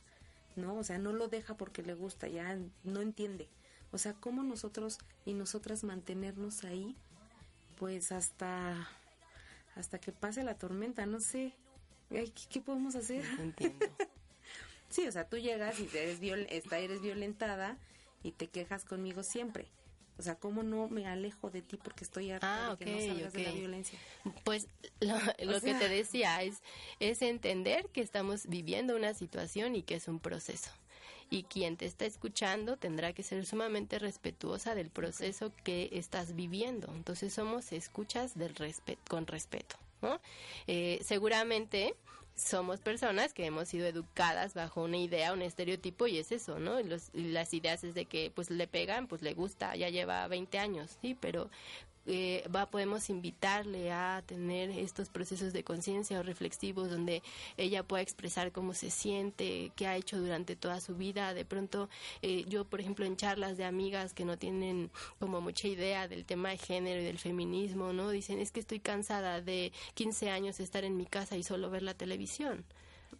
¿No? 0.56 0.78
O 0.78 0.84
sea, 0.84 0.98
no 0.98 1.12
lo 1.12 1.28
deja 1.28 1.56
porque 1.56 1.82
le 1.84 1.94
gusta, 1.94 2.28
ya 2.28 2.58
no 2.84 3.02
entiende. 3.02 3.50
O 3.92 3.98
sea, 3.98 4.14
¿cómo 4.14 4.44
nosotros 4.44 4.98
y 5.26 5.34
nosotras 5.34 5.84
mantenernos 5.84 6.64
ahí 6.64 6.96
pues 7.78 8.12
hasta 8.12 8.88
hasta 9.76 10.00
que 10.00 10.12
pase 10.12 10.44
la 10.44 10.58
tormenta, 10.58 11.06
no 11.06 11.20
sé. 11.20 11.54
¿Qué, 12.10 12.62
podemos 12.62 12.96
hacer? 12.96 13.26
entiendo. 13.40 13.86
sí, 14.90 15.06
o 15.08 15.12
sea, 15.12 15.28
tú 15.28 15.38
llegas 15.38 15.80
y 15.80 15.90
eres, 15.94 16.20
viol 16.20 16.48
eres 16.50 17.02
violentada 17.02 17.78
y 18.24 18.32
te 18.32 18.48
quejas 18.48 18.86
conmigo 18.86 19.24
siempre. 19.24 19.68
O 20.18 20.22
sea, 20.22 20.36
¿cómo 20.36 20.64
no 20.64 20.88
me 20.88 21.08
alejo 21.08 21.50
de 21.50 21.62
ti 21.62 21.78
porque 21.78 22.04
estoy 22.04 22.32
harta 22.32 22.68
ah, 22.68 22.76
de 22.76 22.86
que 22.86 22.92
no 22.92 23.14
salgas 23.14 23.34
de 23.34 23.44
la 23.44 23.52
violencia? 23.52 24.00
Pues 24.44 24.68
lo, 25.00 25.16
que 25.62 25.74
te 25.74 25.90
decía 25.90 26.42
es, 26.44 26.62
es 27.00 27.22
entender 27.22 27.90
que 27.90 28.02
estamos 28.02 28.48
viviendo 28.48 28.96
una 28.96 29.14
situación 29.14 29.76
y 29.76 29.84
que 29.84 29.96
es 29.96 30.08
un 30.08 30.20
proceso 30.20 30.72
y 31.30 31.44
quien 31.44 31.76
te 31.78 31.86
está 31.86 32.06
escuchando 32.06 32.78
tendrá 32.78 33.14
que 33.14 33.24
ser 33.24 33.46
sumamente 33.46 34.00
respetuosa 34.00 34.76
del 34.76 34.90
proceso 34.90 35.52
que 35.64 35.90
estás 35.94 36.36
viviendo. 36.36 36.92
Entonces 36.96 37.34
somos 37.34 37.72
escuchas 37.72 38.38
del 38.38 38.56
respeto, 38.56 39.02
con 39.10 39.28
respeto. 39.28 39.76
¿no? 40.02 40.20
Eh, 40.68 41.00
seguramente 41.04 41.96
somos 42.36 42.82
personas 42.82 43.34
que 43.34 43.46
hemos 43.46 43.70
sido 43.70 43.88
educadas 43.88 44.54
bajo 44.54 44.84
una 44.84 44.98
idea, 44.98 45.34
un 45.34 45.42
estereotipo 45.42 46.08
y 46.08 46.18
es 46.18 46.32
eso, 46.32 46.60
¿no? 46.60 46.78
las 47.14 47.54
ideas 47.54 47.84
es 47.84 47.96
de 47.96 48.06
que 48.06 48.32
pues 48.34 48.50
le 48.50 48.68
pegan, 48.68 49.08
pues 49.08 49.22
le 49.22 49.34
gusta, 49.34 49.76
ya 49.76 49.90
lleva 49.90 50.28
20 50.28 50.60
años, 50.60 50.98
sí, 51.02 51.18
pero 51.20 51.50
eh, 52.08 52.48
va, 52.54 52.70
podemos 52.70 53.10
invitarle 53.10 53.92
a 53.92 54.24
tener 54.26 54.70
estos 54.70 55.10
procesos 55.10 55.54
de 55.54 55.64
conciencia 55.64 56.20
o 56.20 56.24
reflexivos 56.24 56.90
donde 56.90 57.24
ella 57.58 57.84
pueda 57.84 58.04
expresar 58.04 58.52
cómo 58.52 58.74
se 58.74 58.92
siente, 58.92 59.72
qué 59.76 59.88
ha 59.88 59.96
hecho 59.96 60.20
durante 60.20 60.56
toda 60.56 60.80
su 60.82 60.96
vida. 60.96 61.34
De 61.34 61.46
pronto, 61.46 61.90
eh, 62.22 62.46
yo, 62.48 62.66
por 62.66 62.82
ejemplo, 62.82 63.06
en 63.06 63.18
charlas 63.18 63.58
de 63.58 63.66
amigas 63.66 64.14
que 64.14 64.26
no 64.26 64.38
tienen 64.38 64.92
como 65.20 65.42
mucha 65.42 65.68
idea 65.68 66.08
del 66.08 66.26
tema 66.26 66.50
de 66.50 66.58
género 66.58 67.02
y 67.02 67.06
del 67.06 67.20
feminismo, 67.20 67.94
¿no? 67.94 68.10
Dicen, 68.10 68.40
es 68.40 68.52
que 68.52 68.60
estoy 68.60 68.80
cansada 68.80 69.42
de 69.42 69.72
15 69.96 70.30
años 70.30 70.60
estar 70.60 70.84
en 70.84 70.98
mi 70.98 71.06
casa 71.06 71.38
y 71.38 71.44
solo 71.44 71.70
ver 71.70 71.84
la 71.84 71.94
televisión. 71.94 72.66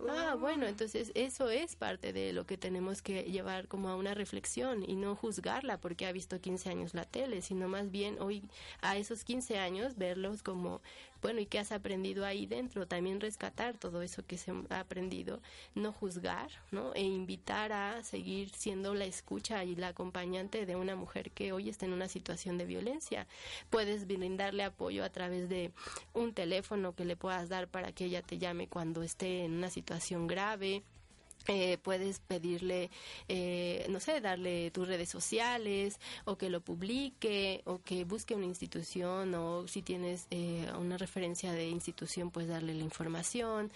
Ah, 0.10 0.36
bueno, 0.40 0.68
entonces 0.68 1.12
eso 1.16 1.50
es 1.50 1.76
parte 1.76 2.12
de 2.12 2.34
lo 2.34 2.46
que 2.46 2.58
tenemos 2.58 3.02
que 3.02 3.24
llevar 3.24 3.68
como 3.68 3.90
a 3.90 3.96
una 3.96 4.14
reflexión 4.14 4.84
y 4.88 4.96
no 4.96 5.16
juzgarla 5.16 5.80
porque 5.80 6.06
ha 6.06 6.12
visto 6.12 6.40
15 6.40 6.70
años 6.70 6.94
la 6.94 7.06
tele, 7.06 7.42
sino 7.42 7.68
más 7.68 7.92
bien 7.92 8.18
hoy 8.20 8.44
a 8.82 8.98
esos 8.98 9.24
15 9.24 9.58
años 9.58 9.98
verlos 9.98 10.44
como 10.44 10.82
bueno, 11.26 11.40
¿y 11.40 11.48
qué 11.48 11.58
has 11.58 11.72
aprendido 11.72 12.24
ahí 12.24 12.46
dentro? 12.46 12.86
También 12.86 13.20
rescatar 13.20 13.76
todo 13.80 14.04
eso 14.04 14.24
que 14.28 14.38
se 14.38 14.54
ha 14.70 14.80
aprendido, 14.80 15.42
no 15.74 15.92
juzgar, 15.92 16.52
¿no? 16.70 16.94
E 16.94 17.02
invitar 17.02 17.72
a 17.74 18.04
seguir 18.04 18.52
siendo 18.52 18.94
la 18.94 19.06
escucha 19.06 19.64
y 19.64 19.76
la 19.76 19.88
acompañante 19.88 20.68
de 20.68 20.76
una 20.76 20.96
mujer 20.96 21.32
que 21.32 21.52
hoy 21.52 21.68
está 21.68 21.88
en 21.88 21.94
una 21.94 22.10
situación 22.10 22.60
de 22.60 22.66
violencia. 22.66 23.26
Puedes 23.72 24.06
brindarle 24.06 24.66
apoyo 24.66 25.04
a 25.04 25.10
través 25.10 25.50
de 25.50 25.72
un 26.14 26.32
teléfono 26.32 26.94
que 26.94 27.06
le 27.06 27.16
puedas 27.16 27.50
dar 27.50 27.70
para 27.70 27.92
que 27.92 28.06
ella 28.06 28.22
te 28.22 28.38
llame 28.38 28.68
cuando 28.68 29.02
esté 29.02 29.46
en 29.46 29.54
una 29.54 29.72
situación 29.72 30.28
grave 30.28 30.84
eh, 31.48 31.78
puedes 31.82 32.20
pedirle, 32.20 32.90
eh, 33.28 33.86
no 33.90 34.00
sé, 34.00 34.22
darle 34.22 34.72
tus 34.72 34.88
redes 34.88 35.10
sociales 35.10 36.00
o 36.26 36.38
que 36.38 36.50
lo 36.50 36.62
publique 36.62 37.62
o 37.66 37.82
que 37.84 38.04
busque 38.04 38.36
una 38.36 38.46
institución 38.46 39.34
o 39.36 39.68
si 39.68 39.82
tienes 39.82 40.28
eh, 40.32 40.68
una 40.78 40.98
referencia 40.98 41.52
de 41.52 41.68
institución, 41.68 42.32
pues 42.32 42.48
darle 42.48 42.74
la 42.74 42.84
información, 42.84 43.72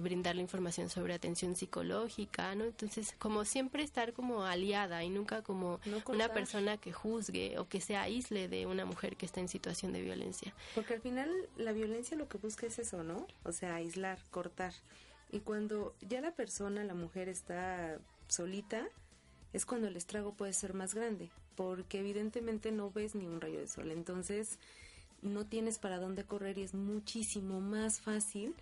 brindarle 0.00 0.42
información 0.42 0.88
sobre 0.88 1.14
atención 1.14 1.54
psicológica, 1.54 2.54
¿no? 2.54 2.64
Entonces, 2.64 3.14
como 3.18 3.44
siempre 3.44 3.82
estar 3.82 4.12
como 4.12 4.44
aliada 4.44 5.04
y 5.04 5.10
nunca 5.10 5.42
como 5.42 5.80
una 6.08 6.28
persona 6.32 6.76
que 6.76 6.92
juzgue 6.92 7.58
o 7.58 7.68
que 7.68 7.80
se 7.80 7.96
aísle 7.96 8.48
de 8.48 8.66
una 8.66 8.84
mujer 8.84 9.16
que 9.16 9.26
está 9.26 9.40
en 9.40 9.48
situación 9.48 9.92
de 9.92 10.02
violencia. 10.02 10.54
Porque 10.74 10.94
al 10.94 11.00
final 11.00 11.30
la 11.56 11.72
violencia 11.72 12.16
lo 12.16 12.28
que 12.28 12.38
busca 12.38 12.66
es 12.66 12.78
eso, 12.78 13.02
¿no? 13.02 13.26
O 13.44 13.52
sea, 13.52 13.76
aislar, 13.76 14.18
cortar. 14.30 14.72
Y 15.30 15.40
cuando 15.40 15.94
ya 16.00 16.20
la 16.20 16.32
persona, 16.32 16.84
la 16.84 16.94
mujer 16.94 17.28
está 17.28 17.98
solita, 18.28 18.86
es 19.52 19.66
cuando 19.66 19.88
el 19.88 19.96
estrago 19.96 20.34
puede 20.34 20.52
ser 20.52 20.74
más 20.74 20.94
grande, 20.94 21.30
porque 21.56 21.98
evidentemente 21.98 22.72
no 22.72 22.90
ves 22.90 23.14
ni 23.14 23.26
un 23.26 23.40
rayo 23.40 23.58
de 23.58 23.66
sol. 23.66 23.90
Entonces, 23.90 24.58
no 25.22 25.46
tienes 25.46 25.78
para 25.78 25.98
dónde 25.98 26.24
correr 26.24 26.58
y 26.58 26.62
es 26.62 26.74
muchísimo 26.74 27.60
más 27.60 28.00
fácil 28.00 28.54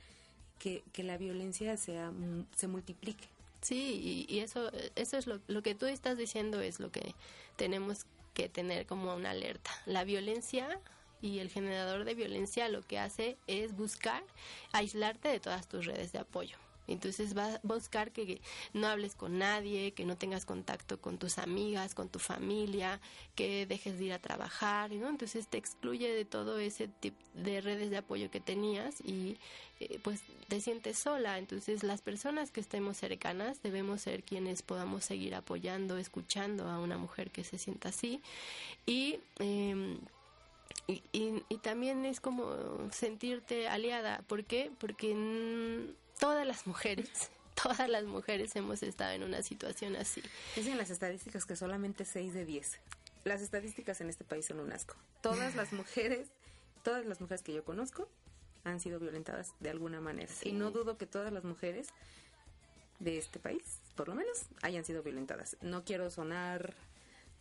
que, 0.59 0.83
que 0.93 1.03
la 1.03 1.19
violencia 1.19 1.77
sea, 1.77 2.12
se 2.55 2.69
multiplique. 2.69 3.29
Sí, 3.61 4.27
y, 4.29 4.41
eso, 4.41 4.71
eso 4.95 5.17
es 5.17 5.27
lo, 5.27 5.41
lo 5.49 5.62
que 5.62 5.75
tú 5.75 5.87
estás 5.87 6.19
diciendo, 6.19 6.61
es 6.61 6.81
lo 6.81 6.91
que 6.91 7.15
tenemos 7.57 8.05
que 8.35 8.49
tener 8.49 8.87
como 8.87 9.15
una 9.15 9.31
alerta. 9.31 9.71
La 9.87 10.05
violencia 10.05 10.81
y 11.25 11.39
el 11.39 11.49
generador 11.49 12.05
de 12.05 12.14
violencia 12.14 12.68
lo 12.68 12.83
que 12.83 12.99
hace 12.99 13.39
es 13.47 13.75
buscar 13.75 14.22
aislarte 14.72 15.31
de 15.31 15.41
todas 15.41 15.66
tus 15.66 15.87
redes 15.87 16.12
de 16.12 16.18
apoyo. 16.18 16.59
Entonces 16.87 17.35
va 17.35 17.55
a 17.55 17.61
buscar 17.62 18.12
que 18.12 18.43
no 18.75 18.89
hables 18.89 19.14
con 19.14 19.39
nadie, 19.39 19.93
que 19.93 20.05
no 20.05 20.18
tengas 20.18 20.45
contacto 20.45 21.01
con 21.01 21.16
tus 21.16 21.39
amigas, 21.39 21.95
con 21.95 22.11
tu 22.11 22.18
familia, 22.18 23.01
que 23.35 23.64
dejes 23.64 23.99
de 23.99 24.05
ir 24.05 24.12
a 24.12 24.18
trabajar. 24.18 24.93
Entonces 24.93 25.49
te 25.49 25.57
excluye 25.57 26.12
de 26.12 26.27
todo 26.27 26.59
ese 26.59 26.89
tipo 26.89 27.16
de 27.33 27.62
redes 27.62 27.89
de 27.89 27.97
apoyo 27.97 28.31
que 28.31 28.41
tenías 28.41 29.01
y 29.01 29.39
eh, 29.81 29.99
pues 30.03 30.20
te 30.49 30.61
sientes 30.61 30.99
sola. 30.99 31.39
Entonces 31.39 31.83
las 31.85 32.03
personas 32.03 32.51
que 32.51 32.61
estemos 32.61 32.99
cercanas 32.99 33.62
debemos 33.62 34.03
ser 34.03 34.22
quienes 34.22 34.61
podamos 34.61 35.07
seguir 35.07 35.35
apoyando, 35.35 35.97
escuchando 35.97 36.68
a 36.68 36.79
una 36.81 36.99
mujer 36.99 37.31
que 37.31 37.45
se 37.45 37.57
sienta 37.57 37.89
así 37.89 38.20
y 38.85 39.20
eh, 39.39 39.97
y, 40.87 41.03
y, 41.12 41.59
también 41.59 42.05
es 42.05 42.20
como 42.20 42.91
sentirte 42.93 43.68
aliada. 43.68 44.22
¿Por 44.26 44.45
qué? 44.45 44.70
Porque 44.78 45.95
todas 46.18 46.47
las 46.47 46.66
mujeres, 46.66 47.30
todas 47.62 47.89
las 47.89 48.05
mujeres 48.05 48.55
hemos 48.57 48.82
estado 48.82 49.12
en 49.12 49.22
una 49.22 49.43
situación 49.43 49.97
así. 49.97 50.22
Dicen 50.57 50.76
las 50.76 50.91
estadísticas 50.91 51.47
que 51.47 51.57
solamente 51.57 52.05
6 52.05 52.35
de 52.35 52.45
10. 52.45 52.78
Las 53.24 53.41
estadísticas 53.41 54.01
en 54.01 54.11
este 54.11 54.24
país 54.24 54.47
son 54.47 54.61
un 54.61 54.72
asco. 54.72 54.97
Todas 55.22 55.55
las 55.55 55.72
mujeres, 55.74 56.28
todas 56.82 57.07
las 57.07 57.20
mujeres 57.20 57.43
que 57.43 57.55
yo 57.55 57.64
conozco 57.64 58.09
han 58.64 58.80
sido 58.80 58.99
violentadas 58.99 59.55
de 59.61 59.70
alguna 59.70 60.01
manera. 60.01 60.32
Y 60.43 60.53
no 60.53 60.70
dudo 60.70 60.99
que 60.99 61.07
todas 61.07 61.32
las 61.32 61.45
mujeres 61.45 61.89
de 62.99 63.18
este 63.18 63.39
país 63.39 63.80
por 63.95 64.09
lo 64.09 64.14
menos, 64.14 64.47
hayan 64.62 64.85
sido 64.85 65.03
violentadas. 65.03 65.57
No 65.61 65.85
quiero 65.85 66.11
sonar 66.11 66.74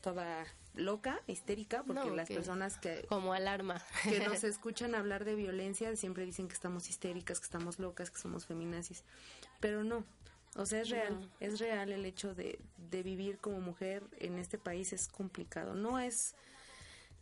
toda 0.01 0.45
loca, 0.75 1.21
histérica, 1.27 1.83
porque 1.83 2.09
No, 2.09 2.15
las 2.15 2.27
que- 2.27 2.35
personas 2.35 2.77
que, 2.77 3.05
Como 3.07 3.33
alarma. 3.33 3.81
que 4.03 4.19
nos 4.41 4.43
escuchan 4.43 4.95
hablar 4.95 5.23
de 5.25 5.35
violencia 5.35 5.95
siempre 5.95 6.25
dicen 6.25 6.47
que 6.47 6.53
estamos 6.53 6.89
histéricas, 6.89 7.39
que 7.39 7.45
estamos 7.45 7.79
locas, 7.79 8.09
que 8.11 8.19
somos 8.19 8.45
feminazis. 8.45 9.03
Pero 9.59 9.83
no. 9.83 10.03
O 10.55 10.65
sea, 10.67 10.81
es 10.81 10.89
real, 10.89 11.19
No. 11.19 11.29
es 11.39 11.59
real 11.59 11.91
el 11.91 12.05
hecho 12.05 12.35
de, 12.35 12.59
de 12.91 13.01
vivir 13.03 13.37
como 13.39 13.59
mujer 13.59 14.03
en 14.19 14.37
este 14.37 14.57
país 14.57 14.93
es 14.93 15.07
complicado. 15.07 15.73
No 15.73 15.99
es 15.99 16.35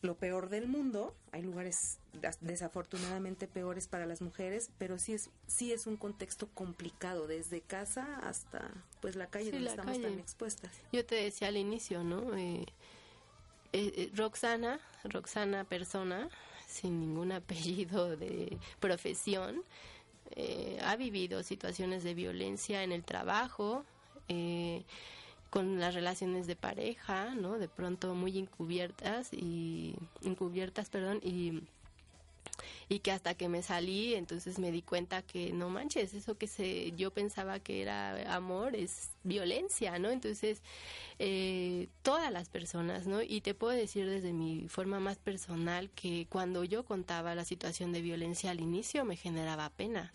lo 0.01 0.15
peor 0.15 0.49
del 0.49 0.67
mundo, 0.67 1.15
hay 1.31 1.41
lugares 1.43 1.99
desafortunadamente 2.41 3.47
peores 3.47 3.87
para 3.87 4.05
las 4.05 4.21
mujeres, 4.21 4.69
pero 4.77 4.97
sí 4.99 5.13
es 5.13 5.29
sí 5.47 5.71
es 5.71 5.87
un 5.87 5.95
contexto 5.95 6.47
complicado 6.49 7.27
desde 7.27 7.61
casa 7.61 8.17
hasta 8.23 8.71
pues 8.99 9.15
la 9.15 9.27
calle 9.27 9.45
Sí, 9.45 9.51
donde 9.51 9.65
la 9.65 9.71
estamos 9.71 9.91
calle. 9.97 10.03
tan 10.09 10.19
expuestas. 10.19 10.71
Yo 10.91 11.05
te 11.05 11.15
decía 11.15 11.47
al 11.49 11.57
inicio, 11.57 12.03
¿no? 12.03 12.35
Eh, 12.35 12.65
eh, 13.73 13.93
eh, 13.95 14.11
Roxana, 14.15 14.79
Roxana 15.03 15.63
persona, 15.63 16.29
sin 16.67 16.99
ningún 16.99 17.31
apellido 17.41 18.15
de 18.15 18.57
profesión, 18.79 19.63
eh, 20.35 20.79
ha 20.83 20.95
vivido 20.95 21.43
situaciones 21.43 22.03
de 22.03 22.13
violencia 22.13 22.83
en 22.83 22.91
el 22.91 23.03
trabajo, 23.03 23.83
eh, 24.27 24.83
con 25.49 25.79
las 25.79 25.93
relaciones 25.93 26.47
de 26.47 26.55
pareja, 26.55 27.35
¿no? 27.35 27.57
De 27.57 27.67
pronto 27.67 28.15
muy 28.15 28.37
encubiertas 28.37 29.33
y 29.33 29.95
encubiertas, 30.23 30.89
perdón, 30.89 31.19
y 31.21 31.63
y 32.91 32.99
que 32.99 33.11
hasta 33.11 33.35
que 33.35 33.47
me 33.47 33.63
salí 33.63 34.15
entonces 34.15 34.59
me 34.59 34.69
di 34.69 34.81
cuenta 34.81 35.21
que 35.21 35.53
no 35.53 35.69
manches 35.69 36.13
eso 36.13 36.37
que 36.37 36.47
se 36.47 36.91
yo 36.91 37.11
pensaba 37.11 37.59
que 37.59 37.81
era 37.81 38.35
amor 38.35 38.75
es 38.75 39.11
violencia 39.23 39.97
no 39.97 40.09
entonces 40.09 40.61
eh, 41.19 41.87
todas 42.01 42.31
las 42.33 42.49
personas 42.49 43.07
no 43.07 43.21
y 43.21 43.41
te 43.41 43.53
puedo 43.53 43.73
decir 43.73 44.09
desde 44.09 44.33
mi 44.33 44.67
forma 44.67 44.99
más 44.99 45.19
personal 45.19 45.89
que 45.91 46.25
cuando 46.29 46.63
yo 46.63 46.83
contaba 46.83 47.35
la 47.35 47.45
situación 47.45 47.91
de 47.93 48.01
violencia 48.01 48.51
al 48.51 48.59
inicio 48.59 49.05
me 49.05 49.15
generaba 49.15 49.69
pena. 49.69 50.11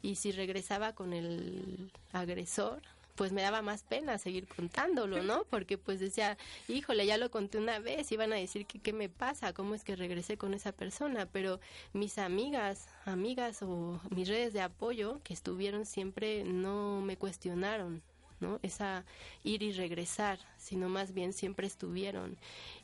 Y 0.00 0.14
si 0.14 0.32
regresaba 0.32 0.94
con 0.94 1.12
el 1.12 1.90
agresor 2.12 2.82
pues 3.18 3.32
me 3.32 3.42
daba 3.42 3.62
más 3.62 3.82
pena 3.82 4.16
seguir 4.16 4.46
contándolo, 4.46 5.24
¿no? 5.24 5.44
Porque 5.50 5.76
pues 5.76 5.98
decía, 5.98 6.38
híjole, 6.68 7.04
ya 7.04 7.18
lo 7.18 7.32
conté 7.32 7.58
una 7.58 7.80
vez, 7.80 8.12
iban 8.12 8.32
a 8.32 8.36
decir 8.36 8.64
que 8.64 8.78
qué 8.78 8.92
me 8.92 9.08
pasa, 9.08 9.52
cómo 9.52 9.74
es 9.74 9.82
que 9.82 9.96
regresé 9.96 10.38
con 10.38 10.54
esa 10.54 10.70
persona, 10.70 11.26
pero 11.26 11.58
mis 11.92 12.16
amigas, 12.18 12.86
amigas 13.06 13.60
o 13.62 14.00
mis 14.10 14.28
redes 14.28 14.52
de 14.52 14.60
apoyo 14.60 15.20
que 15.24 15.34
estuvieron 15.34 15.84
siempre 15.84 16.44
no 16.44 17.00
me 17.00 17.16
cuestionaron, 17.16 18.02
¿no? 18.38 18.60
Esa 18.62 19.04
ir 19.42 19.64
y 19.64 19.72
regresar, 19.72 20.38
sino 20.56 20.88
más 20.88 21.12
bien 21.12 21.32
siempre 21.32 21.66
estuvieron. 21.66 22.38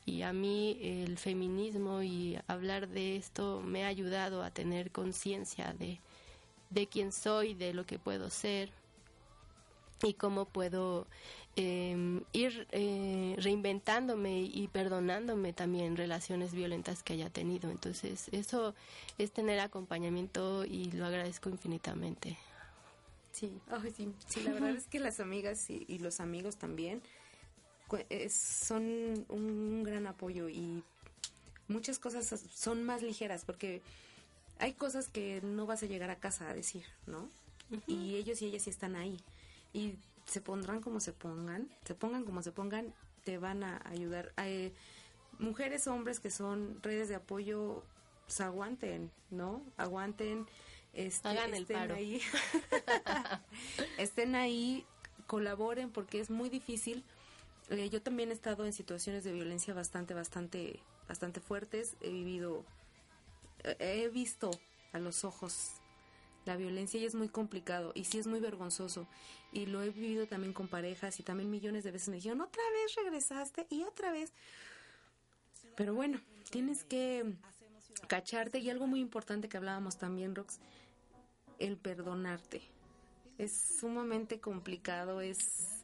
Y 0.05 0.23
a 0.23 0.33
mí 0.33 0.77
el 0.81 1.17
feminismo 1.17 2.03
y 2.03 2.37
hablar 2.47 2.89
de 2.89 3.15
esto 3.15 3.61
me 3.61 3.85
ha 3.85 3.87
ayudado 3.87 4.43
a 4.43 4.51
tener 4.51 4.91
conciencia 4.91 5.73
de, 5.79 6.01
de 6.71 6.87
quién 6.87 7.13
soy, 7.13 7.53
de 7.53 7.73
lo 7.73 7.85
que 7.85 7.99
puedo 7.99 8.29
ser 8.29 8.69
y 10.03 10.13
cómo 10.13 10.45
puedo 10.45 11.07
eh, 11.55 12.21
ir 12.33 12.67
eh, 12.71 13.35
reinventándome 13.39 14.41
y 14.41 14.67
perdonándome 14.67 15.53
también 15.53 15.95
relaciones 15.95 16.53
violentas 16.53 17.01
que 17.03 17.13
haya 17.13 17.29
tenido. 17.29 17.71
Entonces, 17.71 18.27
eso 18.31 18.75
es 19.17 19.31
tener 19.31 19.59
acompañamiento 19.59 20.65
y 20.65 20.91
lo 20.91 21.05
agradezco 21.05 21.49
infinitamente. 21.49 22.37
Sí, 23.31 23.51
sí, 23.95 24.13
sí, 24.27 24.41
la 24.43 24.53
verdad 24.53 24.71
es 24.71 24.87
que 24.87 24.99
las 24.99 25.19
amigas 25.19 25.69
y, 25.69 25.85
y 25.87 25.99
los 25.99 26.19
amigos 26.19 26.55
también 26.57 27.01
es- 28.09 28.33
son 28.33 29.25
un 29.29 29.83
gran 29.83 30.07
apoyo 30.07 30.49
y 30.49 30.83
muchas 31.67 31.99
cosas 31.99 32.31
as- 32.33 32.41
son 32.53 32.83
más 32.83 33.01
ligeras 33.01 33.43
porque 33.45 33.81
hay 34.59 34.73
cosas 34.73 35.09
que 35.09 35.41
no 35.43 35.65
vas 35.65 35.83
a 35.83 35.85
llegar 35.85 36.09
a 36.09 36.15
casa 36.15 36.49
a 36.49 36.53
decir, 36.53 36.85
¿no? 37.07 37.27
Y 37.87 38.15
ellos 38.15 38.41
y 38.41 38.45
ellas 38.45 38.61
sí 38.63 38.69
están 38.69 38.95
ahí 38.95 39.17
y 39.75 39.97
se 40.25 40.39
pondrán 40.39 40.79
como 40.81 41.01
se 41.01 41.11
pongan, 41.11 41.69
se 41.83 41.95
pongan 41.95 42.23
como 42.23 42.41
se 42.41 42.53
pongan, 42.53 42.93
te 43.25 43.37
van 43.37 43.61
a 43.61 43.81
ayudar. 43.83 44.31
Eh, 44.37 44.71
mujeres, 45.37 45.85
hombres 45.87 46.21
que 46.21 46.31
son 46.31 46.79
redes 46.81 47.09
de 47.09 47.15
apoyo, 47.15 47.83
pues 48.25 48.39
aguanten, 48.39 49.11
¿no? 49.31 49.61
Aguanten. 49.75 50.47
Este, 50.93 51.27
Hagan 51.27 51.53
el 51.53 51.63
estén 51.63 51.77
paro. 51.77 51.95
ahí. 51.95 52.21
estén 53.97 54.35
ahí, 54.35 54.85
colaboren 55.27 55.91
porque 55.91 56.21
es 56.21 56.29
muy 56.29 56.47
difícil. 56.47 57.03
Eh, 57.69 57.89
yo 57.89 58.01
también 58.01 58.29
he 58.29 58.33
estado 58.33 58.65
en 58.65 58.71
situaciones 58.71 59.25
de 59.25 59.33
violencia 59.33 59.73
bastante, 59.73 60.13
bastante, 60.13 60.79
bastante 61.09 61.41
fuertes. 61.41 61.97
He 61.99 62.11
vivido, 62.11 62.63
eh, 63.65 63.75
he 63.79 64.07
visto 64.07 64.51
a 64.93 64.99
los 64.99 65.25
ojos 65.25 65.81
la 66.45 66.55
violencia 66.55 66.99
y 66.99 67.05
es 67.05 67.15
muy 67.15 67.27
complicado 67.27 67.91
y 67.95 68.05
sí 68.05 68.19
es 68.19 68.27
muy 68.27 68.39
vergonzoso. 68.39 69.07
Y 69.51 69.65
lo 69.65 69.81
he 69.81 69.89
vivido 69.89 70.27
también 70.27 70.53
con 70.53 70.67
parejas 70.67 71.19
y 71.19 71.23
también 71.23 71.49
millones 71.49 71.83
de 71.83 71.91
veces 71.91 72.09
me 72.09 72.15
dijeron, 72.15 72.41
otra 72.41 72.63
vez 72.71 72.95
regresaste 72.95 73.67
y 73.69 73.83
otra 73.83 74.11
vez. 74.11 74.31
Pero 75.75 75.93
bueno, 75.93 76.21
tienes 76.49 76.83
que 76.83 77.33
cacharte 78.07 78.59
y 78.59 78.69
algo 78.69 78.87
muy 78.87 78.99
importante 78.99 79.49
que 79.49 79.57
hablábamos 79.57 79.97
también, 79.97 80.35
Rox, 80.35 80.59
el 81.59 81.77
perdonarte. 81.77 82.61
Es 83.37 83.77
sumamente 83.79 84.39
complicado, 84.39 85.21
es, 85.21 85.83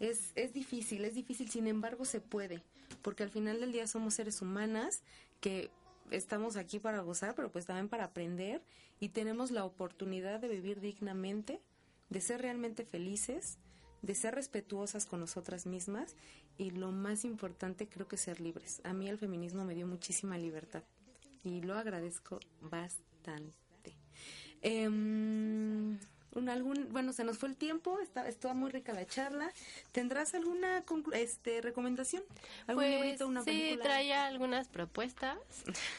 es, 0.00 0.32
es 0.34 0.52
difícil, 0.54 1.04
es 1.04 1.14
difícil, 1.14 1.50
sin 1.50 1.66
embargo 1.66 2.04
se 2.04 2.20
puede, 2.20 2.62
porque 3.02 3.22
al 3.22 3.30
final 3.30 3.60
del 3.60 3.72
día 3.72 3.86
somos 3.86 4.14
seres 4.14 4.40
humanas 4.40 5.02
que 5.40 5.70
estamos 6.10 6.56
aquí 6.56 6.78
para 6.78 7.00
gozar, 7.00 7.34
pero 7.34 7.50
pues 7.50 7.66
también 7.66 7.88
para 7.88 8.04
aprender 8.04 8.62
y 9.00 9.10
tenemos 9.10 9.50
la 9.50 9.64
oportunidad 9.64 10.40
de 10.40 10.48
vivir 10.48 10.80
dignamente, 10.80 11.60
de 12.08 12.20
ser 12.20 12.42
realmente 12.42 12.84
felices, 12.84 13.58
de 14.02 14.14
ser 14.14 14.34
respetuosas 14.34 15.06
con 15.06 15.20
nosotras 15.20 15.66
mismas 15.66 16.16
y 16.58 16.70
lo 16.70 16.92
más 16.92 17.24
importante 17.24 17.88
creo 17.88 18.08
que 18.08 18.16
ser 18.16 18.40
libres. 18.40 18.80
A 18.84 18.92
mí 18.92 19.08
el 19.08 19.18
feminismo 19.18 19.64
me 19.64 19.74
dio 19.74 19.86
muchísima 19.86 20.38
libertad 20.38 20.84
y 21.44 21.60
lo 21.62 21.74
agradezco 21.74 22.40
bastante. 22.60 23.66
Em, 24.62 25.98
un 26.36 26.48
algún 26.48 26.88
bueno 26.90 27.12
se 27.12 27.24
nos 27.24 27.38
fue 27.38 27.48
el 27.48 27.56
tiempo 27.56 27.98
está 28.00 28.28
estuvo 28.28 28.54
muy 28.54 28.70
rica 28.70 28.92
la 28.92 29.06
charla 29.06 29.50
tendrás 29.92 30.34
alguna 30.34 30.84
este 31.12 31.60
recomendación 31.60 32.22
algún 32.66 32.84
Pues 32.84 33.00
librito 33.02 33.26
una 33.26 33.42
sí, 33.42 33.50
película 33.50 33.84
traía 33.84 34.26
algunas 34.26 34.68
propuestas. 34.68 35.38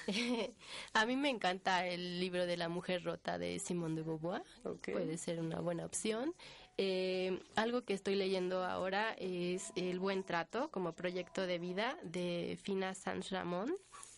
a 0.93 1.05
mí 1.05 1.15
me 1.15 1.29
encanta 1.29 1.85
el 1.87 2.19
libro 2.19 2.45
de 2.45 2.57
la 2.57 2.69
mujer 2.69 3.03
rota 3.03 3.37
de 3.37 3.59
Simone 3.59 3.95
de 3.95 4.03
Beauvoir. 4.03 4.43
Puede 4.83 5.17
ser 5.17 5.39
una 5.39 5.59
buena 5.59 5.85
opción. 5.85 6.33
Eh, 6.77 7.39
algo 7.55 7.83
que 7.83 7.93
estoy 7.93 8.15
leyendo 8.15 8.63
ahora 8.63 9.15
es 9.17 9.71
El 9.75 9.99
buen 9.99 10.23
trato 10.23 10.69
como 10.69 10.93
proyecto 10.93 11.47
de 11.47 11.57
vida 11.57 11.97
de 12.03 12.59
Fina 12.61 12.93
Sanz 12.93 13.31
Ramón. 13.31 13.73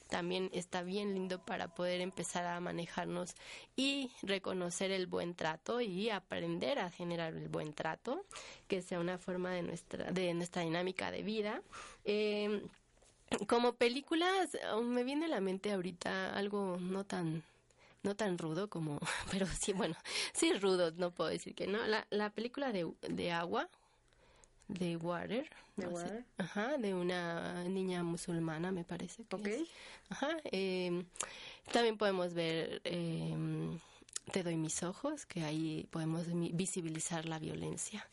También 0.10 0.50
está 0.54 0.82
bien 0.82 1.14
lindo 1.14 1.40
para 1.40 1.68
poder 1.68 2.02
empezar 2.02 2.46
a 2.46 2.60
manejarnos 2.60 3.36
y 3.76 4.12
reconocer 4.24 4.92
el 4.92 5.08
buen 5.08 5.36
trato 5.36 5.82
y 5.82 6.10
aprender 6.10 6.80
a 6.80 6.90
generar 6.90 7.36
el 7.36 7.48
buen 7.48 7.74
trato, 7.74 8.26
que 8.68 8.82
sea 8.82 9.00
una 9.00 9.20
forma 9.20 9.52
de 9.52 9.62
nuestra, 9.62 10.12
de 10.12 10.34
nuestra 10.34 10.64
dinámica 10.64 11.12
de 11.12 11.22
vida. 11.22 11.62
Eh, 12.06 12.68
como 13.48 13.74
películas, 13.74 14.58
me 14.84 15.04
viene 15.04 15.26
a 15.26 15.30
la 15.30 15.42
mente 15.42 15.72
ahorita 15.72 16.36
algo 16.36 16.78
no 16.80 17.06
tan 17.06 17.44
no 18.02 18.16
tan 18.16 18.38
rudo 18.38 18.70
como, 18.70 19.00
pero 19.32 19.46
sí, 19.46 19.74
bueno, 19.74 19.96
sí 20.34 20.54
rudo, 20.54 20.92
no 20.92 21.12
puedo 21.12 21.30
decir 21.30 21.54
que 21.54 21.68
no. 21.68 21.86
La, 21.86 22.08
la 22.10 22.30
película 22.30 22.72
de, 22.72 22.92
de 23.02 23.32
agua, 23.32 23.70
de 24.70 24.96
Water, 24.98 25.50
¿De 25.76 25.86
no 25.86 25.92
Water? 25.92 26.24
ajá, 26.38 26.78
de 26.78 26.94
una 26.94 27.64
niña 27.66 28.04
musulmana, 28.04 28.72
me 28.72 28.84
parece. 28.86 29.26
que 29.26 29.36
Ok. 29.36 29.46
es. 29.48 29.68
Ajá, 30.10 30.30
eh, 30.46 31.04
también 31.74 31.98
podemos 31.98 32.34
ver 32.34 32.82
eh, 32.86 33.36
Te 34.32 34.44
doy 34.44 34.56
mis 34.58 34.84
ojos, 34.84 35.26
que 35.26 35.44
ahí 35.44 35.88
podemos 35.92 36.28
visibilizar 36.54 37.26
la 37.26 37.40
violencia. 37.40 38.08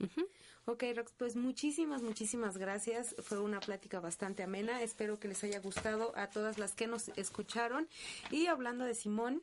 Ujú. 0.00 0.28
Ok, 0.66 0.84
Rox, 0.94 1.12
pues 1.16 1.34
muchísimas, 1.34 2.02
muchísimas 2.02 2.56
gracias. 2.56 3.16
Fue 3.22 3.40
una 3.40 3.58
plática 3.58 3.98
bastante 3.98 4.42
amena. 4.44 4.80
Espero 4.82 5.18
que 5.18 5.26
les 5.28 5.42
haya 5.42 5.58
gustado 5.60 6.12
a 6.16 6.28
todas 6.28 6.58
las 6.58 6.74
que 6.74 6.86
nos 6.86 7.08
escucharon. 7.16 7.88
Y 8.30 8.46
hablando 8.46 8.84
de 8.84 8.94
Simón, 8.94 9.42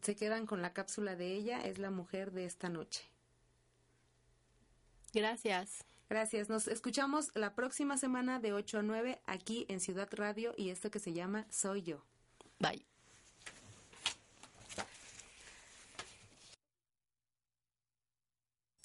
se 0.00 0.14
quedan 0.16 0.46
con 0.46 0.62
la 0.62 0.72
cápsula 0.72 1.16
de 1.16 1.34
ella. 1.34 1.60
Es 1.60 1.78
la 1.78 1.90
mujer 1.90 2.30
de 2.32 2.46
esta 2.46 2.68
noche. 2.70 3.02
Gracias. 5.12 5.84
Gracias. 6.08 6.48
Nos 6.48 6.68
escuchamos 6.68 7.30
la 7.34 7.54
próxima 7.54 7.96
semana 7.96 8.38
de 8.38 8.52
8 8.52 8.80
a 8.80 8.82
9 8.82 9.20
aquí 9.26 9.66
en 9.68 9.80
Ciudad 9.80 10.08
Radio 10.12 10.54
y 10.56 10.70
esto 10.70 10.90
que 10.90 10.98
se 10.98 11.12
llama 11.12 11.46
Soy 11.50 11.82
yo. 11.82 12.04
Bye. 12.58 12.84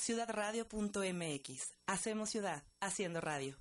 ciudadradio.mx. 0.07 1.73
Hacemos 1.85 2.29
ciudad, 2.29 2.63
haciendo 2.79 3.19
radio. 3.19 3.57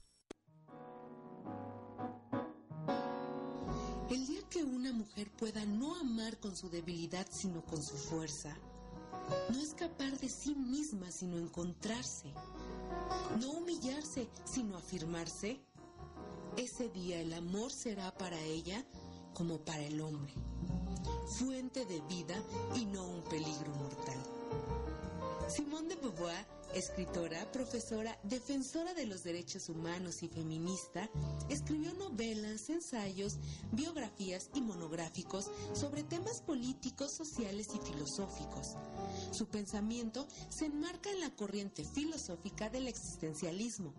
El 4.08 4.24
día 4.28 4.40
que 4.48 4.62
una 4.62 4.92
mujer 4.92 5.28
pueda 5.32 5.64
no 5.64 5.96
amar 5.96 6.38
con 6.38 6.54
su 6.54 6.70
debilidad, 6.70 7.26
sino 7.28 7.64
con 7.64 7.82
su 7.82 7.96
fuerza, 7.96 8.56
no 9.52 9.60
escapar 9.60 10.18
de 10.18 10.28
sí 10.28 10.54
misma, 10.54 11.10
sino 11.10 11.38
encontrarse, 11.38 12.32
no 13.40 13.52
humillarse, 13.52 14.28
sino 14.44 14.76
afirmarse, 14.76 15.60
ese 16.56 16.88
día 16.88 17.20
el 17.20 17.32
amor 17.34 17.70
será 17.70 18.16
para 18.16 18.40
ella 18.40 18.84
como 19.34 19.58
para 19.58 19.82
el 19.82 20.00
hombre, 20.00 20.32
fuente 21.38 21.84
de 21.84 22.00
vida 22.02 22.36
y 22.74 22.86
no 22.86 23.06
un 23.06 23.22
peligro 23.24 23.74
mortal. 23.74 24.18
Simone 25.48 25.88
de 25.88 25.96
Beauvoir 25.96 26.56
Escritora, 26.74 27.50
profesora, 27.52 28.18
defensora 28.22 28.92
de 28.92 29.06
los 29.06 29.22
derechos 29.22 29.70
humanos 29.70 30.22
y 30.22 30.28
feminista, 30.28 31.08
escribió 31.48 31.94
novelas, 31.94 32.68
ensayos, 32.68 33.38
biografías 33.72 34.50
y 34.54 34.60
monográficos 34.60 35.50
sobre 35.72 36.02
temas 36.02 36.42
políticos, 36.42 37.12
sociales 37.12 37.68
y 37.74 37.78
filosóficos. 37.78 38.76
Su 39.36 39.46
pensamiento 39.48 40.26
se 40.48 40.64
enmarca 40.64 41.10
en 41.10 41.20
la 41.20 41.28
corriente 41.28 41.84
filosófica 41.84 42.70
del 42.70 42.88
existencialismo. 42.88 43.92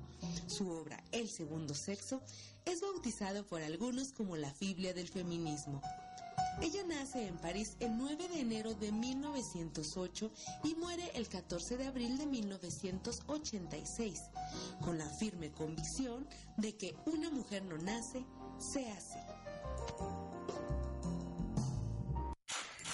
Su 0.48 0.68
obra, 0.72 1.04
El 1.12 1.30
segundo 1.30 1.76
sexo, 1.76 2.24
es 2.66 2.82
bautizado 2.82 3.46
por 3.46 3.62
algunos 3.62 4.14
como 4.14 4.36
la 4.36 4.52
Biblia 4.60 4.96
del 4.96 5.08
feminismo. 5.08 5.80
Ella 6.60 6.84
nace 6.88 7.28
en 7.28 7.38
París 7.38 7.78
el 7.80 7.96
9 8.00 8.30
de 8.30 8.40
enero 8.40 8.74
de 8.74 8.92
1908 8.92 10.32
y 10.64 10.74
muere 10.74 11.12
el 11.14 11.30
14 11.30 11.78
de 11.78 11.86
abril 11.86 12.18
de 12.18 12.26
1986, 12.26 14.24
con 14.82 14.98
la 14.98 15.08
firme 15.08 15.52
convicción 15.52 16.28
de 16.58 16.76
que 16.76 16.96
una 17.06 17.30
mujer 17.30 17.64
no 17.64 17.78
nace, 17.78 18.26
se 18.58 18.90
hace. 18.90 19.27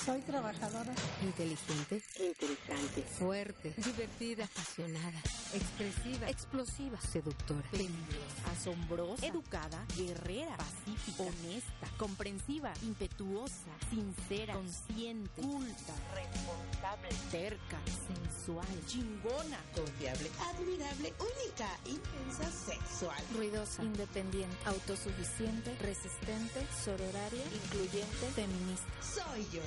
Soy 0.05 0.19
trabajadora. 0.21 0.93
Inteligente. 1.21 2.03
Interesante. 2.19 3.03
Fuerte. 3.17 3.73
Divertida. 3.77 4.43
Apasionada. 4.43 5.19
Expresiva. 5.53 6.29
Explosiva. 6.29 6.99
Seductora. 6.99 7.63
Peligrosa. 7.71 8.51
Asombrosa. 8.51 9.25
Educada. 9.25 9.85
Guerrera. 9.95 10.57
Pacífica. 10.57 11.23
Honesta. 11.23 11.87
Comprensiva. 11.97 12.73
Impetuosa. 12.83 13.71
Sincera. 13.89 14.55
Consciente. 14.55 15.41
Culta. 15.41 15.93
Responsable. 16.13 17.09
Terca. 17.31 17.79
Sensual. 18.07 18.85
Chingona. 18.85 19.57
Confiable, 19.73 20.29
admirable, 20.51 21.13
única, 21.17 21.69
intensa, 21.85 22.51
sexual. 22.51 23.23
Ruidosa. 23.33 23.81
Independiente. 23.83 24.57
Autosuficiente. 24.65 25.73
Resistente. 25.79 26.67
Sororaria. 26.83 27.45
Incluyente. 27.55 28.27
Feminista. 28.35 28.91
Soy 29.01 29.47
yo. 29.53 29.61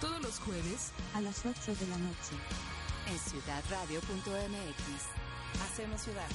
Todos 0.00 0.22
los 0.22 0.38
jueves 0.40 0.92
A 1.14 1.20
las 1.20 1.44
8 1.44 1.74
de 1.74 1.86
la 1.88 1.98
noche. 1.98 2.34
En 3.06 3.18
ciudadradio.mx. 3.18 4.82
Hacemos 5.62 6.02
ciudad, 6.02 6.28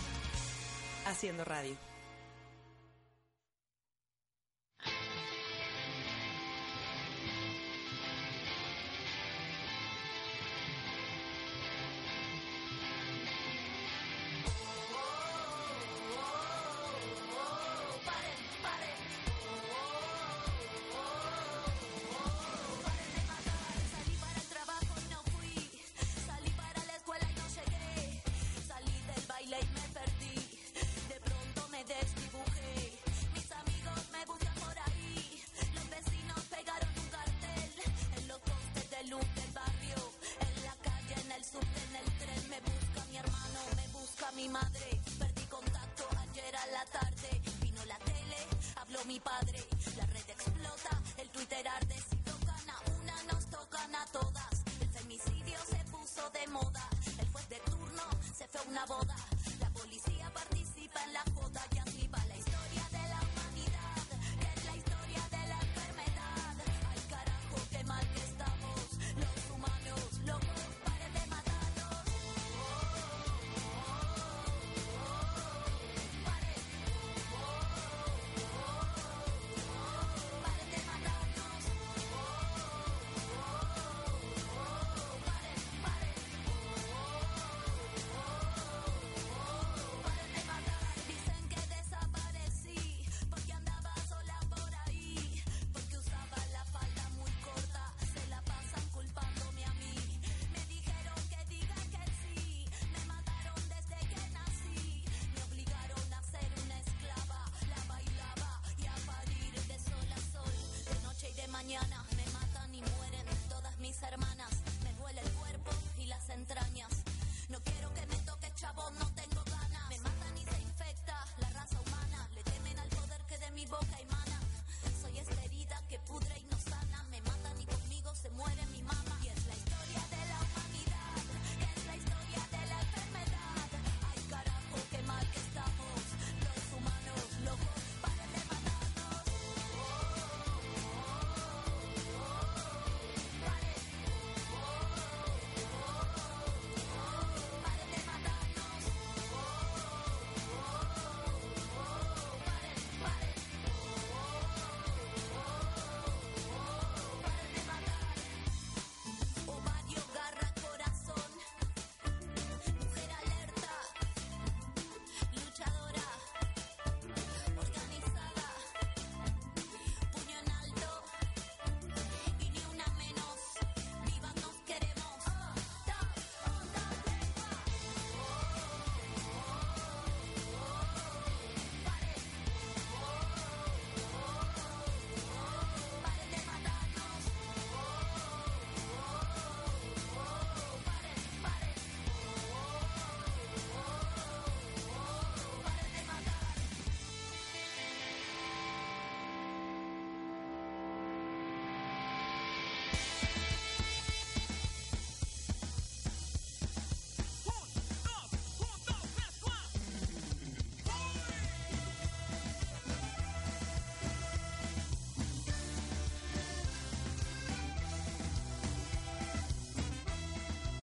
haciendo 1.06 1.46
radio. 1.46 1.93